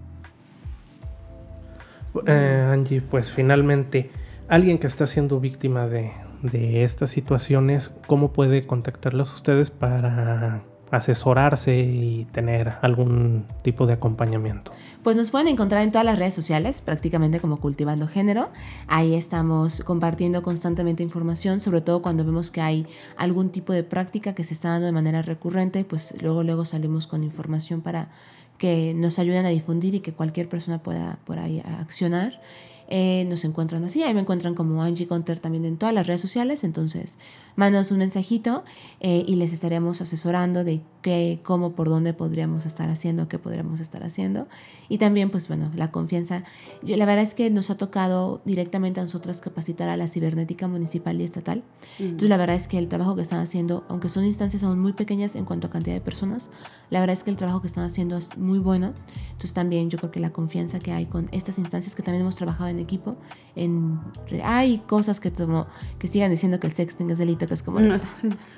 Eh, 2.28 2.68
Angie, 2.72 3.02
pues 3.02 3.32
finalmente, 3.32 4.12
alguien 4.48 4.78
que 4.78 4.86
está 4.86 5.08
siendo 5.08 5.40
víctima 5.40 5.88
de, 5.88 6.12
de 6.44 6.84
estas 6.84 7.10
situaciones, 7.10 7.92
¿cómo 8.06 8.34
puede 8.34 8.68
contactarlos 8.68 9.34
ustedes 9.34 9.72
para 9.72 10.64
asesorarse 10.94 11.78
y 11.80 12.26
tener 12.32 12.74
algún 12.82 13.46
tipo 13.62 13.86
de 13.86 13.94
acompañamiento? 13.94 14.72
Pues 15.04 15.18
nos 15.18 15.32
pueden 15.32 15.50
encontrar 15.50 15.84
en 15.84 15.92
todas 15.92 16.06
las 16.06 16.18
redes 16.18 16.34
sociales, 16.34 16.80
prácticamente 16.82 17.40
como 17.40 17.60
Cultivando 17.60 18.08
Género. 18.08 18.50
Ahí 18.88 19.16
estamos 19.16 19.82
compartiendo 19.82 20.44
constantemente 20.44 21.04
información, 21.04 21.60
sobre 21.60 21.82
todo 21.82 22.02
cuando 22.02 22.24
vemos 22.24 22.52
que 22.52 22.62
hay 22.62 22.88
algún 23.18 23.50
tipo 23.50 23.74
de 23.74 23.84
práctica 23.84 24.34
que 24.34 24.44
se 24.44 24.54
está 24.54 24.70
dando 24.70 24.86
de 24.86 24.92
manera 24.94 25.22
recurrente, 25.22 25.84
pues 25.84 26.16
luego 26.22 26.44
luego 26.44 26.64
salimos 26.64 27.08
con 27.08 27.24
información 27.24 27.82
para 27.82 28.10
que 28.58 28.94
nos 28.94 29.20
ayuden 29.20 29.46
a 29.46 29.50
difundir 29.50 29.96
y 29.96 30.00
que 30.00 30.14
cualquier 30.14 30.48
persona 30.48 30.82
pueda 30.82 31.20
por 31.26 31.40
ahí 31.40 31.62
accionar. 31.82 32.40
Eh, 32.88 33.26
nos 33.28 33.44
encuentran 33.46 33.84
así, 33.86 34.04
ahí 34.04 34.14
me 34.14 34.20
encuentran 34.20 34.56
como 34.56 34.84
Angie 34.84 35.08
Conter 35.08 35.40
también 35.40 35.66
en 35.66 35.78
todas 35.78 35.96
las 35.96 36.06
redes 36.06 36.22
sociales, 36.22 36.64
entonces 36.64 37.18
mándanos 37.56 37.92
un 37.92 38.00
mensajito 38.00 38.64
eh, 39.00 39.24
y 39.28 39.36
les 39.36 39.54
estaremos 39.54 40.02
asesorando 40.02 40.64
de 40.64 40.82
qué, 41.02 41.40
cómo, 41.44 41.74
por 41.74 41.90
dónde 41.90 42.14
podríamos 42.14 42.66
estar 42.66 42.90
haciendo, 42.90 43.28
qué 43.28 43.38
podríamos 43.38 43.80
estar 43.80 44.04
haciendo. 44.04 44.48
Y 44.90 44.98
también, 44.98 45.30
pues 45.30 45.48
bueno, 45.48 45.72
la 45.76 45.92
confianza. 45.92 46.44
Yo, 46.82 46.98
la 46.98 47.06
verdad 47.06 47.24
es 47.24 47.34
que 47.34 47.50
nos 47.50 47.70
ha 47.70 47.78
tocado 47.78 48.42
directamente 48.46 49.00
a 49.00 49.04
nosotras 49.04 49.42
capacitar 49.42 49.90
a 49.90 49.98
la 49.98 50.08
cibernética 50.08 50.68
municipal 50.68 51.20
y 51.20 51.24
estatal. 51.24 51.64
Entonces, 52.00 52.30
la 52.30 52.38
verdad 52.38 52.56
es 52.56 52.68
que 52.68 52.78
el 52.78 52.88
trabajo 52.88 53.16
que 53.16 53.22
están 53.22 53.40
haciendo, 53.40 53.84
aunque 53.90 54.10
son 54.10 54.26
instancias 54.26 54.64
aún 54.64 54.80
muy 54.80 54.94
pequeñas 54.94 55.36
en 55.36 55.46
cuanto 55.46 55.68
a 55.68 55.70
cantidad 55.70 55.96
de 55.96 56.02
personas, 56.02 56.50
la 56.90 57.00
verdad 57.00 57.14
es 57.14 57.24
que 57.24 57.32
el 57.32 57.38
trabajo 57.38 57.62
que 57.62 57.68
están 57.68 57.84
haciendo 57.84 58.18
es 58.18 58.38
muy 58.38 58.60
bueno. 58.60 58.94
Entonces, 59.26 59.54
también 59.54 59.90
yo 59.90 59.98
creo 59.98 60.12
que 60.12 60.20
la 60.20 60.32
confianza 60.32 60.80
que 60.80 60.92
hay 60.92 61.06
con 61.06 61.30
estas 61.32 61.60
instancias 61.60 61.96
que 61.96 62.04
también 62.04 62.22
hemos 62.22 62.36
trabajado 62.36 62.70
en 62.70 62.80
equipo, 62.80 63.16
en, 63.56 64.00
hay 64.44 64.80
cosas 64.80 65.20
que, 65.20 65.32
tomo, 65.32 65.68
que 66.00 66.08
sigan 66.08 66.32
diciendo 66.32 66.60
que 66.60 66.68
el 66.68 66.74
sexting 66.74 67.10
es 67.12 67.18
delito 67.18 67.43
como... 67.64 67.80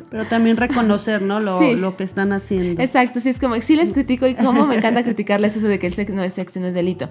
Pero 0.10 0.26
también 0.26 0.58
reconocer, 0.58 1.22
¿no? 1.22 1.40
Lo, 1.40 1.74
lo, 1.74 1.98
que 1.98 2.04
están 2.04 2.32
haciendo. 2.32 2.82
Exacto, 2.82 3.20
sí, 3.20 3.30
es 3.30 3.40
como, 3.40 3.60
sí 3.62 3.76
les 3.76 3.92
critico 3.92 4.28
y 4.28 4.36
cómo 4.36 4.68
me 4.68 4.78
encanta 4.78 5.04
criticarles 5.04 5.56
eso 5.56 5.68
de 5.68 5.80
que 5.80 5.88
el 5.88 5.94
sexo 5.94 6.14
no 6.16 6.24
es 6.24 6.34
sexo, 6.34 6.60
no 6.60 6.68
es 6.68 6.74
delito. 6.74 7.10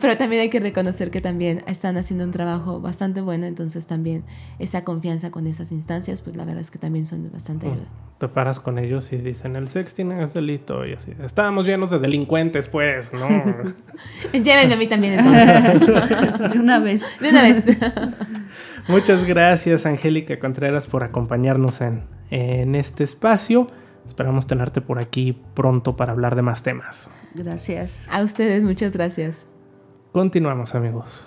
Pero 0.00 0.16
también 0.16 0.42
hay 0.42 0.50
que 0.50 0.60
reconocer 0.60 1.10
que 1.10 1.20
también 1.20 1.62
están 1.66 1.96
haciendo 1.96 2.24
un 2.24 2.30
trabajo 2.30 2.80
bastante 2.80 3.20
bueno, 3.20 3.46
entonces 3.46 3.86
también 3.86 4.24
esa 4.58 4.84
confianza 4.84 5.30
con 5.30 5.46
esas 5.46 5.72
instancias, 5.72 6.22
pues 6.22 6.36
la 6.36 6.44
verdad 6.44 6.60
es 6.60 6.70
que 6.70 6.78
también 6.78 7.06
son 7.06 7.22
de 7.22 7.28
bastante 7.28 7.66
ayuda. 7.66 7.88
Te 8.18 8.28
paras 8.28 8.60
con 8.60 8.78
ellos 8.78 9.12
y 9.12 9.16
dicen, 9.16 9.56
el 9.56 9.68
sexting 9.68 10.12
es 10.12 10.34
delito, 10.34 10.86
y 10.86 10.92
así, 10.92 11.12
estábamos 11.22 11.66
llenos 11.66 11.90
de 11.90 11.98
delincuentes, 11.98 12.68
pues, 12.68 13.12
¿no? 13.14 13.28
Llévenme 14.32 14.74
a 14.74 14.76
mí 14.76 14.86
también 14.86 15.18
entonces. 15.18 16.50
de 16.52 16.58
una 16.58 16.78
vez. 16.78 17.18
De 17.20 17.28
una 17.30 17.42
vez. 17.42 17.64
Muchas 18.88 19.24
gracias, 19.24 19.86
Angélica 19.86 20.38
Contreras, 20.38 20.86
por 20.86 21.04
acompañarnos 21.04 21.80
en, 21.80 22.04
en 22.30 22.74
este 22.74 23.04
espacio. 23.04 23.68
Esperamos 24.06 24.46
tenerte 24.46 24.80
por 24.80 24.98
aquí 24.98 25.40
pronto 25.54 25.96
para 25.96 26.12
hablar 26.12 26.34
de 26.34 26.42
más 26.42 26.62
temas. 26.62 27.10
Gracias. 27.34 28.08
A 28.10 28.22
ustedes, 28.22 28.64
muchas 28.64 28.92
gracias. 28.92 29.46
Continuamos, 30.12 30.74
amigos. 30.74 31.24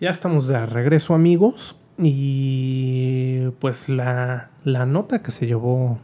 Ya 0.00 0.10
estamos 0.10 0.46
de 0.46 0.64
regreso, 0.66 1.14
amigos. 1.14 1.76
Y 1.98 3.48
pues 3.60 3.88
la, 3.88 4.50
la 4.64 4.84
nota 4.86 5.22
que 5.22 5.30
se 5.30 5.46
llevó 5.46 5.98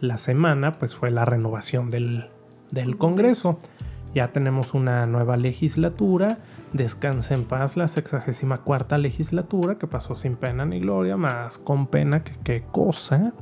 la 0.00 0.16
semana 0.18 0.78
pues 0.78 0.94
fue 0.94 1.10
la 1.10 1.24
renovación 1.24 1.90
del, 1.90 2.28
del 2.70 2.96
Congreso. 2.96 3.58
Ya 4.14 4.32
tenemos 4.32 4.74
una 4.74 5.06
nueva 5.06 5.36
legislatura 5.36 6.38
Descanse 6.72 7.32
en 7.32 7.44
paz 7.44 7.78
la 7.78 7.88
64 7.88 8.98
legislatura 8.98 9.78
que 9.78 9.86
pasó 9.86 10.14
sin 10.14 10.36
pena 10.36 10.66
ni 10.66 10.80
gloria, 10.80 11.16
más 11.16 11.56
con 11.56 11.86
pena 11.86 12.22
que 12.22 12.32
qué 12.44 12.62
cosa. 12.70 13.32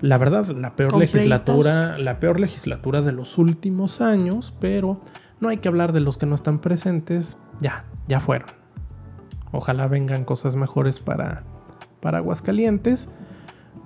La 0.00 0.18
verdad, 0.18 0.46
la 0.48 0.76
peor 0.76 0.98
legislatura, 0.98 1.96
la 1.98 2.20
peor 2.20 2.38
legislatura 2.38 3.00
de 3.00 3.12
los 3.12 3.38
últimos 3.38 4.02
años, 4.02 4.54
pero 4.60 5.00
no 5.40 5.48
hay 5.48 5.58
que 5.58 5.68
hablar 5.68 5.92
de 5.92 6.00
los 6.00 6.18
que 6.18 6.26
no 6.26 6.34
están 6.34 6.58
presentes, 6.58 7.38
ya, 7.60 7.84
ya 8.06 8.20
fueron. 8.20 8.48
Ojalá 9.50 9.86
vengan 9.86 10.24
cosas 10.24 10.56
mejores 10.56 10.98
para, 10.98 11.42
para 12.00 12.18
Aguascalientes, 12.18 13.10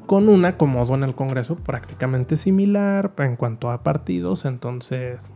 con 0.06 0.28
un 0.28 0.44
acomodo 0.44 0.94
en 0.94 1.04
el 1.04 1.14
Congreso 1.14 1.54
prácticamente 1.56 2.36
similar 2.36 3.12
en 3.18 3.36
cuanto 3.36 3.70
a 3.70 3.82
partidos, 3.82 4.44
entonces 4.44 5.30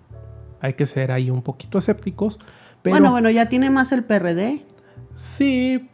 hay 0.61 0.75
que 0.75 0.87
ser 0.87 1.13
ahí 1.13 1.31
un 1.31 1.43
poquito 1.43 1.79
escépticos 1.79 2.39
bueno, 2.85 3.11
bueno, 3.11 3.31
ya 3.31 3.49
tiene 3.49 3.71
más 3.71 3.93
el 3.93 4.05
PRD. 4.05 4.63
Sí, 5.15 5.89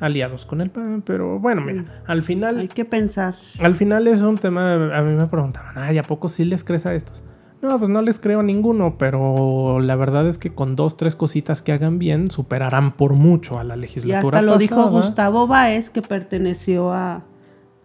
aliados 0.00 0.46
con 0.46 0.60
el 0.60 0.70
PAN, 0.70 1.02
pero 1.04 1.38
bueno, 1.38 1.62
mira, 1.62 1.82
mm. 1.82 1.86
al 2.06 2.22
final... 2.22 2.58
Hay 2.58 2.68
que 2.68 2.84
pensar. 2.84 3.34
Al 3.60 3.74
final 3.74 4.06
es 4.06 4.22
un 4.22 4.36
tema, 4.36 4.96
a 4.96 5.02
mí 5.02 5.14
me 5.14 5.26
preguntaban, 5.26 5.76
ay, 5.76 5.98
¿a 5.98 6.02
poco 6.02 6.28
sí 6.28 6.44
les 6.44 6.64
crees 6.64 6.86
a 6.86 6.94
estos? 6.94 7.22
No, 7.60 7.78
pues 7.78 7.90
no 7.90 8.02
les 8.02 8.18
creo 8.18 8.40
a 8.40 8.42
ninguno, 8.42 8.98
pero 8.98 9.78
la 9.78 9.94
verdad 9.94 10.26
es 10.26 10.38
que 10.38 10.52
con 10.52 10.74
dos, 10.74 10.96
tres 10.96 11.14
cositas 11.14 11.62
que 11.62 11.72
hagan 11.72 12.00
bien, 12.00 12.30
superarán 12.30 12.96
por 12.96 13.12
mucho 13.12 13.58
a 13.60 13.64
la 13.64 13.76
legislatura. 13.76 14.38
Y 14.38 14.40
hasta 14.40 14.42
lo 14.42 14.58
dijo 14.58 14.90
Gustavo 14.90 15.46
Báez, 15.46 15.88
que 15.88 16.02
perteneció 16.02 16.92
a, 16.92 17.22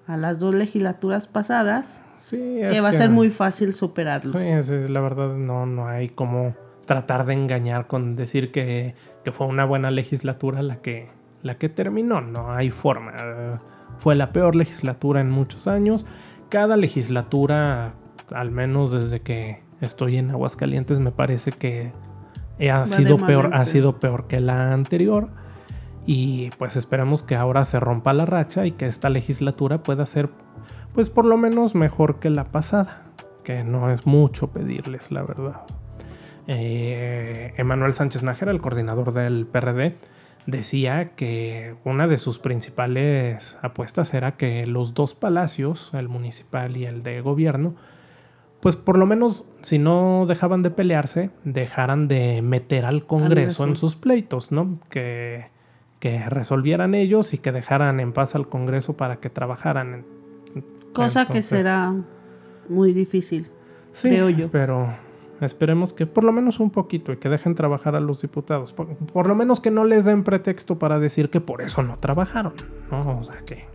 a 0.08 0.17
las 0.17 0.39
dos 0.39 0.56
legislaturas 0.56 1.27
pasadas. 1.27 2.01
Sí, 2.28 2.60
es 2.60 2.74
que 2.74 2.82
va 2.82 2.90
a 2.90 2.94
ser 2.94 3.10
muy 3.10 3.30
fácil 3.30 3.74
superarlos. 3.74 4.44
Sí, 4.44 4.74
la 4.90 5.00
verdad 5.00 5.34
no, 5.34 5.66
no 5.66 5.88
hay 5.88 6.10
como 6.10 6.56
tratar 6.86 7.26
de 7.26 7.34
engañar 7.34 7.88
con 7.88 8.18
decir 8.18 8.52
que, 8.52 8.96
fue 9.32 9.48
una 9.48 9.63
buena 9.63 9.92
legislatura 9.92 10.62
la 10.62 10.82
que, 10.82 11.10
la 11.42 11.58
que 11.58 11.70
terminó. 11.70 12.20
No 12.20 12.52
hay 12.52 12.70
forma. 12.70 13.13
Fue 14.00 14.16
la 14.16 14.34
peor 14.34 14.56
legislatura 14.56 15.22
en 15.22 15.30
muchos 15.30 15.68
años. 15.68 16.06
Cada 16.50 16.76
legislatura, 16.76 17.94
al 18.34 18.52
menos 18.52 18.92
desde 18.92 19.22
que 19.22 19.62
estoy 19.80 20.18
en 20.18 20.30
Aguascalientes, 20.30 21.00
me 21.00 21.12
parece 21.12 21.54
que 21.54 21.94
ha 22.70 22.88
sido 22.88 23.16
peor, 23.16 23.54
ha 23.54 23.66
sido 23.66 24.02
peor 24.02 24.28
que 24.28 24.42
la 24.42 24.74
anterior. 24.74 25.30
Y 26.06 26.50
pues 26.58 26.76
esperemos 26.76 27.24
que 27.24 27.36
ahora 27.36 27.63
se 27.63 27.80
rompa 27.80 28.12
la 28.12 28.26
racha 28.26 28.66
y 28.66 28.72
que 28.74 28.88
esta 28.88 29.10
legislatura 29.10 29.84
pueda 29.84 30.06
ser, 30.06 30.30
pues 30.97 31.12
por 31.12 31.25
lo 31.25 31.38
menos 31.38 31.75
mejor 31.75 32.17
que 32.17 32.31
la 32.31 32.45
pasada. 32.45 33.03
Que 33.43 33.63
no 33.63 33.91
es 33.91 34.07
mucho 34.07 34.47
pedirles, 34.47 35.12
la 35.12 35.21
verdad. 35.21 35.62
Eh, 36.47 37.53
Emanuel 37.55 37.93
Sánchez 37.93 38.23
Nájera, 38.23 38.49
el 38.49 38.62
coordinador 38.62 39.13
del 39.13 39.45
PRD, 39.45 39.95
decía 40.47 41.10
que 41.10 41.75
una 41.86 42.07
de 42.07 42.17
sus 42.17 42.39
principales 42.39 43.60
apuestas 43.62 44.15
era 44.15 44.38
que 44.38 44.65
los 44.65 44.95
dos 44.95 45.13
palacios, 45.13 45.91
el 45.93 46.10
municipal 46.10 46.75
y 46.75 46.86
el 46.86 47.03
de 47.03 47.21
gobierno, 47.21 47.75
pues 48.60 48.75
por 48.75 48.97
lo 48.97 49.05
menos 49.05 49.47
si 49.62 49.77
no 49.77 50.25
dejaban 50.27 50.63
de 50.63 50.71
pelearse, 50.71 51.29
dejaran 51.43 52.07
de 52.07 52.41
meter 52.41 52.86
al 52.86 53.05
Congreso 53.05 53.65
en 53.65 53.75
sus 53.75 53.95
pleitos, 53.95 54.51
¿no? 54.51 54.79
Que, 54.89 55.51
que 55.99 56.27
resolvieran 56.27 56.95
ellos 56.95 57.36
y 57.36 57.38
que 57.38 57.51
dejaran 57.51 57.99
en 57.99 58.13
paz 58.13 58.33
al 58.33 58.49
Congreso 58.49 58.97
para 58.97 59.17
que 59.17 59.29
trabajaran. 59.29 60.16
Cosa 60.93 61.28
que 61.28 61.43
será 61.43 61.93
muy 62.69 62.93
difícil, 62.93 63.50
creo 64.02 64.30
yo. 64.30 64.50
Pero 64.52 64.88
Esperemos 65.41 65.93
que 65.93 66.08
por 66.08 66.23
lo 66.23 66.32
menos 66.32 66.60
un 66.60 66.71
poquito 66.71 67.12
y 67.12 67.17
que 67.17 67.30
dejen 67.30 67.54
trabajar 67.54 67.95
a 67.95 68.00
los 68.00 68.21
diputados. 68.21 68.73
Por, 68.73 69.28
lo 69.28 69.36
menos 69.36 69.60
que 69.60 69.69
no 69.69 69.86
les 69.86 70.06
den 70.06 70.23
pretexto 70.23 70.80
para 70.80 71.00
decir 71.00 71.29
que 71.29 71.42
por 71.42 71.62
eso 71.62 71.83
no 71.83 71.98
trabajaron. 72.00 72.54
¿no? 72.90 73.19
O 73.19 73.23
sea, 73.23 73.38
que, 73.46 73.65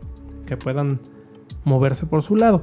que 0.47 0.57
puedan 0.57 0.99
moverse 1.65 2.07
por 2.07 2.23
su 2.23 2.37
lado. 2.37 2.63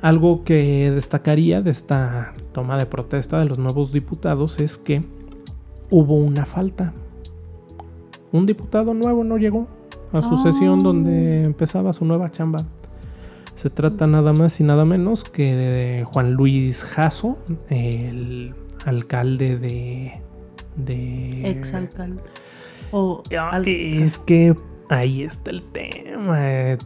Algo 0.00 0.44
que 0.44 0.90
destacaría 0.90 1.60
de 1.60 1.70
esta 1.70 2.32
toma 2.52 2.78
de 2.78 2.86
protesta 2.86 3.38
de 3.38 3.46
los 3.46 3.58
nuevos 3.58 3.92
diputados 3.92 4.60
es 4.60 4.78
que 4.78 5.04
hubo 5.90 6.14
una 6.14 6.46
falta. 6.46 6.94
Un 8.32 8.46
diputado 8.46 8.94
nuevo 8.94 9.24
no 9.24 9.36
llegó 9.36 9.66
a 10.12 10.22
su 10.22 10.38
sesión 10.38 10.78
donde 10.78 11.42
oh. 11.42 11.46
empezaba 11.46 11.92
su 11.92 12.06
nueva 12.06 12.30
chamba. 12.30 12.64
Se 13.58 13.70
trata 13.70 14.06
nada 14.06 14.32
más 14.32 14.60
y 14.60 14.62
nada 14.62 14.84
menos 14.84 15.24
que 15.24 15.52
de 15.52 16.04
Juan 16.04 16.34
Luis 16.34 16.84
Jasso, 16.84 17.38
el 17.68 18.54
alcalde 18.86 19.58
de... 19.58 20.22
de 20.76 21.42
Exalcalde. 21.50 22.22
O 22.92 23.20
ah, 23.36 23.60
es 23.66 24.20
que 24.20 24.54
ahí 24.90 25.24
está 25.24 25.50
el 25.50 25.64
tema. 25.64 26.38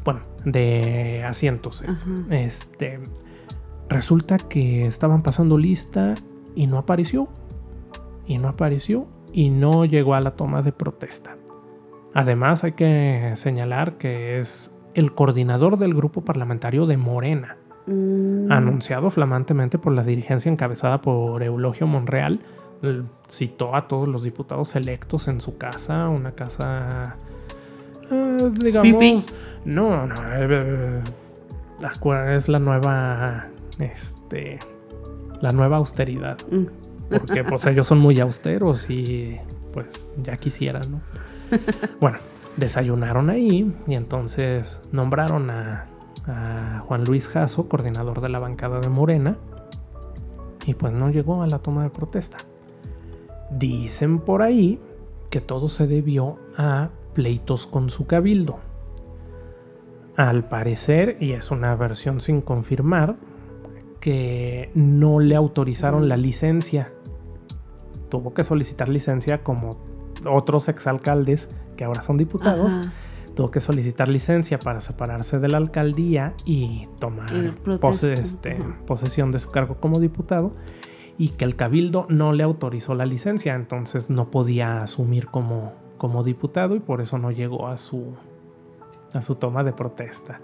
Bueno, 0.02 0.20
de 0.46 1.22
asientos. 1.24 1.84
Este. 2.30 3.00
Resulta 3.90 4.38
que 4.38 4.86
estaban 4.86 5.22
pasando 5.22 5.58
lista 5.58 6.14
y 6.54 6.68
no 6.68 6.78
apareció. 6.78 7.28
Y 8.26 8.38
no 8.38 8.48
apareció 8.48 9.06
y 9.30 9.50
no 9.50 9.84
llegó 9.84 10.14
a 10.14 10.22
la 10.22 10.36
toma 10.36 10.62
de 10.62 10.72
protesta. 10.72 11.36
Además 12.14 12.64
hay 12.64 12.72
que 12.72 13.32
señalar 13.36 13.98
que 13.98 14.40
es 14.40 14.71
el 14.94 15.12
coordinador 15.12 15.78
del 15.78 15.94
grupo 15.94 16.22
parlamentario 16.22 16.86
de 16.86 16.96
Morena, 16.96 17.56
mm. 17.86 18.50
anunciado 18.50 19.10
flamantemente 19.10 19.78
por 19.78 19.92
la 19.92 20.04
dirigencia 20.04 20.50
encabezada 20.50 21.00
por 21.00 21.42
Eulogio 21.42 21.86
Monreal, 21.86 22.40
citó 23.28 23.76
a 23.76 23.86
todos 23.86 24.08
los 24.08 24.24
diputados 24.24 24.74
electos 24.74 25.28
en 25.28 25.40
su 25.40 25.56
casa, 25.56 26.08
una 26.08 26.32
casa, 26.32 27.16
eh, 28.10 28.50
digamos, 28.58 29.26
no, 29.64 30.06
no, 30.06 30.14
eh, 30.34 31.02
eh, 31.80 32.34
es 32.36 32.48
la 32.48 32.58
nueva, 32.58 33.46
este, 33.78 34.58
la 35.40 35.50
nueva 35.50 35.76
austeridad, 35.76 36.38
mm. 36.50 36.64
porque 37.10 37.44
pues 37.44 37.66
ellos 37.66 37.86
son 37.86 37.98
muy 37.98 38.18
austeros 38.18 38.90
y 38.90 39.38
pues 39.72 40.10
ya 40.22 40.36
quisieran, 40.36 40.82
¿no? 40.90 41.00
Bueno, 42.00 42.18
desayunaron 42.56 43.30
ahí 43.30 43.74
y 43.86 43.94
entonces 43.94 44.80
nombraron 44.92 45.50
a, 45.50 45.88
Juan 46.86 47.02
Luis 47.02 47.26
Jasso, 47.26 47.68
coordinador 47.68 48.20
de 48.20 48.28
la 48.28 48.38
bancada 48.38 48.78
de 48.78 48.88
Morena, 48.88 49.38
y 50.64 50.74
pues 50.74 50.92
no 50.92 51.10
llegó 51.10 51.42
a 51.42 51.48
la 51.48 51.58
toma 51.58 51.82
de 51.82 51.90
protesta. 51.90 52.36
Dicen 53.50 54.20
por 54.20 54.42
ahí 54.42 54.80
que 55.30 55.40
todo 55.40 55.68
se 55.68 55.88
debió 55.88 56.38
a 56.56 56.90
pleitos 57.14 57.66
con 57.66 57.90
su 57.90 58.06
cabildo. 58.06 58.60
Al 60.14 60.44
parecer, 60.48 61.16
y 61.18 61.32
es 61.32 61.50
una 61.50 61.74
versión 61.74 62.20
sin 62.20 62.40
confirmar, 62.40 63.16
que 63.98 64.70
no 64.74 65.18
le 65.18 65.34
autorizaron 65.34 66.08
la 66.08 66.16
licencia. 66.16 66.92
Tuvo 68.10 68.32
que 68.32 68.44
solicitar 68.44 68.88
licencia 68.88 69.42
como 69.42 69.78
otros 70.26 70.68
exalcaldes 70.68 71.48
que 71.76 71.84
ahora 71.84 72.02
son 72.02 72.16
diputados, 72.16 72.74
tuvo 73.34 73.50
que 73.50 73.60
solicitar 73.60 74.08
licencia 74.08 74.58
para 74.58 74.80
separarse 74.80 75.38
de 75.38 75.48
la 75.48 75.58
alcaldía 75.58 76.34
y 76.44 76.88
tomar 76.98 77.28
este, 78.02 78.58
posesión 78.86 79.32
de 79.32 79.40
su 79.40 79.50
cargo 79.50 79.76
como 79.76 80.00
diputado 80.00 80.52
y 81.18 81.30
que 81.30 81.44
el 81.44 81.56
cabildo 81.56 82.06
no 82.08 82.32
le 82.32 82.42
autorizó 82.42 82.94
la 82.94 83.06
licencia, 83.06 83.54
entonces 83.54 84.10
no 84.10 84.30
podía 84.30 84.82
asumir 84.82 85.26
como, 85.26 85.72
como 85.98 86.24
diputado 86.24 86.74
y 86.74 86.80
por 86.80 87.00
eso 87.00 87.18
no 87.18 87.30
llegó 87.30 87.68
a 87.68 87.78
su, 87.78 88.14
a 89.12 89.22
su 89.22 89.36
toma 89.36 89.64
de 89.64 89.72
protesta. 89.72 90.40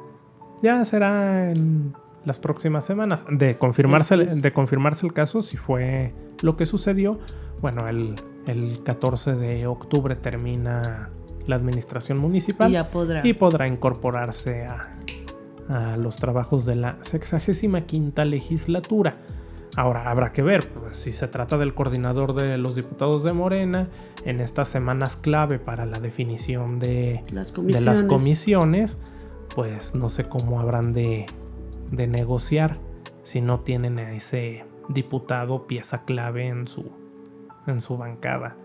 Ya 0.63 0.85
será 0.85 1.51
en 1.51 1.95
las 2.25 2.39
próximas 2.39 2.85
semanas 2.85 3.25
de 3.31 3.57
confirmarse, 3.57 4.17
de 4.17 4.53
confirmarse 4.53 5.07
el 5.07 5.13
caso 5.13 5.43
si 5.43 5.57
fue 5.57 6.15
lo 6.43 6.57
que 6.57 6.67
sucedió. 6.67 7.19
Bueno, 7.61 7.89
el 7.89 8.15
el 8.49 8.83
14 8.83 9.35
de 9.35 9.67
octubre 9.67 10.17
termina 10.17 11.11
la 11.47 11.57
administración 11.57 12.19
municipal 12.19 12.75
y, 13.23 13.33
podrá. 13.35 13.69
incorporarse 13.69 14.65
a, 14.65 14.95
los 15.99 16.17
trabajos 16.17 16.65
de 16.65 16.77
la 16.77 16.97
65 17.03 18.25
legislatura. 18.25 19.19
Ahora 19.77 20.11
habrá 20.11 20.33
que 20.33 20.41
ver 20.41 20.67
pues, 20.67 20.97
si 20.97 21.13
se 21.13 21.29
trata 21.29 21.59
del 21.59 21.75
coordinador 21.75 22.33
de 22.33 22.57
los 22.57 22.75
diputados 22.75 23.23
de 23.23 23.35
Morena 23.35 23.89
en 24.25 24.41
estas 24.41 24.69
semanas 24.69 25.17
clave 25.17 25.59
para 25.59 25.85
la 25.85 26.01
definición 26.01 26.79
de 26.79 27.23
las 27.31 27.53
comisiones, 27.53 27.75
de 27.75 27.81
las 27.83 28.03
comisiones 28.03 28.97
pues 29.55 29.95
no 29.95 30.09
sé 30.09 30.25
cómo 30.25 30.59
habrán 30.59 30.95
de, 30.95 31.27
de 31.91 32.07
negociar 32.07 32.79
si 33.25 33.43
no 33.43 33.61
tienen 33.61 33.99
a 33.99 34.13
ese 34.13 34.65
diputado 34.89 35.67
pieza 35.67 36.07
clave 36.07 36.47
en 36.47 36.67
su 36.67 36.91
en 37.71 37.81
su 37.81 37.97
bancada. 37.97 38.57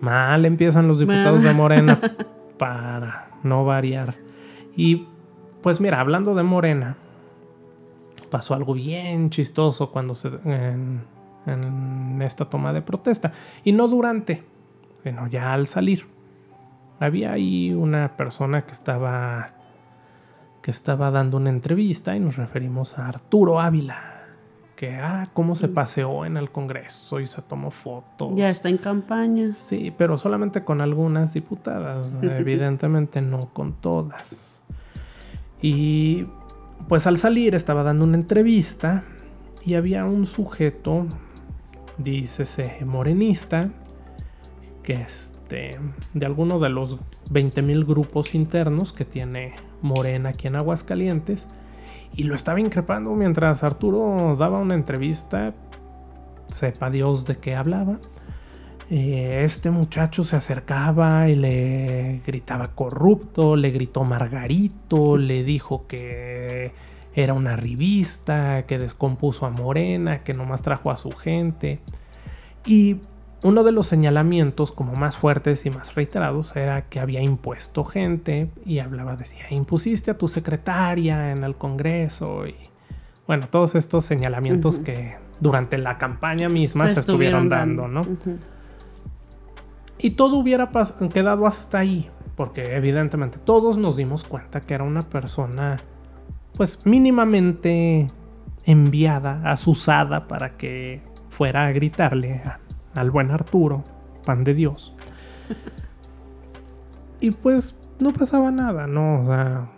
Mal 0.00 0.44
empiezan 0.44 0.88
los 0.88 0.98
diputados 0.98 1.42
de 1.42 1.52
Morena 1.52 2.00
para 2.58 3.30
no 3.42 3.64
variar. 3.64 4.16
Y 4.76 5.06
pues 5.62 5.80
mira, 5.80 6.00
hablando 6.00 6.34
de 6.34 6.42
Morena, 6.42 6.96
pasó 8.30 8.54
algo 8.54 8.74
bien 8.74 9.30
chistoso 9.30 9.92
cuando 9.92 10.14
se 10.14 10.28
en, 10.44 11.02
en 11.46 12.20
esta 12.22 12.46
toma 12.46 12.72
de 12.72 12.82
protesta 12.82 13.32
y 13.62 13.72
no 13.72 13.86
durante, 13.88 14.42
bueno, 15.04 15.28
ya 15.28 15.52
al 15.52 15.66
salir. 15.66 16.06
Había 16.98 17.32
ahí 17.32 17.72
una 17.72 18.16
persona 18.16 18.62
que 18.62 18.72
estaba 18.72 19.54
que 20.62 20.70
estaba 20.70 21.10
dando 21.10 21.38
una 21.38 21.50
entrevista 21.50 22.14
y 22.14 22.20
nos 22.20 22.36
referimos 22.36 22.96
a 22.96 23.08
Arturo 23.08 23.60
Ávila 23.60 24.11
que, 24.82 24.96
ah, 24.96 25.28
cómo 25.32 25.54
se 25.54 25.68
paseó 25.68 26.24
en 26.24 26.36
el 26.36 26.50
Congreso 26.50 27.20
y 27.20 27.28
se 27.28 27.40
tomó 27.40 27.70
fotos. 27.70 28.32
Ya 28.34 28.50
está 28.50 28.68
en 28.68 28.78
campaña. 28.78 29.54
Sí, 29.54 29.94
pero 29.96 30.18
solamente 30.18 30.64
con 30.64 30.80
algunas 30.80 31.32
diputadas, 31.34 32.12
evidentemente 32.22 33.22
no 33.22 33.52
con 33.52 33.74
todas. 33.74 34.60
Y 35.60 36.26
pues 36.88 37.06
al 37.06 37.16
salir 37.16 37.54
estaba 37.54 37.84
dando 37.84 38.04
una 38.04 38.16
entrevista 38.16 39.04
y 39.64 39.74
había 39.74 40.04
un 40.04 40.26
sujeto, 40.26 41.06
dícese 41.98 42.84
morenista, 42.84 43.70
que 44.82 44.94
este, 44.94 45.78
de 46.12 46.26
alguno 46.26 46.58
de 46.58 46.70
los 46.70 46.98
20.000 47.30 47.86
grupos 47.86 48.34
internos 48.34 48.92
que 48.92 49.04
tiene 49.04 49.54
Morena 49.80 50.30
aquí 50.30 50.48
en 50.48 50.56
Aguascalientes, 50.56 51.46
y 52.14 52.24
lo 52.24 52.34
estaba 52.34 52.60
increpando 52.60 53.14
mientras 53.14 53.62
Arturo 53.62 54.36
daba 54.38 54.58
una 54.58 54.74
entrevista. 54.74 55.54
Sepa 56.48 56.90
Dios 56.90 57.24
de 57.26 57.38
qué 57.38 57.54
hablaba. 57.54 57.98
Eh, 58.90 59.42
este 59.44 59.70
muchacho 59.70 60.22
se 60.22 60.36
acercaba 60.36 61.28
y 61.30 61.36
le 61.36 62.20
gritaba 62.26 62.68
corrupto, 62.74 63.56
le 63.56 63.70
gritó 63.70 64.04
Margarito, 64.04 65.16
le 65.16 65.44
dijo 65.44 65.86
que 65.86 66.72
era 67.14 67.32
una 67.32 67.56
revista, 67.56 68.66
que 68.66 68.78
descompuso 68.78 69.46
a 69.46 69.50
Morena, 69.50 70.22
que 70.22 70.34
nomás 70.34 70.62
trajo 70.62 70.90
a 70.90 70.96
su 70.96 71.10
gente. 71.12 71.80
Y 72.66 72.98
uno 73.42 73.64
de 73.64 73.72
los 73.72 73.86
señalamientos 73.86 74.70
como 74.70 74.94
más 74.94 75.16
fuertes 75.16 75.66
y 75.66 75.70
más 75.70 75.94
reiterados 75.94 76.54
era 76.54 76.82
que 76.82 77.00
había 77.00 77.20
impuesto 77.20 77.84
gente 77.84 78.50
y 78.64 78.80
hablaba, 78.80 79.16
decía, 79.16 79.44
impusiste 79.50 80.12
a 80.12 80.18
tu 80.18 80.28
secretaria 80.28 81.32
en 81.32 81.42
el 81.42 81.56
Congreso 81.56 82.46
y 82.46 82.54
bueno, 83.26 83.48
todos 83.48 83.74
estos 83.74 84.04
señalamientos 84.04 84.78
que 84.78 85.16
durante 85.40 85.78
la 85.78 85.98
campaña 85.98 86.48
misma 86.48 86.88
se, 86.88 87.00
estuvieron, 87.00 87.48
dando, 87.48 87.88
¿no? 87.88 88.02
Y 89.98 90.10
todo 90.10 90.36
hubiera 90.36 90.70
quedado 91.12 91.46
hasta 91.46 91.78
ahí, 91.78 92.10
porque 92.36 92.76
evidentemente 92.76 93.38
todos 93.38 93.76
nos 93.76 93.96
dimos 93.96 94.24
cuenta 94.24 94.60
que 94.60 94.74
era 94.74 94.84
una 94.84 95.02
persona 95.02 95.78
pues 96.56 96.80
mínimamente 96.84 98.08
enviada, 98.64 99.40
asusada 99.44 100.28
para 100.28 100.56
que 100.56 101.00
fuera 101.28 101.66
a 101.66 101.72
gritarle 101.72 102.34
a 102.44 102.60
al 102.94 103.10
buen 103.10 103.30
Arturo, 103.30 103.84
pan 104.24 104.44
de 104.44 104.54
Dios. 104.54 104.94
y 107.20 107.30
pues 107.30 107.76
no 108.00 108.12
pasaba 108.12 108.50
nada, 108.50 108.86
¿no? 108.86 109.22
O 109.22 109.26
sea, 109.26 109.68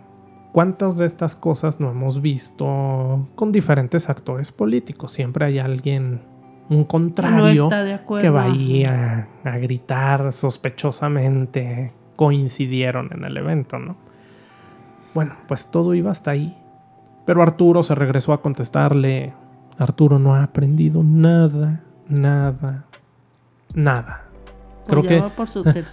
¿cuántas 0.51 0.97
de 0.97 1.05
estas 1.05 1.35
cosas 1.35 1.79
no 1.79 1.91
hemos 1.91 2.21
visto 2.21 3.27
con 3.35 3.51
diferentes 3.51 4.09
actores 4.09 4.51
políticos? 4.51 5.11
Siempre 5.13 5.45
hay 5.45 5.59
alguien, 5.59 6.21
un 6.69 6.83
contrario, 6.83 7.69
que 8.21 8.29
va 8.29 8.43
ahí 8.43 8.83
a, 8.83 9.27
a 9.43 9.57
gritar 9.57 10.33
sospechosamente, 10.33 11.93
coincidieron 12.15 13.09
en 13.11 13.23
el 13.25 13.37
evento, 13.37 13.79
¿no? 13.79 13.95
Bueno, 15.13 15.35
pues 15.47 15.71
todo 15.71 15.93
iba 15.93 16.11
hasta 16.11 16.31
ahí. 16.31 16.57
Pero 17.25 17.41
Arturo 17.41 17.81
se 17.81 17.95
regresó 17.95 18.33
a 18.33 18.41
contestarle, 18.41 19.33
Arturo 19.77 20.19
no 20.19 20.35
ha 20.35 20.43
aprendido 20.43 21.03
nada, 21.03 21.81
nada, 22.07 22.85
nada. 23.75 24.23
Creo 24.87 25.01
que 25.01 25.23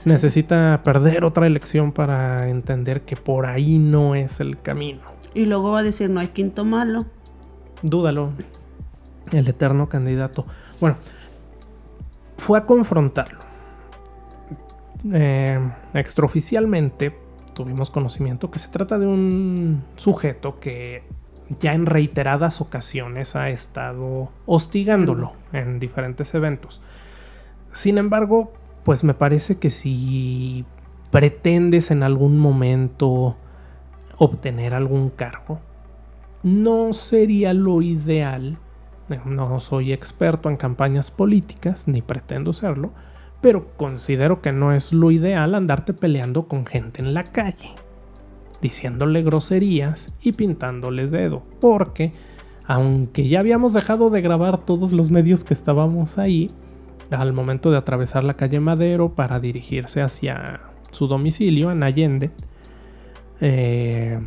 necesita 0.05 0.83
perder 0.85 1.25
otra 1.25 1.47
elección 1.47 1.93
para 1.93 2.49
entender 2.49 3.03
que 3.03 3.17
por 3.17 3.47
ahí 3.47 3.79
no 3.79 4.15
es 4.15 4.41
el 4.41 4.61
camino. 4.61 5.01
Y 5.35 5.47
luego 5.47 5.73
va 5.73 5.79
a 5.79 5.83
decir, 5.83 6.11
no 6.11 6.21
hay 6.21 6.29
quinto 6.29 6.65
malo. 6.65 7.07
Dúdalo. 7.83 8.31
El 9.31 9.49
eterno 9.49 9.89
candidato. 9.89 10.47
Bueno, 10.79 10.97
fue 12.37 12.59
a 12.59 12.67
confrontarlo. 12.67 13.39
Eh, 15.11 15.59
extraoficialmente, 15.95 17.17
tuvimos 17.55 17.91
conocimiento 17.91 18.51
que 18.51 18.59
se 18.59 18.69
trata 18.69 18.99
de 18.99 19.07
un 19.07 19.85
sujeto 19.97 20.61
que 20.61 21.03
ya 21.61 21.73
en 21.73 21.87
reiteradas 21.87 22.61
ocasiones 22.61 23.37
ha 23.37 23.51
estado 23.51 24.31
hostigándolo 24.47 25.33
en 25.53 25.79
diferentes 25.79 26.35
eventos. 26.35 26.81
Sin 27.73 27.99
embargo, 27.99 28.53
pues 28.85 29.05
me 29.05 29.15
parece 29.15 29.59
que 29.59 29.71
si 29.71 30.65
pretendes 31.11 31.91
en 31.91 32.03
algún 32.03 32.39
momento 32.39 33.37
obtener 34.19 34.75
algún 34.75 35.11
cargo, 35.11 35.61
no 36.43 36.93
sería 36.93 37.55
lo 37.55 37.83
ideal. 37.83 38.59
No 39.27 39.61
soy 39.61 39.93
experto 39.93 40.49
en 40.49 40.57
campañas 40.57 41.11
políticas, 41.11 41.87
ni 41.87 42.03
pretendo 42.03 42.53
serlo, 42.53 42.93
pero 43.41 43.77
considero 43.77 44.41
que 44.41 44.53
no 44.53 44.73
es 44.73 44.93
lo 44.93 45.11
ideal 45.11 45.55
andarte 45.55 45.93
peleando 45.93 46.49
con 46.49 46.65
gente 46.65 47.03
en 47.03 47.13
la 47.13 47.25
calle, 47.25 47.71
diciéndole 48.63 49.23
groserías 49.23 50.15
y 50.23 50.33
pintándole 50.33 51.09
dedo, 51.09 51.43
porque 51.61 52.13
aunque 52.65 53.29
ya 53.29 53.41
habíamos 53.41 53.73
dejado 53.73 54.09
de 54.09 54.23
grabar 54.23 54.65
todos 54.65 54.93
los 54.93 55.11
medios 55.11 55.45
que 55.45 55.53
estábamos 55.53 56.17
ahí, 56.17 56.51
al 57.13 57.33
momento 57.33 57.71
de 57.71 57.79
atravesar 57.79 58.25
la 58.25 58.35
calle 58.35 58.61
Madero 58.61 59.15
para 59.15 59.41
dirigirse 59.41 60.03
hacia 60.03 60.61
su 60.91 61.07
domicilio 61.07 61.71
en 61.71 61.83
Allende, 61.83 62.31
eh, 63.41 64.21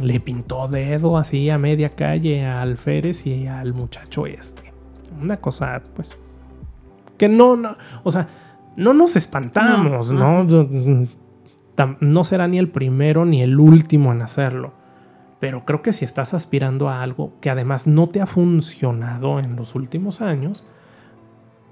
le 0.00 0.20
pintó 0.20 0.68
dedo 0.68 1.16
así 1.18 1.50
a 1.50 1.58
media 1.58 1.90
calle 1.90 2.44
a 2.44 2.62
Alférez 2.62 3.26
y 3.26 3.46
al 3.46 3.74
muchacho 3.74 4.26
este. 4.26 4.72
Una 5.20 5.38
cosa, 5.38 5.82
pues, 5.94 6.16
que 7.16 7.28
no, 7.28 7.56
no 7.56 7.76
o 8.04 8.10
sea, 8.10 8.28
no 8.76 8.94
nos 8.94 9.16
espantamos, 9.16 10.12
¿no? 10.12 10.46
¿no? 12.00 12.24
será 12.24 12.46
ni 12.46 12.58
el 12.58 12.68
primero 12.68 13.24
ni 13.24 13.42
el 13.42 13.58
último 13.58 14.12
en 14.12 14.22
hacerlo. 14.22 14.72
Pero 15.40 15.64
creo 15.64 15.82
que 15.82 15.92
si 15.92 16.04
estás 16.04 16.34
aspirando 16.34 16.88
a 16.88 17.02
algo 17.02 17.32
que 17.40 17.50
además 17.50 17.86
no 17.86 18.08
te 18.08 18.20
ha 18.20 18.26
funcionado 18.26 19.38
en 19.38 19.56
los 19.56 19.74
últimos 19.74 20.20
años, 20.20 20.64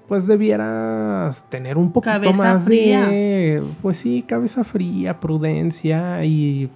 pues 0.09 0.27
debieras 0.27 1.45
tener 1.49 1.79
un 1.79 1.93
poquito 1.93 2.33
más 2.33 2.65
fría. 2.65 3.07
de, 3.07 3.63
pues 3.83 3.99
sí, 3.99 4.23
cabeza 4.27 4.65
fría, 4.65 5.21
prudencia 5.21 6.25
y, 6.25 6.71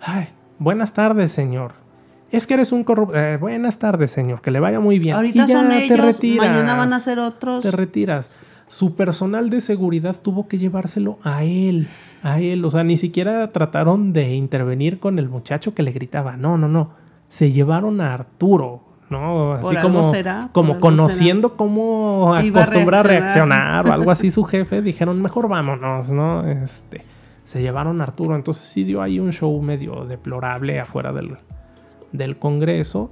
ay, 0.00 0.28
buenas 0.58 0.92
tardes, 0.94 1.32
señor. 1.32 1.72
Es 2.30 2.46
que 2.46 2.54
eres 2.54 2.72
un 2.72 2.82
corrupto. 2.82 3.16
Eh, 3.16 3.36
buenas 3.36 3.78
tardes, 3.78 4.10
señor. 4.10 4.40
Que 4.40 4.50
le 4.50 4.58
vaya 4.58 4.80
muy 4.80 4.98
bien. 4.98 5.14
Ahorita 5.14 5.46
son 5.46 5.70
ellos, 5.70 6.20
mañana 6.38 6.74
van 6.74 6.92
a 6.92 6.98
ser 6.98 7.20
otros. 7.20 7.62
Te 7.62 7.70
retiras 7.70 8.30
su 8.68 8.94
personal 8.94 9.50
de 9.50 9.60
seguridad 9.60 10.16
tuvo 10.20 10.48
que 10.48 10.58
llevárselo 10.58 11.18
a 11.22 11.44
él, 11.44 11.86
a 12.22 12.40
él. 12.40 12.64
O 12.64 12.70
sea, 12.70 12.84
ni 12.84 12.96
siquiera 12.96 13.52
trataron 13.52 14.12
de 14.12 14.34
intervenir 14.34 14.98
con 14.98 15.18
el 15.18 15.28
muchacho 15.28 15.74
que 15.74 15.82
le 15.82 15.92
gritaba. 15.92 16.36
No, 16.36 16.58
no, 16.58 16.68
no. 16.68 16.90
Se 17.28 17.52
llevaron 17.52 18.00
a 18.00 18.14
Arturo, 18.14 18.82
¿no? 19.14 19.54
Así 19.54 19.76
como, 19.76 20.12
como 20.52 20.80
conociendo 20.80 21.56
cómo 21.56 22.34
acostumbra 22.34 23.00
a 23.00 23.02
reaccionar. 23.02 23.88
o 23.88 23.92
algo 23.92 24.10
así 24.10 24.30
su 24.30 24.44
jefe, 24.44 24.82
dijeron, 24.82 25.22
mejor 25.22 25.48
vámonos, 25.48 26.10
¿no? 26.10 26.46
Este, 26.46 27.04
se 27.44 27.62
llevaron 27.62 28.00
a 28.00 28.04
Arturo. 28.04 28.36
Entonces 28.36 28.66
sí 28.66 28.84
dio 28.84 29.00
ahí 29.02 29.18
un 29.18 29.32
show 29.32 29.60
medio 29.62 30.04
deplorable 30.04 30.80
afuera 30.80 31.12
del, 31.12 31.38
del 32.12 32.36
Congreso. 32.36 33.10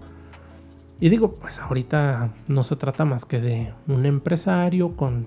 Y 1.01 1.09
digo, 1.09 1.37
pues 1.37 1.59
ahorita 1.59 2.31
no 2.49 2.63
se 2.63 2.77
trata 2.77 3.05
más 3.05 3.25
que 3.25 3.41
de 3.41 3.73
un 3.89 4.07
empresario 4.07 4.97
con 4.97 5.27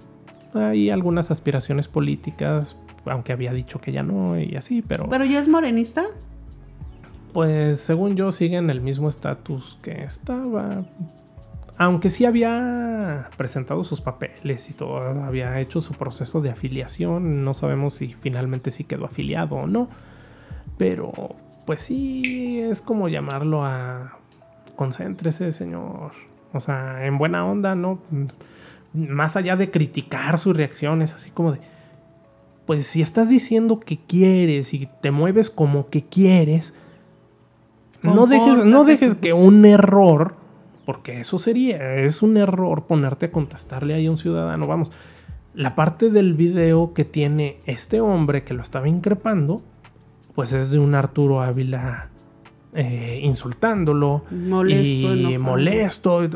hay 0.55 0.89
algunas 0.89 1.31
aspiraciones 1.31 1.87
políticas, 1.87 2.77
aunque 3.05 3.33
había 3.33 3.51
dicho 3.51 3.79
que 3.79 3.91
ya 3.91 4.03
no 4.03 4.39
y 4.39 4.55
así, 4.55 4.81
pero... 4.81 5.07
¿Pero 5.09 5.25
ya 5.25 5.39
es 5.39 5.47
morenista? 5.47 6.05
Pues 7.35 7.81
según 7.81 8.15
yo 8.15 8.31
sigue 8.31 8.55
en 8.55 8.69
el 8.69 8.79
mismo 8.79 9.09
estatus 9.09 9.77
que 9.81 10.05
estaba. 10.05 10.85
Aunque 11.77 12.09
sí 12.09 12.23
había 12.23 13.29
presentado 13.35 13.83
sus 13.83 13.99
papeles 13.99 14.69
y 14.69 14.73
todo, 14.73 14.99
había 15.21 15.59
hecho 15.59 15.81
su 15.81 15.95
proceso 15.95 16.39
de 16.39 16.51
afiliación, 16.51 17.43
no 17.43 17.53
sabemos 17.53 17.95
si 17.95 18.13
finalmente 18.13 18.71
sí 18.71 18.85
quedó 18.85 19.03
afiliado 19.03 19.57
o 19.57 19.67
no. 19.67 19.89
Pero 20.77 21.11
pues 21.65 21.81
sí 21.81 22.61
es 22.61 22.81
como 22.81 23.09
llamarlo 23.09 23.65
a... 23.65 24.17
Concéntrese, 24.77 25.51
señor. 25.51 26.13
O 26.53 26.61
sea, 26.61 27.05
en 27.05 27.17
buena 27.17 27.45
onda, 27.45 27.75
¿no? 27.75 27.99
más 28.93 29.35
allá 29.35 29.57
de 29.57 29.71
criticar 29.71 30.37
sus 30.37 30.55
reacciones, 30.55 31.11
así 31.11 31.31
como 31.31 31.51
de, 31.51 31.59
pues 32.65 32.87
si 32.87 33.01
estás 33.01 33.27
diciendo 33.27 33.81
que 33.81 33.97
quieres 33.97 34.73
y 34.73 34.87
te 35.01 35.11
mueves 35.11 35.49
como 35.49 35.89
que 35.89 36.05
quieres, 36.05 36.73
no 38.05 38.27
dejes, 38.27 38.65
no 38.65 38.83
dejes 38.83 39.15
que 39.15 39.33
un 39.33 39.65
error, 39.65 40.35
porque 40.85 41.19
eso 41.19 41.37
sería, 41.37 41.95
es 41.95 42.21
un 42.21 42.37
error 42.37 42.85
ponerte 42.85 43.27
a 43.27 43.31
contestarle 43.31 43.93
ahí 43.93 44.05
a 44.05 44.11
un 44.11 44.17
ciudadano, 44.17 44.67
vamos, 44.67 44.91
la 45.53 45.75
parte 45.75 46.09
del 46.09 46.33
video 46.33 46.93
que 46.93 47.05
tiene 47.05 47.59
este 47.65 48.01
hombre 48.01 48.43
que 48.43 48.53
lo 48.53 48.61
estaba 48.61 48.87
increpando, 48.87 49.61
pues 50.35 50.51
es 50.51 50.69
de 50.69 50.79
un 50.79 50.95
Arturo 50.95 51.41
Ávila 51.41 52.09
eh, 52.73 53.21
insultándolo 53.23 54.25
y 54.29 55.37
molesto. 55.39 56.27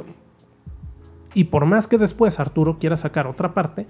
Y 1.33 1.43
por 1.43 1.65
más 1.65 1.87
que 1.87 1.97
después 1.97 2.39
Arturo 2.39 2.79
quiera 2.79 2.95
sacar 2.95 3.27
otra 3.27 3.53
parte, 3.53 3.87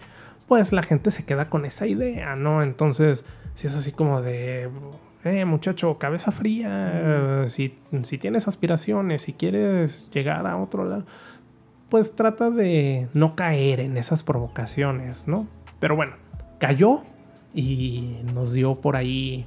pues 0.47 0.73
la 0.73 0.81
gente 0.81 1.11
se 1.11 1.25
queda 1.25 1.47
con 1.49 1.63
esa 1.63 1.85
idea, 1.85 2.35
¿no? 2.35 2.63
Entonces, 2.63 3.23
si 3.53 3.67
es 3.67 3.75
así 3.75 3.91
como 3.91 4.23
de, 4.23 4.67
eh, 5.23 5.45
muchacho, 5.45 5.97
cabeza 5.97 6.31
fría, 6.31 7.43
si, 7.47 7.77
si 8.03 8.17
tienes 8.17 8.47
aspiraciones, 8.47 9.23
si 9.23 9.33
quieres 9.33 10.09
llegar 10.13 10.47
a 10.47 10.57
otro 10.57 10.85
lado, 10.85 11.05
pues 11.89 12.15
trata 12.15 12.49
de 12.49 13.07
no 13.13 13.35
caer 13.35 13.79
en 13.79 13.97
esas 13.97 14.23
provocaciones, 14.23 15.27
¿no? 15.27 15.47
Pero 15.79 15.95
bueno, 15.95 16.13
cayó 16.59 17.03
y 17.53 18.19
nos 18.33 18.53
dio 18.53 18.75
por 18.75 18.95
ahí 18.95 19.45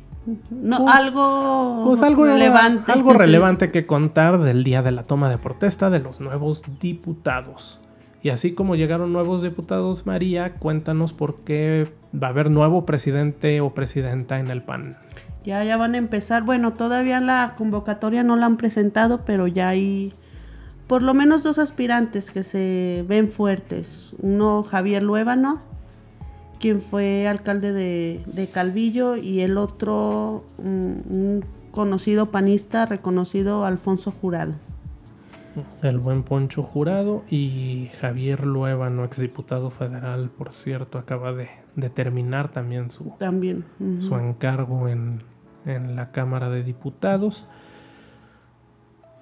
no, 0.51 0.87
algo, 0.89 1.83
pues 1.85 2.03
algo 2.03 2.25
relevante. 2.25 2.93
Algo 2.93 3.13
relevante 3.15 3.71
que 3.71 3.87
contar 3.87 4.39
del 4.39 4.63
día 4.63 4.83
de 4.83 4.93
la 4.93 5.03
toma 5.03 5.29
de 5.29 5.39
protesta 5.39 5.91
de 5.91 5.99
los 5.99 6.21
nuevos 6.21 6.63
diputados. 6.81 7.81
Y 8.23 8.31
así 8.31 8.55
como 8.55 8.77
llegaron 8.77 9.13
nuevos 9.13 9.43
diputados, 9.43 10.07
María, 10.07 10.55
cuéntanos 10.55 11.13
por 11.13 11.41
qué 11.41 11.89
va 12.15 12.29
a 12.29 12.31
haber 12.31 12.53
nuevo 12.53 12.87
presidente 12.87 13.61
o 13.61 13.75
presidenta 13.75 14.39
en 14.39 14.49
el 14.49 14.63
PAN. 14.63 14.97
Ya, 15.45 15.65
ya 15.65 15.77
van 15.77 15.95
a 15.95 15.99
empezar. 15.99 16.43
Bueno, 16.45 16.75
todavía 16.75 17.21
la 17.21 17.55
convocatoria 17.57 18.23
no 18.23 18.37
la 18.37 18.47
han 18.47 18.57
presentado, 18.57 19.25
pero 19.25 19.47
ya 19.47 19.69
hay 19.69 20.15
por 20.87 21.03
lo 21.03 21.15
menos 21.15 21.43
dos 21.43 21.59
aspirantes 21.59 22.31
que 22.31 22.43
se 22.43 23.05
ven 23.09 23.31
fuertes. 23.31 24.13
Uno, 24.19 24.63
Javier 24.63 25.03
Luébano, 25.03 25.61
quien 26.61 26.81
fue 26.81 27.27
alcalde 27.27 27.73
de, 27.73 28.49
Calvillo, 28.53 29.17
y 29.17 29.41
el 29.41 29.57
otro, 29.57 30.45
un 30.59 31.45
conocido 31.71 32.31
panista, 32.31 32.87
reconocido 32.87 33.65
Alfonso 33.65 34.13
Jurado. 34.13 34.53
El 35.83 35.99
buen 35.99 36.23
Poncho 36.23 36.63
Jurado 36.63 37.25
y 37.29 37.91
Javier 38.01 38.47
Luevano, 38.47 39.05
exdiputado 39.05 39.71
federal, 39.71 40.31
por 40.31 40.53
cierto, 40.53 40.99
acaba 40.99 41.33
de, 41.33 41.49
terminar 41.91 42.51
también 42.51 42.91
su, 42.91 43.15
también, 43.19 43.65
su 44.01 44.15
encargo 44.17 44.89
en, 44.89 45.23
en, 45.67 45.97
la 45.97 46.11
Cámara 46.13 46.51
de 46.51 46.63
Diputados. 46.63 47.47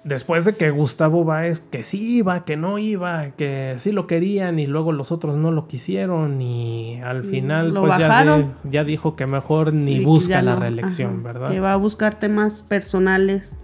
Después 0.03 0.45
de 0.45 0.53
que 0.53 0.71
Gustavo 0.71 1.23
Báez, 1.23 1.59
que 1.59 1.83
sí 1.83 2.17
iba, 2.17 2.43
que 2.43 2.57
no 2.57 2.79
iba, 2.79 3.31
que 3.31 3.75
sí 3.77 3.91
lo 3.91 4.07
querían 4.07 4.57
y 4.57 4.65
luego 4.65 4.91
los 4.91 5.11
otros 5.11 5.37
no 5.37 5.51
lo 5.51 5.67
quisieron 5.67 6.41
y 6.41 6.99
al 7.01 7.23
final 7.23 7.71
pues 7.73 7.93
ya, 7.97 8.83
dijo 8.83 9.15
que 9.15 9.27
mejor 9.27 9.73
ni 9.73 10.03
busca 10.03 10.41
la 10.41 10.55
reelección, 10.55 11.21
¿verdad? 11.21 11.51
Que 11.51 11.59
va 11.59 11.73
a 11.73 11.77
buscar 11.77 12.15
temas 12.15 12.63
personales 12.63 13.55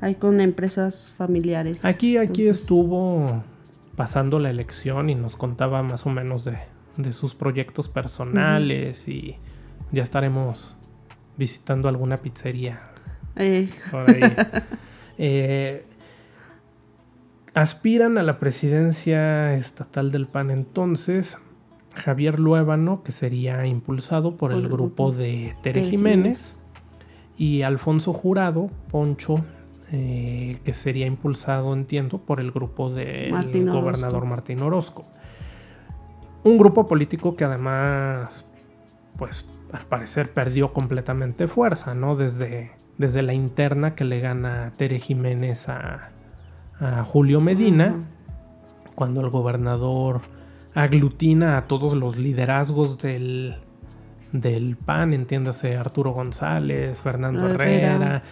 hay 0.00 0.16
con 0.16 0.40
empresas 0.40 1.12
familiares. 1.16 1.84
Aquí, 1.84 2.16
aquí 2.16 2.48
estuvo 2.48 3.42
pasando 3.96 4.38
la 4.38 4.50
elección 4.50 5.10
y 5.10 5.14
nos 5.14 5.36
contaba 5.36 5.82
más 5.82 6.06
o 6.06 6.10
menos 6.10 6.44
de, 6.44 6.58
sus 7.12 7.34
proyectos 7.34 7.88
personales 7.88 9.08
y 9.08 9.36
ya 9.92 10.02
estaremos 10.02 10.76
visitando 11.36 11.88
alguna 11.88 12.18
pizzería. 12.18 12.80
Eh. 13.36 13.68
Por 13.90 14.10
ahí. 14.10 14.20
Eh, 15.18 15.86
aspiran 17.54 18.18
a 18.18 18.22
la 18.22 18.38
presidencia 18.38 19.54
estatal 19.54 20.12
del 20.12 20.26
PAN 20.26 20.50
entonces 20.50 21.38
Javier 21.96 22.38
Luébano, 22.38 23.02
que 23.02 23.12
sería 23.12 23.66
impulsado 23.66 24.36
por, 24.36 24.52
el 24.52 24.68
grupo 24.68 25.12
de 25.12 25.56
Tere 25.62 25.84
Jiménez, 25.84 26.58
y 27.38 27.62
Alfonso 27.62 28.12
Jurado, 28.12 28.70
Poncho, 28.90 29.36
eh, 29.92 30.58
que 30.64 30.74
sería 30.74 31.06
impulsado, 31.06 31.72
entiendo, 31.72 32.18
por 32.18 32.40
el 32.40 32.50
grupo 32.50 32.90
del 32.90 33.32
gobernador 33.70 34.26
Martín 34.26 34.62
Orozco. 34.62 35.06
Un 36.44 36.58
grupo 36.58 36.86
político 36.86 37.34
que 37.34 37.44
además, 37.44 38.46
pues 39.16 39.48
al 39.72 39.84
parecer 39.86 40.30
perdió 40.30 40.72
completamente 40.72 41.48
fuerza, 41.48 41.94
¿no? 41.94 42.16
Desde, 42.16 42.72
desde 42.98 43.22
la 43.22 43.34
interna 43.34 43.94
que 43.94 44.04
le 44.04 44.20
gana 44.20 44.72
Tere 44.76 44.98
Jiménez 44.98 45.68
a, 45.68 46.10
a 46.80 47.04
Julio 47.04 47.40
Medina, 47.40 48.04
cuando 48.94 49.20
el 49.20 49.30
gobernador 49.30 50.20
aglutina 50.74 51.56
a 51.56 51.66
todos 51.66 51.94
los 51.94 52.16
liderazgos 52.16 52.98
del, 52.98 53.56
del 54.32 54.76
PAN, 54.76 55.14
entiéndase 55.14 55.76
Arturo 55.76 56.12
González, 56.12 57.00
Fernando 57.00 57.48
Herrera, 57.48 58.22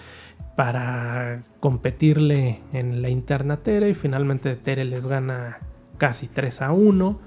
para 0.56 1.42
competirle 1.60 2.60
en 2.72 3.02
la 3.02 3.08
interna 3.08 3.58
Tere 3.58 3.90
y 3.90 3.94
finalmente 3.94 4.54
Tere 4.56 4.84
les 4.84 5.06
gana 5.06 5.58
casi 5.98 6.28
3 6.28 6.62
a 6.62 6.72
1 6.72 7.18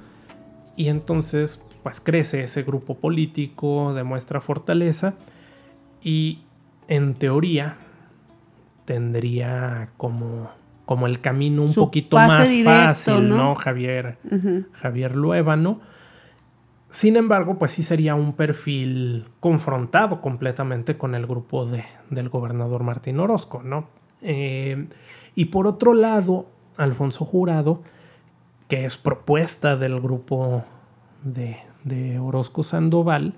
y 0.76 0.90
entonces 0.90 1.62
pues 1.88 2.02
crece 2.02 2.44
ese 2.44 2.64
grupo 2.64 2.96
político, 2.96 3.94
demuestra 3.94 4.42
fortaleza 4.42 5.14
y 6.04 6.40
en 6.90 7.14
teoría 7.14 7.78
tendría 8.84 9.92
como, 9.96 10.50
como 10.86 11.08
el 11.08 11.22
camino 11.22 11.62
un 11.62 11.74
poquito 11.74 12.18
más 12.18 12.50
fácil, 12.66 13.30
¿no? 13.30 13.56
Javier, 13.56 14.18
Javier 14.74 15.16
Luébano. 15.16 15.80
Sin 16.90 17.16
embargo, 17.16 17.58
pues 17.58 17.72
sí 17.72 17.84
sería 17.84 18.16
un 18.16 18.34
perfil 18.34 19.30
confrontado 19.40 20.20
completamente 20.20 20.98
con 20.98 21.16
el 21.16 21.26
grupo 21.26 21.66
de, 21.66 21.86
del 22.10 22.28
gobernador 22.28 22.84
Martín 22.84 23.18
Orozco, 23.22 23.64
¿no? 23.64 23.88
Eh, 24.22 24.90
y 25.36 25.46
por 25.46 25.68
otro 25.68 25.94
lado, 25.94 26.48
Alfonso 26.76 27.24
Jurado, 27.24 27.82
que 28.68 28.84
es 28.84 28.98
propuesta 28.98 29.78
del 29.78 30.02
grupo 30.02 30.66
de, 31.24 31.66
de 31.88 32.20
Orozco 32.20 32.64
Sandoval, 32.64 33.34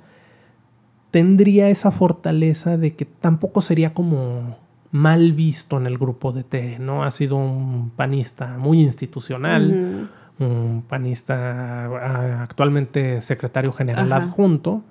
tendría 1.12 1.70
esa 1.70 1.92
fortaleza 1.92 2.78
de 2.78 2.96
que 2.96 3.06
tampoco 3.06 3.62
sería 3.62 3.94
como 3.94 4.58
mal 4.92 5.34
visto 5.34 5.78
en 5.78 5.86
el 5.86 5.98
grupo 5.98 6.32
de 6.32 6.44
T, 6.44 6.80
¿no? 6.80 7.04
Ha 7.04 7.12
sido 7.12 7.38
un 7.38 7.92
panista 7.96 8.58
muy 8.58 8.82
institucional, 8.82 10.10
un 10.40 10.84
panista 10.88 12.44
actualmente 12.44 13.22
secretario 13.22 13.72
general 13.74 14.12
adjunto 14.12 14.82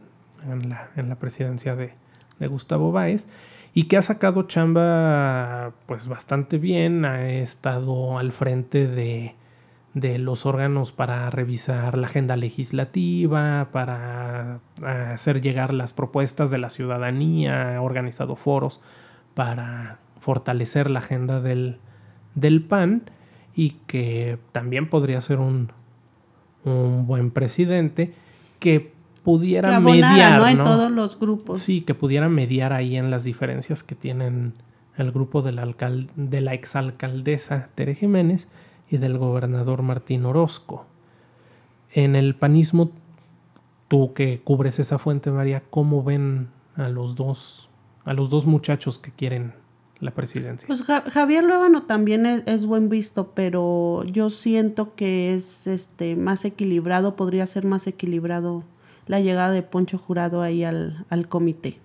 en 0.47 0.69
la, 0.69 0.91
en 0.97 1.09
la 1.09 1.17
presidencia 1.17 1.75
de, 1.75 1.95
de, 2.39 2.47
Gustavo 2.47 2.93
Báez 2.93 3.27
y 3.75 3.85
que 3.85 3.97
ha 3.97 4.03
sacado 4.03 4.45
chamba 4.45 5.73
pues 5.87 6.07
bastante 6.07 6.59
bien, 6.59 7.05
ha 7.05 7.29
estado 7.29 8.19
al 8.19 8.33
frente 8.33 8.87
de 8.87 9.35
de 10.01 10.19
los 10.19 10.47
órganos 10.47 10.93
para 10.93 11.29
revisar 11.31 11.99
la 11.99 12.07
agenda 12.07 12.37
legislativa, 12.37 13.69
para 13.73 14.61
hacer 15.13 15.41
llegar 15.41 15.73
las 15.73 15.93
propuestas 15.93 16.51
de 16.51 16.59
la 16.59 16.71
ciudadanía, 16.71 17.77
ha 17.77 17.83
organizado 17.83 18.37
foros 18.37 18.81
para 19.35 19.99
fortalecer 20.21 20.91
la 20.91 21.01
agenda 21.01 21.41
del, 21.41 21.79
del 22.35 22.63
PAN 22.63 23.11
y 23.55 23.71
que 23.87 24.39
también 24.53 24.89
podría 24.89 25.21
ser 25.21 25.39
un, 25.39 25.73
un 26.65 27.07
buen 27.07 27.31
presidente 27.31 28.15
que 28.59 28.93
pudiera 29.25 29.81
mediar 29.81 30.41
¿no? 30.41 30.49
en 30.49 30.59
todos 30.59 30.91
los 30.91 31.19
grupos. 31.19 31.61
Sí, 31.61 31.81
que 31.81 31.95
pudiera 31.95 32.29
mediar 32.29 32.73
ahí 32.73 32.97
en 32.97 33.11
las 33.11 33.25
diferencias 33.25 33.83
que 33.83 33.95
tienen 33.95 34.55
el 34.97 35.13
grupo 35.13 35.43
de 35.43 35.53
la, 35.53 35.67
de 36.17 36.41
la 36.41 36.55
exalcaldesa 36.55 37.69
Tere 37.75 37.95
Jiménez 37.95 38.49
y 38.91 38.97
del 38.99 39.19
gobernador 39.19 39.83
Martín 39.83 40.25
Orozco. 40.25 40.87
En 41.93 42.17
el 42.17 42.35
panismo, 42.35 42.91
tú 43.89 44.13
que 44.15 44.41
cubres 44.43 44.79
esa 44.79 44.99
fuente, 44.99 45.31
María, 45.31 45.63
¿cómo 45.71 46.03
ven 46.03 46.49
a 46.77 46.89
los 46.89 47.15
dos, 47.15 47.69
a 48.05 48.13
los 48.13 48.31
dos 48.31 48.47
muchachos 48.47 48.99
que 48.99 49.11
quieren 49.11 49.55
la 50.01 50.13
presidencia? 50.13 50.67
Pues 50.67 50.83
Javier 50.83 51.45
Luevano 51.45 51.83
también 51.83 52.27
es, 52.27 52.67
buen 52.67 52.89
visto, 52.89 53.33
pero 53.35 54.05
yo 54.05 54.31
siento 54.31 54.95
que 54.95 55.35
es 55.35 55.67
este 55.67 56.17
más 56.17 56.45
equilibrado, 56.45 57.17
podría 57.17 57.47
ser 57.47 57.65
más 57.65 57.87
equilibrado 57.87 58.65
la 59.07 59.21
llegada 59.21 59.53
de 59.53 59.63
Poncho 59.63 59.99
Jurado 59.99 60.43
ahí 60.43 60.65
al, 60.65 61.07
al 61.09 61.29
comité. 61.29 61.79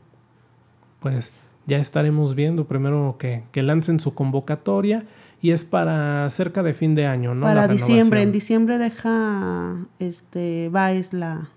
Pues 1.00 1.32
ya 1.66 1.78
estaremos 1.78 2.36
viendo 2.36 2.66
primero 2.66 3.16
que, 3.18 3.44
que 3.52 3.64
lancen 3.64 4.00
su 4.00 4.14
convocatoria 4.14 5.06
y 5.42 5.52
es 5.52 5.66
para 5.66 6.30
cerca 6.30 6.64
de 6.64 6.74
fin 6.74 6.96
de 6.96 7.06
año, 7.06 7.36
¿no? 7.36 7.46
Para 7.46 7.68
diciembre, 7.68 8.22
en 8.22 8.32
diciembre 8.32 8.78
deja 8.78 9.76
este 10.00 10.70
Baez 10.70 11.14
la, 11.14 11.50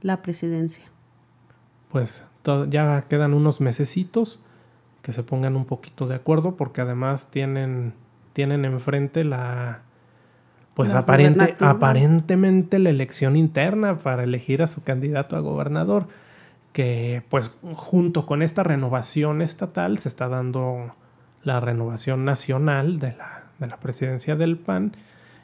la 0.00 0.22
presidencia. 0.22 0.84
Pues 1.90 2.24
ya 2.68 3.02
quedan 3.08 3.34
unos 3.34 3.60
mesecitos 3.60 4.40
que 5.02 5.12
se 5.12 5.22
pongan 5.22 5.56
un 5.56 5.64
poquito 5.64 6.06
de 6.06 6.14
acuerdo 6.14 6.56
porque 6.56 6.80
además 6.80 7.30
tienen 7.30 7.94
tienen 8.32 8.64
enfrente 8.64 9.24
la 9.24 9.82
pues 10.74 10.94
aparente, 10.94 11.54
aparentemente 11.60 12.78
la 12.78 12.90
elección 12.90 13.36
interna 13.36 13.98
para 13.98 14.22
elegir 14.22 14.62
a 14.62 14.66
su 14.66 14.82
candidato 14.82 15.36
a 15.36 15.40
gobernador 15.40 16.06
que 16.72 17.22
pues 17.28 17.54
junto 17.74 18.26
con 18.26 18.42
esta 18.42 18.62
renovación 18.62 19.42
estatal 19.42 19.98
se 19.98 20.08
está 20.08 20.28
dando 20.28 20.94
la 21.44 21.60
renovación 21.60 22.24
nacional 22.24 22.98
de 22.98 23.14
la, 23.16 23.44
de 23.58 23.66
la 23.66 23.78
presidencia 23.78 24.36
del 24.36 24.58
PAN, 24.58 24.92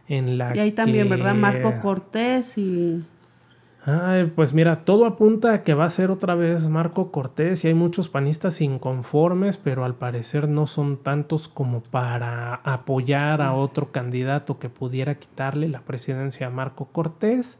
en 0.09 0.39
la 0.39 0.57
Y 0.57 0.61
ahí 0.61 0.73
también, 0.73 1.09
¿verdad? 1.09 1.35
Marco 1.35 1.79
Cortés 1.81 2.57
y... 2.57 3.05
Ay, 3.85 4.31
pues 4.35 4.53
mira, 4.53 4.85
todo 4.85 5.07
apunta 5.07 5.55
a 5.55 5.63
que 5.63 5.73
va 5.73 5.87
a 5.87 5.91
ser 5.91 6.11
otra 6.11 6.35
vez 6.35 6.69
Marco 6.69 7.11
Cortés 7.11 7.65
y 7.65 7.69
hay 7.69 7.75
muchos 7.75 8.09
panistas 8.09 8.61
inconformes, 8.61 9.57
pero 9.57 9.85
al 9.85 9.95
parecer 9.95 10.47
no 10.47 10.67
son 10.67 10.99
tantos 10.99 11.49
como 11.49 11.83
para 11.83 12.57
apoyar 12.57 13.41
a 13.41 13.55
otro 13.55 13.91
candidato 13.91 14.59
que 14.59 14.69
pudiera 14.69 15.15
quitarle 15.15 15.69
la 15.69 15.81
presidencia 15.81 16.49
a 16.49 16.51
Marco 16.51 16.87
Cortés. 16.87 17.59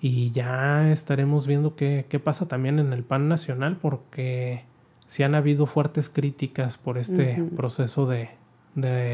Y 0.00 0.30
ya 0.30 0.90
estaremos 0.92 1.46
viendo 1.46 1.76
qué, 1.76 2.06
qué 2.08 2.18
pasa 2.18 2.48
también 2.48 2.78
en 2.78 2.92
el 2.92 3.04
PAN 3.04 3.28
nacional, 3.28 3.76
porque 3.76 4.64
si 5.10 5.24
han 5.24 5.34
habido 5.34 5.66
fuertes 5.66 6.08
críticas 6.08 6.78
por 6.78 6.96
este 6.96 7.42
proceso 7.56 8.06
de, 8.06 8.30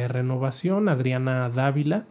renovación. 0.08 0.90
Adriana 0.90 1.48
Dávila, 1.48 2.04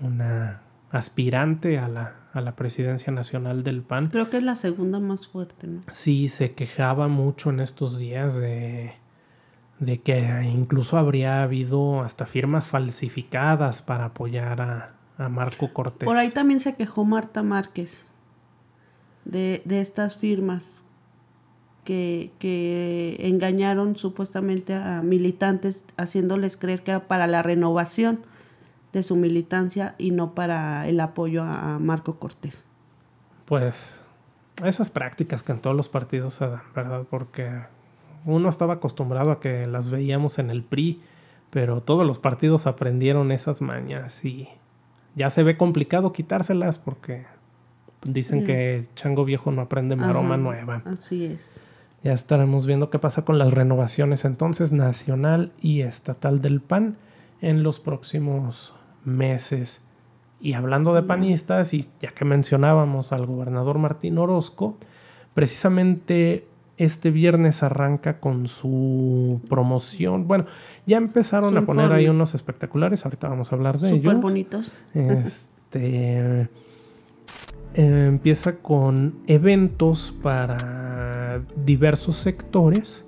una 0.00 0.62
aspirante 0.90 1.78
a 1.78 1.86
la, 1.86 2.16
a 2.32 2.40
la, 2.40 2.56
presidencia 2.56 3.12
nacional 3.12 3.62
del 3.62 3.82
PAN. 3.82 4.08
Creo 4.08 4.28
que 4.28 4.38
es 4.38 4.42
la 4.42 4.56
segunda 4.56 4.98
más 4.98 5.28
fuerte, 5.28 5.68
¿no? 5.68 5.82
Sí, 5.92 6.28
se 6.28 6.54
quejaba 6.54 7.06
mucho 7.06 7.50
en 7.50 7.60
estos 7.60 7.96
días 7.96 8.34
de, 8.34 8.94
de 9.78 10.00
que 10.00 10.42
incluso 10.42 10.98
habría 10.98 11.44
habido 11.44 12.02
hasta 12.02 12.26
firmas 12.26 12.66
falsificadas 12.66 13.82
para 13.82 14.06
apoyar 14.06 14.60
a, 14.60 14.95
a 15.18 15.28
Marco 15.28 15.72
Cortés. 15.72 16.06
Por 16.06 16.16
ahí 16.16 16.30
también 16.30 16.60
se 16.60 16.74
quejó 16.74 17.04
Marta 17.04 17.42
Márquez 17.42 18.06
de, 19.24 19.62
de 19.64 19.80
estas 19.80 20.16
firmas 20.16 20.82
que, 21.86 23.16
engañaron 23.20 23.96
supuestamente 23.96 24.74
a 24.74 25.02
militantes 25.02 25.86
haciéndoles 25.96 26.56
creer 26.56 26.82
que 26.82 26.90
era 26.90 27.06
para 27.06 27.26
la 27.26 27.42
renovación 27.42 28.20
de 28.92 29.02
su 29.02 29.16
militancia 29.16 29.94
y 29.98 30.10
no 30.10 30.34
para 30.34 30.86
el 30.88 31.00
apoyo 31.00 31.42
a, 31.42 31.78
Marco 31.78 32.18
Cortés. 32.18 32.64
Pues 33.46 34.02
esas 34.64 34.90
prácticas 34.90 35.42
que 35.42 35.52
en 35.52 35.60
todos 35.60 35.76
los 35.76 35.88
partidos 35.88 36.34
se 36.34 36.48
dan, 36.48 36.62
¿verdad? 36.74 37.04
Porque 37.08 37.50
uno 38.24 38.48
estaba 38.48 38.74
acostumbrado 38.74 39.30
a 39.30 39.40
que 39.40 39.66
las 39.66 39.88
veíamos 39.88 40.38
en 40.38 40.50
el 40.50 40.62
PRI, 40.64 41.00
pero 41.50 41.82
todos 41.82 42.06
los 42.06 42.18
partidos 42.18 42.66
aprendieron 42.66 43.30
esas 43.30 43.62
mañas 43.62 44.24
y 44.24 44.48
ya 45.16 45.30
se 45.30 45.42
ve 45.42 45.56
complicado 45.56 46.12
quitárselas 46.12 46.78
porque 46.78 47.24
dicen 48.04 48.44
que 48.44 48.86
chango 48.94 49.24
viejo 49.24 49.50
no 49.50 49.62
aprende 49.62 49.96
maroma 49.96 50.36
nueva. 50.36 50.82
Así 50.84 51.24
es. 51.24 51.60
Ya 52.04 52.12
estaremos 52.12 52.66
viendo 52.66 52.90
qué 52.90 53.00
pasa 53.00 53.24
con 53.24 53.38
las 53.38 53.52
renovaciones 53.52 54.24
entonces 54.24 54.70
nacional 54.70 55.52
y 55.60 55.80
estatal 55.80 56.40
del 56.40 56.60
PAN 56.60 56.96
en 57.40 57.64
los 57.64 57.80
próximos 57.80 58.74
meses. 59.04 59.82
Y 60.38 60.52
hablando 60.52 60.94
de 60.94 61.02
panistas, 61.02 61.72
y 61.72 61.88
ya 62.00 62.10
que 62.12 62.24
mencionábamos 62.24 63.12
al 63.12 63.26
gobernador 63.26 63.78
Martín 63.78 64.18
Orozco, 64.18 64.76
precisamente 65.34 66.46
este 66.78 67.10
viernes 67.10 67.62
arranca 67.62 68.20
con 68.20 68.46
su 68.46 69.40
promoción. 69.48 70.28
Bueno, 70.28 70.46
ya 70.86 70.98
empezaron 70.98 71.56
a 71.56 71.64
poner 71.64 71.92
ahí 71.92 72.08
unos 72.08 72.34
espectaculares, 72.34 73.04
ahorita 73.04 73.28
vamos 73.28 73.52
a 73.52 73.56
hablar 73.56 73.78
de 73.78 73.90
ellos. 73.90 74.02
Súper 74.02 74.16
bonitos. 74.16 74.72
Este 74.94 76.48
eh, 77.74 78.06
empieza 78.08 78.56
con 78.56 79.20
eventos 79.26 80.12
para 80.22 81.42
diversos 81.64 82.16
sectores 82.16 83.06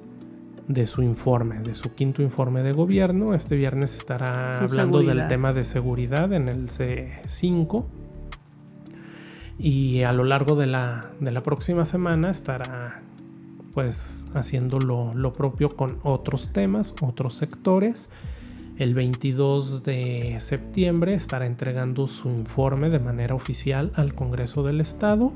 de 0.67 0.87
su 0.87 1.03
informe, 1.03 1.61
de 1.61 1.75
su 1.75 1.95
quinto 1.95 2.23
informe 2.23 2.63
de 2.63 2.73
gobierno. 2.73 3.35
Este 3.35 3.57
viernes 3.57 3.95
estará 3.95 4.61
hablando 4.61 5.03
del 5.03 5.27
tema 5.27 5.53
de 5.53 5.65
seguridad 5.65 6.33
en 6.33 6.49
el 6.49 6.69
C5. 6.69 7.85
Y 9.59 10.03
a 10.03 10.13
lo 10.13 10.25
largo 10.25 10.55
de 10.55 10.67
la, 10.67 11.11
de 11.19 11.33
la 11.33 11.43
próxima 11.43 11.85
semana 11.85 12.31
estará 12.31 13.03
pues 13.79 14.27
haciendo 14.35 14.81
lo, 14.81 15.15
lo 15.15 15.33
propio 15.33 15.77
con 15.77 16.01
otros 16.03 16.53
temas, 16.53 16.97
otros 17.01 17.35
sectores. 17.35 18.09
El 18.77 18.93
22 18.93 19.85
de 19.85 20.35
septiembre 20.41 21.15
estará 21.15 21.47
entregando 21.47 22.09
su 22.09 22.29
informe 22.29 22.91
de 22.91 22.99
manera 22.99 23.37
oficial 23.37 23.93
al 23.95 24.17
Congreso 24.17 24.65
del 24.65 24.81
Estado 24.81 25.33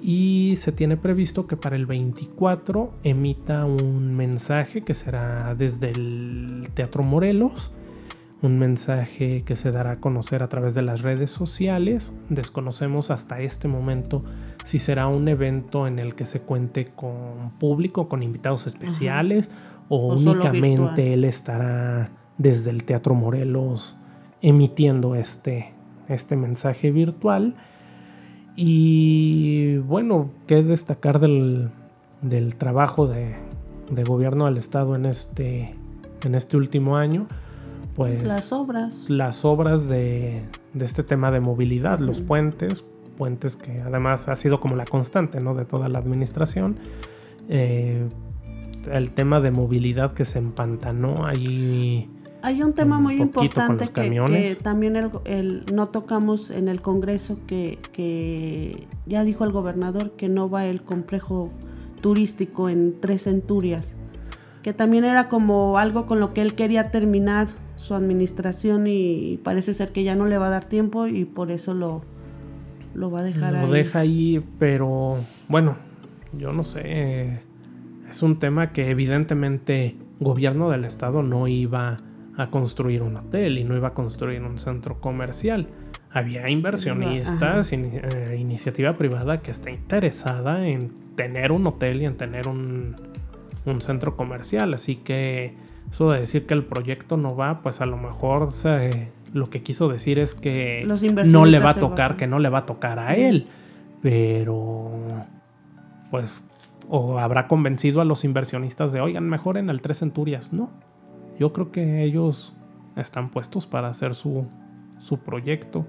y 0.00 0.54
se 0.56 0.72
tiene 0.72 0.96
previsto 0.96 1.46
que 1.46 1.56
para 1.56 1.76
el 1.76 1.86
24 1.86 2.94
emita 3.04 3.64
un 3.64 4.16
mensaje 4.16 4.82
que 4.82 4.94
será 4.94 5.54
desde 5.54 5.90
el 5.90 6.68
Teatro 6.74 7.04
Morelos, 7.04 7.70
un 8.42 8.58
mensaje 8.58 9.44
que 9.44 9.54
se 9.54 9.70
dará 9.70 9.92
a 9.92 9.96
conocer 9.96 10.42
a 10.42 10.48
través 10.48 10.74
de 10.74 10.82
las 10.82 11.00
redes 11.00 11.30
sociales. 11.30 12.12
Desconocemos 12.28 13.10
hasta 13.10 13.40
este 13.40 13.68
momento 13.68 14.24
si 14.64 14.80
será 14.80 15.06
un 15.06 15.28
evento 15.28 15.86
en 15.86 16.00
el 16.00 16.16
que 16.16 16.26
se 16.26 16.40
cuente 16.40 16.90
con 16.94 17.52
público, 17.60 18.08
con 18.08 18.22
invitados 18.22 18.66
especiales 18.66 19.48
o, 19.88 20.14
únicamente 20.14 21.14
él 21.14 21.24
estará 21.24 22.10
desde 22.36 22.70
el 22.70 22.84
Teatro 22.84 23.14
Morelos 23.14 23.96
emitiendo 24.40 25.14
este, 25.14 25.72
este 26.08 26.36
mensaje 26.36 26.90
virtual. 26.90 27.54
Y 28.56 29.76
bueno, 29.78 30.30
qué 30.48 30.64
destacar 30.64 31.20
del, 31.20 31.70
del 32.22 32.56
trabajo 32.56 33.06
de, 33.06 33.36
de 33.88 34.04
gobierno 34.04 34.46
del 34.46 34.56
Estado 34.56 34.96
en 34.96 35.06
este, 35.06 35.76
en 36.24 36.34
este 36.34 36.56
último 36.56 36.96
año. 36.96 37.28
Pues 37.94 38.22
Las 38.24 38.52
obras. 38.52 39.04
las 39.08 39.44
obras 39.44 39.86
de, 39.88 40.42
de 40.72 40.84
este 40.84 41.02
tema 41.02 41.30
de 41.30 41.40
movilidad, 41.40 41.98
los 42.00 42.20
puentes, 42.20 42.84
puentes 43.18 43.54
que 43.56 43.80
además 43.82 44.28
ha 44.28 44.36
sido 44.36 44.60
como 44.60 44.76
la 44.76 44.84
constante 44.86 45.40
¿no? 45.40 45.54
de 45.54 45.64
toda 45.66 45.88
la 45.88 45.98
administración. 45.98 46.76
Eh, 47.48 48.08
el 48.90 49.10
tema 49.12 49.40
de 49.40 49.50
movilidad 49.50 50.12
que 50.12 50.24
se 50.24 50.38
empantanó 50.38 51.26
ahí. 51.26 52.10
Hay 52.42 52.62
un 52.62 52.72
tema 52.72 52.96
un 52.96 53.04
muy 53.04 53.20
importante 53.20 53.86
que, 53.88 54.10
que 54.10 54.56
también 54.60 54.96
el, 54.96 55.10
el- 55.26 55.64
no 55.72 55.88
tocamos 55.90 56.50
en 56.50 56.66
el 56.68 56.80
Congreso, 56.80 57.38
que, 57.46 57.78
que 57.92 58.88
ya 59.06 59.22
dijo 59.22 59.44
el 59.44 59.52
gobernador 59.52 60.12
que 60.16 60.28
no 60.28 60.50
va 60.50 60.64
el 60.66 60.82
complejo 60.82 61.50
turístico 62.00 62.68
en 62.68 62.98
Tres 63.00 63.24
Centurias, 63.24 63.94
que 64.62 64.72
también 64.72 65.04
era 65.04 65.28
como 65.28 65.78
algo 65.78 66.06
con 66.06 66.18
lo 66.18 66.32
que 66.34 66.42
él 66.42 66.54
quería 66.54 66.90
terminar 66.90 67.48
su 67.76 67.94
administración 67.94 68.86
y 68.86 69.38
parece 69.42 69.74
ser 69.74 69.92
que 69.92 70.04
ya 70.04 70.14
no 70.14 70.26
le 70.26 70.38
va 70.38 70.48
a 70.48 70.50
dar 70.50 70.64
tiempo 70.66 71.06
y 71.06 71.24
por 71.24 71.50
eso 71.50 71.74
lo, 71.74 72.02
lo 72.94 73.10
va 73.10 73.20
a 73.20 73.22
dejar 73.22 73.52
Lo 73.52 73.58
ahí. 73.60 73.70
deja 73.70 73.98
ahí, 74.00 74.44
pero 74.58 75.18
bueno, 75.48 75.76
yo 76.32 76.52
no 76.52 76.64
sé. 76.64 77.40
Es 78.08 78.22
un 78.22 78.38
tema 78.38 78.72
que 78.72 78.90
evidentemente 78.90 79.96
gobierno 80.20 80.70
del 80.70 80.84
estado 80.84 81.22
no 81.22 81.48
iba 81.48 82.00
a 82.36 82.50
construir 82.50 83.02
un 83.02 83.16
hotel 83.16 83.58
y 83.58 83.64
no 83.64 83.76
iba 83.76 83.88
a 83.88 83.94
construir 83.94 84.42
un 84.42 84.58
centro 84.58 85.00
comercial. 85.00 85.68
Había 86.10 86.48
inversionistas, 86.50 87.72
eh, 87.72 88.36
iniciativa 88.38 88.96
privada 88.96 89.40
que 89.40 89.50
está 89.50 89.70
interesada 89.70 90.66
en 90.68 90.92
tener 91.16 91.52
un 91.52 91.66
hotel 91.66 92.02
y 92.02 92.04
en 92.04 92.16
tener 92.16 92.48
un, 92.48 92.96
un 93.64 93.80
centro 93.80 94.14
comercial. 94.16 94.74
Así 94.74 94.96
que 94.96 95.54
eso 95.92 96.10
de 96.10 96.18
decir 96.20 96.46
que 96.46 96.54
el 96.54 96.64
proyecto 96.64 97.16
no 97.16 97.36
va, 97.36 97.60
pues 97.62 97.80
a 97.80 97.86
lo 97.86 97.96
mejor 97.96 98.52
se- 98.52 99.12
lo 99.32 99.48
que 99.48 99.62
quiso 99.62 99.88
decir 99.88 100.18
es 100.18 100.34
que 100.34 100.82
Los 100.84 101.02
no 101.02 101.44
le 101.46 101.58
va 101.60 101.70
a 101.70 101.74
tocar, 101.74 102.16
que 102.16 102.26
no 102.26 102.38
le 102.40 102.48
va 102.48 102.58
a 102.58 102.66
tocar 102.66 102.98
a 102.98 103.14
él. 103.14 103.46
Pero, 104.02 104.90
pues, 106.10 106.44
o 106.88 107.18
habrá 107.18 107.46
convencido 107.46 108.00
a 108.00 108.04
los 108.04 108.24
inversionistas 108.24 108.90
de, 108.92 109.00
oigan, 109.00 109.28
mejor 109.28 109.56
en 109.56 109.70
el 109.70 109.80
Tres 109.80 110.00
Centurias. 110.00 110.52
No, 110.52 110.70
yo 111.38 111.52
creo 111.52 111.70
que 111.70 112.02
ellos 112.02 112.52
están 112.96 113.30
puestos 113.30 113.66
para 113.66 113.88
hacer 113.88 114.14
su, 114.14 114.46
su 114.98 115.18
proyecto. 115.18 115.86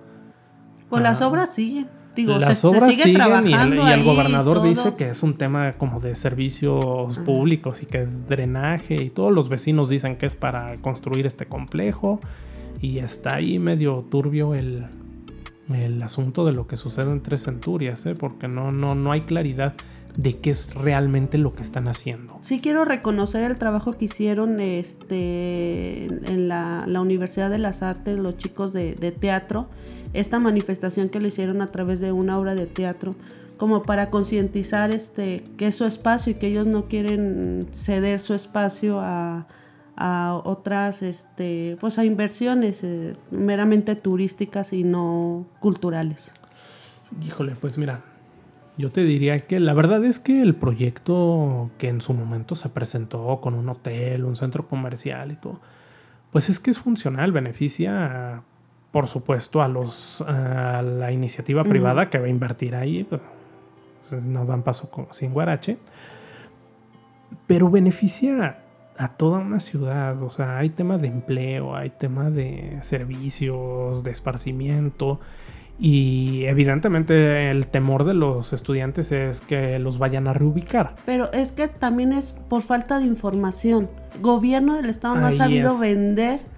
Pues 0.90 1.02
las 1.02 1.22
Ah. 1.22 1.28
obras 1.28 1.54
siguen. 1.54 1.88
Digo, 2.16 2.38
Las 2.38 2.60
se, 2.60 2.62
se 2.62 2.68
obras 2.68 2.92
sigue 2.92 3.04
siguen 3.04 3.48
y 3.48 3.54
el, 3.54 4.00
y 4.02 4.04
gobernador 4.04 4.58
todo. 4.58 4.66
dice 4.68 4.94
que 4.96 5.10
es 5.10 5.24
un 5.24 5.36
tema 5.36 5.74
como 5.74 6.00
de 6.00 6.16
servicios 6.16 7.18
Ajá. 7.18 7.26
públicos 7.26 7.82
y 7.82 7.86
que 7.88 8.06
drenaje 8.06 9.02
y 9.02 9.10
todos 9.10 9.32
los 9.32 9.50
vecinos 9.50 9.90
dicen 9.90 10.18
que 10.18 10.26
es 10.28 10.36
para 10.36 10.78
construir 10.78 11.26
este 11.26 11.48
complejo 11.48 12.20
y 12.82 13.00
está 13.00 13.36
ahí 13.36 13.58
medio 13.60 14.06
turbio 14.12 14.54
el, 14.54 14.86
el 15.74 16.02
asunto 16.04 16.46
de 16.46 16.52
lo 16.52 16.68
que 16.68 16.76
sucede 16.78 17.10
en 17.12 17.22
Tres 17.22 17.44
Centurias, 17.46 18.06
¿eh? 18.06 18.14
porque 18.14 18.48
no, 18.48 18.72
no, 18.72 18.94
no 18.94 19.12
hay 19.12 19.22
claridad 19.22 19.74
de 20.16 20.38
qué 20.38 20.52
es 20.52 20.72
realmente 20.76 21.40
lo 21.40 21.56
que 21.56 21.64
están 21.64 21.88
haciendo. 21.88 22.38
Sí 22.42 22.60
quiero 22.60 22.86
reconocer 22.86 23.44
el 23.44 23.58
trabajo 23.58 23.98
que 23.98 24.06
hicieron 24.06 24.60
este, 24.60 26.06
en 26.06 26.48
la, 26.48 26.84
la 26.86 27.02
Universidad 27.02 27.50
de 27.50 27.58
las 27.58 27.82
Artes, 27.82 28.20
los 28.20 28.38
chicos 28.38 28.74
de, 28.74 28.94
de 28.94 29.12
teatro, 29.12 29.70
esta 30.14 30.40
manifestación 30.40 31.10
que 31.10 31.20
lo 31.20 31.28
hicieron 31.28 31.62
a 31.62 31.72
través 31.72 32.00
de 32.00 32.12
una 32.12 32.40
obra 32.40 32.56
de 32.56 32.66
teatro, 32.66 33.16
como 33.58 33.84
para 33.84 34.10
concientizar 34.10 34.92
este, 34.92 35.44
que 35.58 35.68
es 35.68 35.76
su 35.76 35.86
espacio 35.86 36.32
y 36.32 36.36
que 36.36 36.48
ellos 36.48 36.68
no 36.68 36.88
quieren 36.88 37.68
ceder 37.74 38.20
su 38.20 38.34
espacio 38.34 39.00
a, 39.00 39.48
a 39.96 40.40
otras, 40.44 41.02
este, 41.02 41.78
pues 41.80 41.98
a 41.98 42.06
inversiones 42.06 42.84
eh, 42.84 43.16
meramente 43.32 43.96
turísticas 43.96 44.74
y 44.74 44.84
no 44.84 45.46
culturales. 45.60 46.32
Híjole, 47.22 47.56
pues 47.60 47.78
mira, 47.78 48.02
yo 48.78 48.92
te 48.92 49.04
diría 49.04 49.46
que 49.46 49.60
la 49.60 49.74
verdad 49.74 50.04
es 50.04 50.20
que 50.20 50.42
el 50.42 50.56
proyecto 50.56 51.70
que 51.78 51.90
en 51.90 52.02
su 52.02 52.14
momento 52.14 52.56
se 52.56 52.70
presentó 52.70 53.40
con 53.40 53.54
un 53.54 53.70
hotel, 53.70 54.26
un 54.26 54.36
centro 54.36 54.68
comercial 54.68 55.32
y 55.32 55.36
todo, 55.36 55.60
pues 56.32 56.50
es 56.50 56.60
que 56.60 56.72
es 56.72 56.80
funcional, 56.80 57.32
beneficia, 57.32 58.42
por 58.94 59.08
supuesto, 59.10 59.62
a 59.62 59.68
los 59.68 60.22
a 60.22 60.82
la 60.82 61.12
iniciativa 61.12 61.64
privada 61.66 62.10
que 62.10 62.20
va 62.20 62.28
a 62.28 62.30
invertir 62.30 62.76
ahí, 62.76 63.06
no 64.24 64.46
dan 64.46 64.62
paso 64.62 64.90
con- 64.90 65.08
sin 65.12 65.34
guarache, 65.34 65.78
pero 67.48 67.70
beneficia 67.70 68.60
a 68.98 69.08
toda 69.10 69.40
una 69.40 69.60
ciudad, 69.60 70.22
o 70.22 70.30
sea, 70.30 70.60
hay 70.60 70.70
tema 70.70 70.98
de 71.00 71.08
empleo, 71.08 71.76
hay 71.76 71.90
tema 71.90 72.30
de 72.30 72.78
servicios, 72.82 74.04
de 74.04 74.12
esparcimiento. 74.12 75.20
Y 75.80 76.44
evidentemente 76.46 77.50
el 77.50 77.66
temor 77.66 78.04
de 78.04 78.14
los 78.14 78.54
estudiantes 78.54 79.12
es 79.12 79.42
que 79.42 79.80
los 79.80 79.98
vayan 79.98 80.28
a 80.28 80.34
reubicar. 80.34 80.96
Pero 81.08 81.32
es 81.34 81.52
que 81.52 81.68
también 81.68 82.14
es 82.14 82.34
por 82.48 82.62
falta 82.62 83.00
de 83.00 83.06
información. 83.06 83.90
Gobierno 84.22 84.76
del 84.76 84.92
Estado 84.92 85.16
no 85.16 85.26
ha 85.26 85.32
sabido 85.32 85.74
es. 85.74 85.80
vender 85.80 86.53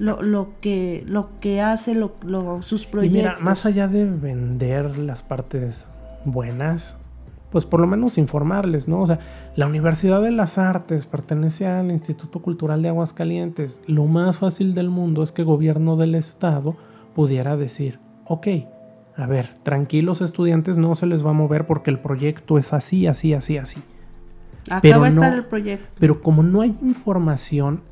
lo, 0.00 0.22
lo 0.22 0.54
que, 0.60 1.04
lo 1.06 1.28
que 1.40 1.60
hace, 1.60 1.94
lo, 1.94 2.14
lo- 2.22 2.62
sus 2.62 2.84
Y 2.84 2.86
proyectos. 2.88 3.16
mira, 3.18 3.38
más 3.40 3.64
allá 3.66 3.86
de 3.86 4.04
vender 4.06 4.98
las 4.98 5.22
partes 5.22 5.86
buenas, 6.24 6.98
pues 7.50 7.64
por 7.66 7.80
lo 7.80 7.86
menos 7.86 8.16
informarles, 8.18 8.88
¿no? 8.88 9.00
O 9.00 9.06
sea, 9.06 9.18
la 9.56 9.66
Universidad 9.66 10.22
de 10.22 10.30
las 10.30 10.56
Artes 10.58 11.06
pertenece 11.06 11.66
al 11.66 11.90
Instituto 11.90 12.40
Cultural 12.42 12.82
de 12.82 12.88
Aguascalientes. 12.88 13.80
Lo 13.86 14.06
más 14.06 14.38
fácil 14.38 14.72
del 14.74 14.88
mundo 14.88 15.22
es 15.22 15.32
que 15.32 15.42
gobierno 15.42 15.96
del 15.96 16.14
Estado 16.14 16.76
pudiera 17.14 17.56
decir, 17.56 17.98
ok, 18.26 18.46
a 19.16 19.26
ver, 19.26 19.48
tranquilos 19.64 20.20
estudiantes, 20.22 20.76
no 20.76 20.94
se 20.94 21.06
les 21.06 21.26
va 21.26 21.30
a 21.30 21.34
mover 21.34 21.66
porque 21.66 21.90
el 21.90 21.98
proyecto 21.98 22.56
es 22.56 22.72
así, 22.72 23.06
así, 23.08 23.34
así, 23.34 23.58
así. 23.58 23.80
Acá 24.70 24.80
pero 24.82 25.00
va 25.00 25.06
a 25.06 25.08
estar 25.08 25.30
no- 25.32 25.36
el 25.38 25.44
proyecto. 25.46 25.86
Pero 25.98 26.20
como 26.22 26.42
no 26.44 26.60
hay 26.60 26.74
información, 26.82 27.82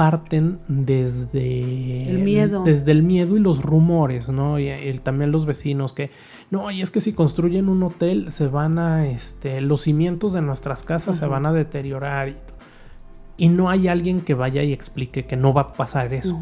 parten 0.00 0.60
desde 0.66 2.08
El 2.08 2.20
miedo. 2.24 2.62
desde 2.64 2.90
el 2.92 3.02
miedo 3.02 3.36
y 3.36 3.40
los 3.40 3.62
rumores, 3.62 4.30
¿no? 4.30 4.58
Y, 4.58 4.68
el- 4.68 5.02
también 5.02 5.30
los 5.30 5.44
vecinos 5.44 5.92
que 5.92 6.10
no, 6.50 6.70
y 6.70 6.80
es 6.80 6.90
que 6.90 7.02
si 7.02 7.12
construyen 7.12 7.68
un 7.68 7.82
hotel 7.82 8.32
se 8.32 8.48
van 8.48 8.78
a 8.78 9.06
este 9.06 9.60
los 9.60 9.82
cimientos 9.82 10.32
de 10.32 10.40
nuestras 10.40 10.84
casas 10.84 11.16
se 11.18 11.26
van 11.26 11.44
a 11.44 11.52
deteriorar 11.52 12.30
y, 12.30 12.36
y 13.36 13.48
no 13.48 13.68
hay 13.68 13.88
alguien 13.88 14.22
que 14.22 14.32
vaya 14.32 14.62
y 14.62 14.72
explique 14.72 15.26
que 15.26 15.36
no 15.36 15.52
va 15.52 15.60
a 15.60 15.72
pasar 15.74 16.14
eso. 16.14 16.40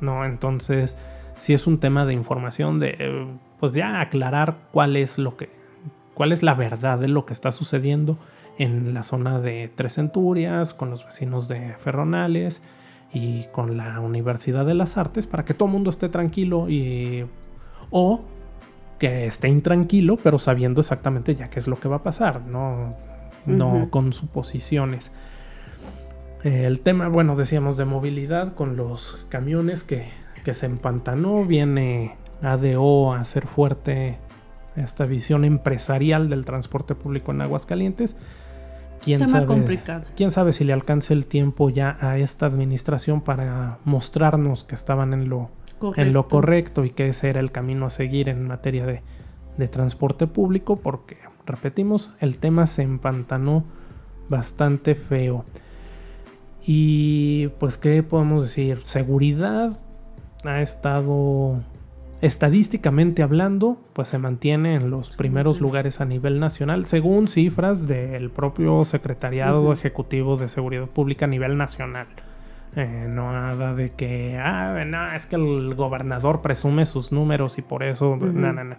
¿no? 0.00 0.24
Entonces, 0.24 0.96
si 1.36 1.52
es 1.52 1.66
un 1.66 1.78
tema 1.80 2.06
de 2.06 2.14
información, 2.14 2.78
de 2.78 2.96
eh, 2.98 3.26
pues 3.60 3.74
ya 3.74 4.00
aclarar 4.00 4.56
cuál 4.72 4.96
es 4.96 5.18
lo 5.18 5.36
que, 5.36 5.50
cuál 6.14 6.32
es 6.32 6.42
la 6.42 6.54
verdad 6.54 6.98
de 6.98 7.08
lo 7.08 7.26
que 7.26 7.34
está 7.34 7.52
sucediendo 7.52 8.16
en 8.58 8.92
la 8.92 9.02
zona 9.02 9.40
de 9.40 9.70
Tres 9.74 9.94
Centurias, 9.94 10.74
con 10.74 10.90
los 10.90 11.04
vecinos 11.04 11.48
de 11.48 11.74
Ferronales 11.78 12.60
y 13.12 13.44
con 13.52 13.76
la 13.76 14.00
Universidad 14.00 14.66
de 14.66 14.74
las 14.74 14.96
Artes, 14.96 15.26
para 15.26 15.44
que 15.44 15.54
todo 15.54 15.66
el 15.66 15.72
mundo 15.72 15.90
esté 15.90 16.08
tranquilo 16.08 16.68
y 16.68 17.24
o 17.90 18.22
que 18.98 19.26
esté 19.26 19.48
intranquilo, 19.48 20.16
pero 20.16 20.38
sabiendo 20.38 20.80
exactamente 20.80 21.34
ya 21.36 21.48
qué 21.48 21.60
es 21.60 21.68
lo 21.68 21.78
que 21.78 21.88
va 21.88 21.96
a 21.96 22.02
pasar, 22.02 22.42
no, 22.42 22.96
no 23.46 23.74
Ujú. 23.74 23.90
con 23.90 24.12
suposiciones. 24.12 25.12
El 26.42 26.80
tema, 26.80 27.08
bueno, 27.08 27.36
decíamos 27.36 27.76
de 27.76 27.84
movilidad 27.84 28.54
con 28.54 28.76
los 28.76 29.24
camiones 29.28 29.84
que, 29.84 30.06
que 30.44 30.54
se 30.54 30.66
empantanó. 30.66 31.44
Viene 31.44 32.16
ADO 32.42 33.12
a 33.12 33.20
hacer 33.20 33.46
fuerte 33.46 34.18
esta 34.76 35.04
visión 35.06 35.44
empresarial 35.44 36.30
del 36.30 36.44
transporte 36.44 36.94
público 36.94 37.32
en 37.32 37.42
Aguascalientes. 37.42 38.16
¿Quién 39.02 39.20
Tema 39.20 39.32
sabe, 39.32 39.46
complicado. 39.46 40.02
quién 40.16 40.30
sabe 40.30 40.52
si 40.52 40.64
le 40.64 40.72
alcance 40.72 41.14
el 41.14 41.26
tiempo 41.26 41.70
ya 41.70 41.96
a 42.00 42.18
esta 42.18 42.46
administración 42.46 43.20
para 43.20 43.78
mostrarnos 43.84 44.64
que 44.64 44.74
estaban 44.74 45.12
en 45.12 45.28
lo, 45.28 45.50
en 45.96 46.12
lo 46.12 46.28
correcto 46.28 46.84
y 46.84 46.90
que 46.90 47.08
ese 47.08 47.30
era 47.30 47.40
el 47.40 47.52
camino 47.52 47.86
a 47.86 47.90
seguir 47.90 48.28
en 48.28 48.46
materia 48.46 48.86
de, 48.86 49.02
de 49.56 49.68
transporte 49.68 50.26
público, 50.26 50.76
porque, 50.76 51.18
repetimos, 51.46 52.12
el 52.20 52.38
tema 52.38 52.66
se 52.66 52.82
empantanó 52.82 53.64
bastante 54.28 54.94
feo. 54.94 55.44
Y 56.64 57.48
pues, 57.58 57.78
¿qué 57.78 58.02
podemos 58.02 58.44
decir? 58.44 58.80
Seguridad 58.84 59.78
ha 60.44 60.60
estado, 60.60 61.62
estadísticamente 62.20 63.22
hablando, 63.22 63.78
pues 63.92 64.08
se 64.08 64.18
mantiene 64.18 64.74
en 64.74 64.90
los 64.90 65.10
primeros 65.10 65.60
lugares 65.60 66.00
a 66.00 66.04
nivel 66.04 66.40
nacional, 66.40 66.86
según 66.86 67.28
cifras 67.28 67.86
del 67.86 68.30
propio 68.30 68.84
Secretariado. 68.84 69.72
Ejecutivo 69.72 70.36
de 70.36 70.48
Seguridad 70.48 70.86
Pública 70.86 71.26
a 71.26 71.28
nivel 71.28 71.56
nacional. 71.56 72.06
Eh, 72.76 73.06
no 73.08 73.32
nada 73.32 73.74
de 73.74 73.92
que, 73.92 74.38
ah, 74.38 74.84
no, 74.84 75.12
es 75.12 75.26
que 75.26 75.36
el 75.36 75.74
gobernador 75.74 76.42
presume 76.42 76.86
sus 76.86 77.12
números 77.12 77.58
y 77.58 77.62
por 77.62 77.82
eso, 77.82 78.10
Ujú. 78.10 78.26
no, 78.26 78.52
no, 78.52 78.64
no. 78.64 78.76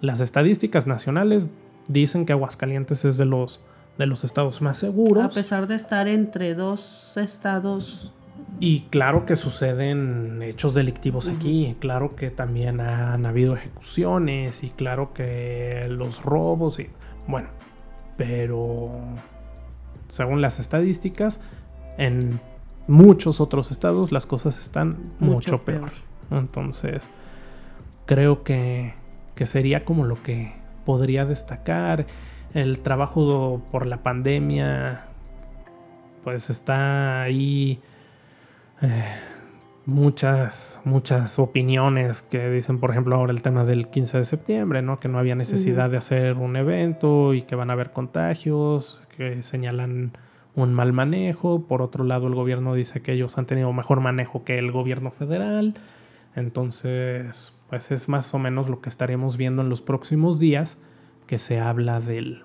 Las 0.00 0.20
estadísticas 0.20 0.86
nacionales 0.86 1.48
dicen 1.88 2.26
que 2.26 2.32
Aguascalientes 2.32 3.04
es 3.04 3.16
de 3.16 3.24
los, 3.24 3.60
de 3.98 4.06
los 4.06 4.24
estados 4.24 4.60
más 4.60 4.78
seguros. 4.78 5.24
A 5.24 5.28
pesar 5.30 5.66
de 5.66 5.76
estar 5.76 6.06
entre 6.08 6.54
dos 6.54 7.12
estados, 7.16 8.12
Y 8.60 8.82
claro 8.90 9.26
que 9.26 9.36
suceden 9.36 10.40
hechos 10.42 10.74
delictivos 10.74 11.28
aquí, 11.28 11.76
claro 11.80 12.14
que 12.14 12.30
también 12.30 12.80
han 12.80 13.26
habido 13.26 13.54
ejecuciones 13.54 14.62
y 14.62 14.70
claro 14.70 15.12
que 15.12 15.86
los 15.88 16.22
robos 16.22 16.78
y 16.78 16.88
bueno, 17.26 17.48
pero 18.16 18.92
según 20.08 20.40
las 20.40 20.60
estadísticas 20.60 21.40
en 21.98 22.40
muchos 22.86 23.40
otros 23.40 23.70
estados 23.70 24.12
las 24.12 24.24
cosas 24.26 24.58
están 24.58 24.98
mucho, 25.18 25.52
Mucho 25.52 25.64
peor. 25.64 25.90
peor. 25.90 26.40
Entonces, 26.42 27.10
creo 28.06 28.44
que, 28.44 28.94
que 29.34 29.46
sería 29.46 29.84
como 29.84 30.04
lo 30.04 30.22
que 30.22 30.52
podría 30.86 31.24
destacar 31.24 32.06
el 32.54 32.78
trabajo 32.80 33.62
por 33.72 33.86
la 33.86 34.02
pandemia 34.02 35.06
pues 36.22 36.50
está 36.50 37.22
ahí 37.22 37.80
eh, 38.84 39.04
muchas, 39.86 40.80
muchas 40.84 41.38
opiniones 41.38 42.22
que 42.22 42.50
dicen, 42.50 42.78
por 42.78 42.90
ejemplo, 42.90 43.16
ahora 43.16 43.32
el 43.32 43.42
tema 43.42 43.64
del 43.64 43.88
15 43.88 44.18
de 44.18 44.24
septiembre, 44.24 44.82
¿no? 44.82 45.00
Que 45.00 45.08
no 45.08 45.18
había 45.18 45.34
necesidad 45.34 45.90
de 45.90 45.96
hacer 45.96 46.36
un 46.36 46.56
evento 46.56 47.34
y 47.34 47.42
que 47.42 47.54
van 47.54 47.70
a 47.70 47.74
haber 47.74 47.90
contagios, 47.90 49.00
que 49.16 49.42
señalan 49.42 50.12
un 50.54 50.74
mal 50.74 50.92
manejo. 50.92 51.66
Por 51.66 51.82
otro 51.82 52.04
lado, 52.04 52.26
el 52.26 52.34
gobierno 52.34 52.74
dice 52.74 53.02
que 53.02 53.12
ellos 53.12 53.38
han 53.38 53.46
tenido 53.46 53.72
mejor 53.72 54.00
manejo 54.00 54.44
que 54.44 54.58
el 54.58 54.70
gobierno 54.70 55.10
federal. 55.10 55.74
Entonces, 56.36 57.54
pues 57.70 57.90
es 57.90 58.08
más 58.08 58.34
o 58.34 58.38
menos 58.38 58.68
lo 58.68 58.80
que 58.80 58.88
estaremos 58.88 59.36
viendo 59.36 59.62
en 59.62 59.68
los 59.68 59.82
próximos 59.82 60.38
días, 60.38 60.80
que 61.26 61.38
se 61.38 61.58
habla 61.58 62.00
del, 62.00 62.42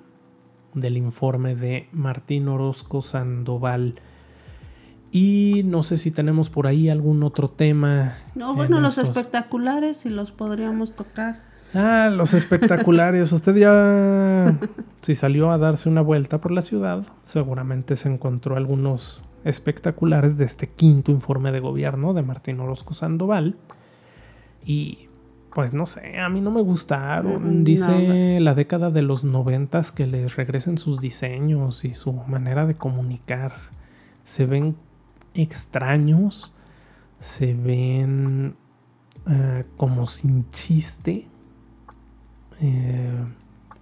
del 0.74 0.98
informe 0.98 1.56
de 1.56 1.88
Martín 1.92 2.48
Orozco 2.48 3.02
Sandoval. 3.02 4.00
Y 5.12 5.64
no 5.66 5.82
sé 5.84 5.98
si 5.98 6.12
tenemos 6.12 6.50
por 6.50 6.68
ahí 6.68 6.90
algún 6.90 7.24
otro 7.24 7.50
tema. 7.50 8.16
no, 8.36 8.52
en 8.52 8.56
bueno, 8.56 8.80
los 8.80 8.98
espectaculares 8.98 10.00
si 10.00 10.10
los 10.10 10.32
podríamos 10.32 10.96
tocar. 10.96 11.50
Ah, 11.74 12.10
los 12.12 12.34
espectaculares. 12.34 13.32
Usted 13.32 13.56
ya, 13.56 14.58
si 15.02 15.16
salió 15.16 15.52
a 15.52 15.58
darse 15.58 15.90
una 15.90 16.02
vuelta 16.02 16.40
por 16.40 16.52
la 16.52 16.62
ciudad, 16.62 17.04
seguramente 17.24 17.96
se 17.96 18.10
encontró 18.10 18.56
algunos 18.56 19.22
espectaculares 19.44 20.38
de 20.38 20.46
este 20.46 20.68
quinto 20.68 21.12
informe 21.12 21.52
de 21.52 21.60
gobierno 21.60 22.14
de 22.14 22.24
Martín 22.24 22.60
Orozco 22.60 22.94
Sandoval. 22.94 23.56
Y 24.66 25.08
pues 25.54 25.74
no 25.74 25.86
sé, 25.86 26.20
a 26.20 26.30
mí 26.30 26.42
no 26.42 26.52
me 26.52 26.62
gustaron. 26.62 27.62
Mm, 27.62 27.64
Dice 27.64 28.40
la 28.40 28.54
década 28.54 28.92
de 28.92 29.02
los 29.02 29.24
noventas 29.24 29.92
que 29.92 30.08
les 30.08 30.36
regresen 30.36 30.78
sus 30.78 31.00
diseños 31.00 31.86
y 31.86 31.96
su 31.96 32.14
manera 32.14 32.66
de 32.66 32.76
comunicar. 32.76 33.54
Se 34.24 34.46
ven 34.46 34.76
extraños, 35.34 36.54
se 37.20 37.54
ven 37.54 38.56
eh, 39.30 39.66
como 39.78 40.08
sin 40.08 40.50
chiste. 40.52 41.28
Eh, 42.62 43.12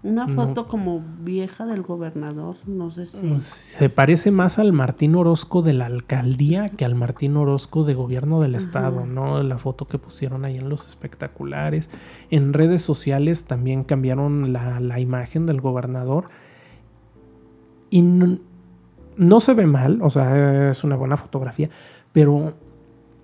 Una 0.03 0.27
No. 0.27 0.35
foto 0.35 0.67
como 0.67 1.03
vieja 1.21 1.65
del 1.65 1.81
gobernador, 1.81 2.55
no 2.67 2.91
sé 2.91 3.07
si. 3.07 3.39
Se 3.39 3.89
parece 3.89 4.29
más 4.31 4.59
al 4.59 4.71
Martín 4.71 5.15
Orozco 5.15 5.63
de 5.63 5.73
la 5.73 5.87
alcaldía 5.87 6.69
que 6.69 6.85
al 6.85 6.93
Martín 6.95 7.35
Orozco 7.35 7.83
de 7.83 7.95
gobierno 7.95 8.39
del 8.39 8.55
Ajá. 8.55 8.63
estado, 8.63 9.05
¿no? 9.05 9.41
La 9.43 9.57
foto 9.57 9.87
que 9.87 9.97
pusieron 9.97 10.45
ahí 10.45 10.57
en 10.57 10.69
los 10.69 10.87
espectaculares. 10.87 11.89
En 12.29 12.53
redes 12.53 12.83
sociales 12.83 13.45
también 13.45 13.83
cambiaron 13.83 14.53
la, 14.53 14.79
la 14.79 14.99
imagen 14.99 15.45
del 15.47 15.61
gobernador. 15.61 16.29
Y 17.89 18.01
no, 18.03 18.37
no 19.17 19.39
se 19.39 19.53
ve 19.53 19.65
mal, 19.65 19.99
o 20.01 20.09
sea, 20.09 20.71
es 20.71 20.83
una 20.83 20.95
buena 20.95 21.17
fotografía, 21.17 21.69
pero 22.13 22.53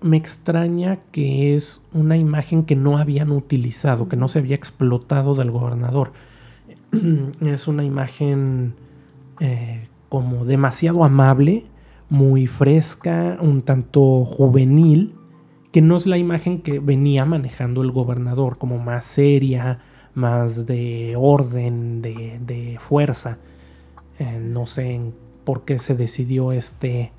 me 0.02 0.18
extraña 0.18 1.00
que 1.12 1.56
es 1.56 1.88
una 1.94 2.18
imagen 2.18 2.66
que 2.66 2.76
no 2.76 2.98
habían 2.98 3.32
utilizado, 3.32 4.10
que 4.10 4.18
no 4.18 4.28
se 4.28 4.40
había 4.40 4.56
explotado 4.56 5.36
del 5.36 5.52
gobernador. 5.52 6.12
es 7.42 7.68
una 7.68 7.84
imagen 7.84 8.76
eh, 9.40 9.88
como 10.10 10.46
demasiado 10.46 11.04
amable, 11.04 11.66
muy 12.10 12.48
fresca, 12.48 13.38
un 13.40 13.62
tanto 13.62 14.26
juvenil, 14.26 15.16
que 15.72 15.82
no 15.82 15.96
es 15.96 16.06
la 16.06 16.18
imagen 16.18 16.62
que 16.62 16.80
venía 16.80 17.26
manejando 17.26 17.82
el 17.82 17.92
gobernador, 17.92 18.58
como 18.58 18.78
más 18.78 19.06
seria, 19.06 19.80
más 20.14 20.68
de 20.68 21.16
orden, 21.18 22.02
de, 22.02 22.40
de 22.46 22.78
fuerza. 22.80 23.40
Eh, 24.20 24.40
no 24.40 24.68
sé 24.68 24.92
en 24.92 25.23
por 25.44 25.64
qué 25.66 25.80
se 25.80 25.96
decidió 25.96 26.52
este, 26.52 27.12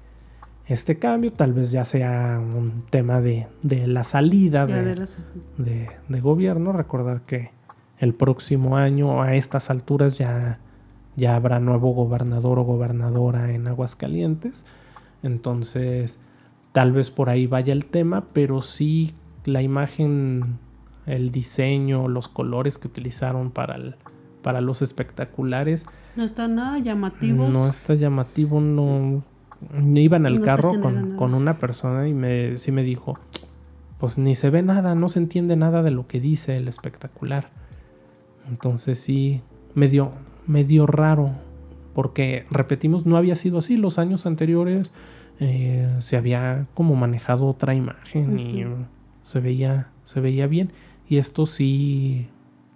este 0.66 0.99
cambio, 0.99 1.33
tal 1.33 1.53
vez 1.53 1.70
ya 1.70 1.85
sea 1.85 2.39
un 2.41 2.85
tema 2.91 3.20
de, 3.20 3.47
de 3.62 3.87
la 3.87 4.05
salida 4.05 4.66
Ya 4.66 4.77
de, 4.77 4.83
de 4.85 4.97
las- 4.97 5.18
de, 5.59 5.89
de 6.09 6.20
gobierno. 6.20 6.72
Recordar 6.72 7.22
que 7.22 7.51
el 7.99 8.14
próximo 8.14 8.77
año 8.77 9.22
a 9.22 9.35
estas 9.35 9.70
alturas 9.70 10.16
ya, 10.18 10.59
ya 11.16 11.37
habrá 11.37 11.61
nuevo 11.61 11.93
gobernador 11.93 12.59
o 12.59 12.62
gobernadora 12.64 13.53
en 13.53 13.66
Aguascalientes. 13.68 14.64
Entonces, 15.22 16.18
tal 16.72 16.93
vez 16.93 17.11
por 17.11 17.29
ahí 17.31 17.47
vaya 17.47 17.72
el 17.72 17.87
tema, 17.87 18.25
pero 18.33 18.62
sí 18.62 19.14
la 19.45 19.62
imagen, 19.62 20.59
el 21.07 21.31
diseño, 21.31 22.09
los 22.09 22.29
colores 22.29 22.79
que 22.79 22.89
utilizaron 22.89 23.51
para, 23.51 23.77
el- 23.77 23.97
para 24.45 24.61
los 24.61 24.82
espectaculares 24.82 25.86
No 26.14 26.22
están 26.22 26.55
nada 26.55 26.78
llamativos. 26.78 27.49
no 27.49 27.66
está 27.66 27.95
llamativo, 27.95 28.61
no. 28.61 29.24
Iba 29.95 30.18
en 30.18 30.26
el 30.26 30.40
No 30.40 30.45
carro 30.45 30.80
con, 30.80 31.16
con 31.16 31.34
una 31.34 31.55
persona 31.59 32.07
y 32.07 32.12
me, 32.12 32.59
sí 32.59 32.70
me 32.70 32.82
dijo, 32.82 33.18
pues 33.99 34.18
ni 34.18 34.34
se 34.34 34.51
ve 34.51 34.62
nada, 34.62 34.95
no 34.95 35.09
se 35.09 35.18
entiende 35.18 35.57
nada 35.57 35.82
de 35.82 35.90
lo 35.90 36.07
que 36.07 36.20
dice 36.20 36.57
el 36.59 36.68
espectacular. 36.68 37.49
Entonces 38.49 38.99
sí, 38.99 39.40
medio, 39.74 40.12
medio 40.47 40.86
raro, 40.86 41.30
porque 41.95 42.45
repetimos, 42.51 43.07
no 43.07 43.16
había 43.16 43.36
sido 43.36 43.59
así. 43.59 43.78
Los 43.78 43.99
años 43.99 44.26
anteriores 44.26 44.92
eh, 45.40 45.88
se 46.01 46.18
había 46.18 46.66
como 46.74 46.95
manejado 46.95 47.47
otra 47.47 47.74
imagen 47.74 48.38
y 48.38 48.64
se 49.22 49.40
veía, 49.40 49.88
se 50.03 50.20
veía 50.20 50.47
bien. 50.47 50.70
Y 51.09 51.16
esto 51.16 51.47
sí, 51.47 52.28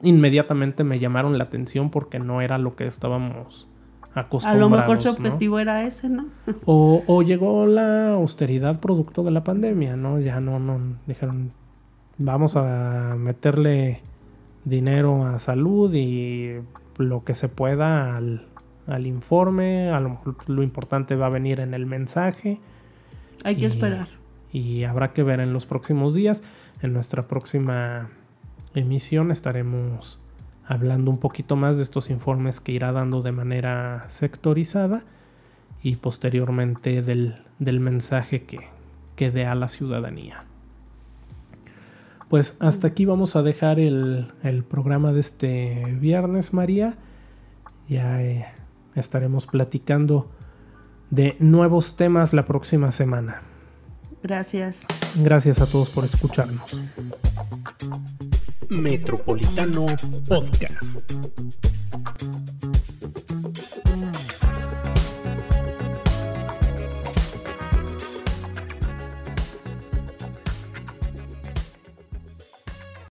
inmediatamente 0.03 0.85
me 0.85 0.99
llamaron 0.99 1.39
la 1.39 1.45
atención 1.45 1.91
porque 1.91 2.19
no 2.19 2.41
era 2.41 2.59
lo 2.59 2.77
que 2.77 2.87
estábamos 2.87 3.67
A 4.15 4.21
acostumbrados. 4.21 4.71
lo 4.71 4.77
mejor 4.77 4.99
su 5.01 5.09
¿no? 5.09 5.15
objetivo 5.15 5.59
era 5.59 5.85
ese, 5.85 6.09
¿no? 6.09 6.27
O, 6.65 7.03
o 7.07 7.23
llegó 7.23 7.67
la 7.67 8.13
austeridad 8.15 8.81
producto 8.81 9.23
de 9.25 9.31
la 9.31 9.45
pandemia, 9.45 9.97
¿no? 9.97 10.21
Ya 10.21 10.41
no, 10.41 10.59
no, 10.59 10.79
dijeron, 11.07 11.53
vamos 12.19 12.57
a 12.57 13.15
meterle 13.19 14.01
dinero 14.65 15.25
a 15.27 15.39
salud 15.39 15.93
y 15.95 16.57
lo 16.99 17.25
que 17.25 17.35
se 17.35 17.49
pueda 17.49 18.17
al, 18.17 18.47
al 18.87 19.07
informe, 19.07 19.91
a 19.91 20.01
lo 20.01 20.11
mejor 20.11 20.37
lo 20.49 20.63
importante 20.63 21.15
va 21.17 21.27
a 21.27 21.31
venir 21.31 21.61
en 21.61 21.75
el 21.75 21.87
mensaje 21.87 22.59
Hay 23.45 23.55
que 23.57 23.63
Y- 23.63 23.67
esperar. 23.67 24.09
y 24.53 24.85
habrá 24.85 25.13
que 25.13 25.23
ver 25.23 25.41
en 25.41 25.53
los 25.53 25.65
próximos 25.67 26.15
días. 26.15 26.43
En 26.83 26.93
nuestra 26.93 27.27
próxima 27.29 28.09
emisión 28.75 29.31
estaremos 29.31 30.21
hablando 30.67 31.11
un 31.11 31.19
poquito 31.19 31.57
más 31.57 31.77
de 31.79 31.83
estos 31.83 32.11
informes 32.11 32.61
que 32.61 32.73
irá 32.73 32.93
dando 32.93 33.23
de 33.23 33.33
manera 33.33 34.07
sectorizada 34.09 35.03
y 35.83 35.97
posteriormente 35.97 37.03
del, 37.03 37.43
del 37.59 37.81
mensaje 37.81 38.45
que, 38.45 38.69
que 39.17 39.31
dé 39.31 39.47
a 39.47 39.55
la 39.55 39.69
ciudadanía. 39.69 40.45
Pues 42.29 42.59
hasta 42.61 42.89
aquí 42.89 43.07
vamos 43.07 43.37
a 43.37 43.43
dejar 43.43 43.81
el, 43.81 44.29
el 44.43 44.63
programa 44.63 45.13
de 45.13 45.21
este 45.21 45.97
viernes, 45.99 46.53
María. 46.53 46.97
Ya 47.89 48.23
eh, 48.23 48.47
estaremos 48.95 49.47
platicando 49.47 50.31
de 51.11 51.37
nuevos 51.39 51.97
temas 51.97 52.35
la 52.35 52.45
próxima 52.45 52.93
semana. 52.93 53.43
Gracias. 54.23 54.85
Gracias 55.17 55.61
a 55.61 55.67
todos 55.67 55.89
por 55.89 56.05
escucharnos. 56.05 56.77
Metropolitano 58.69 59.95
Podcast. 60.27 61.15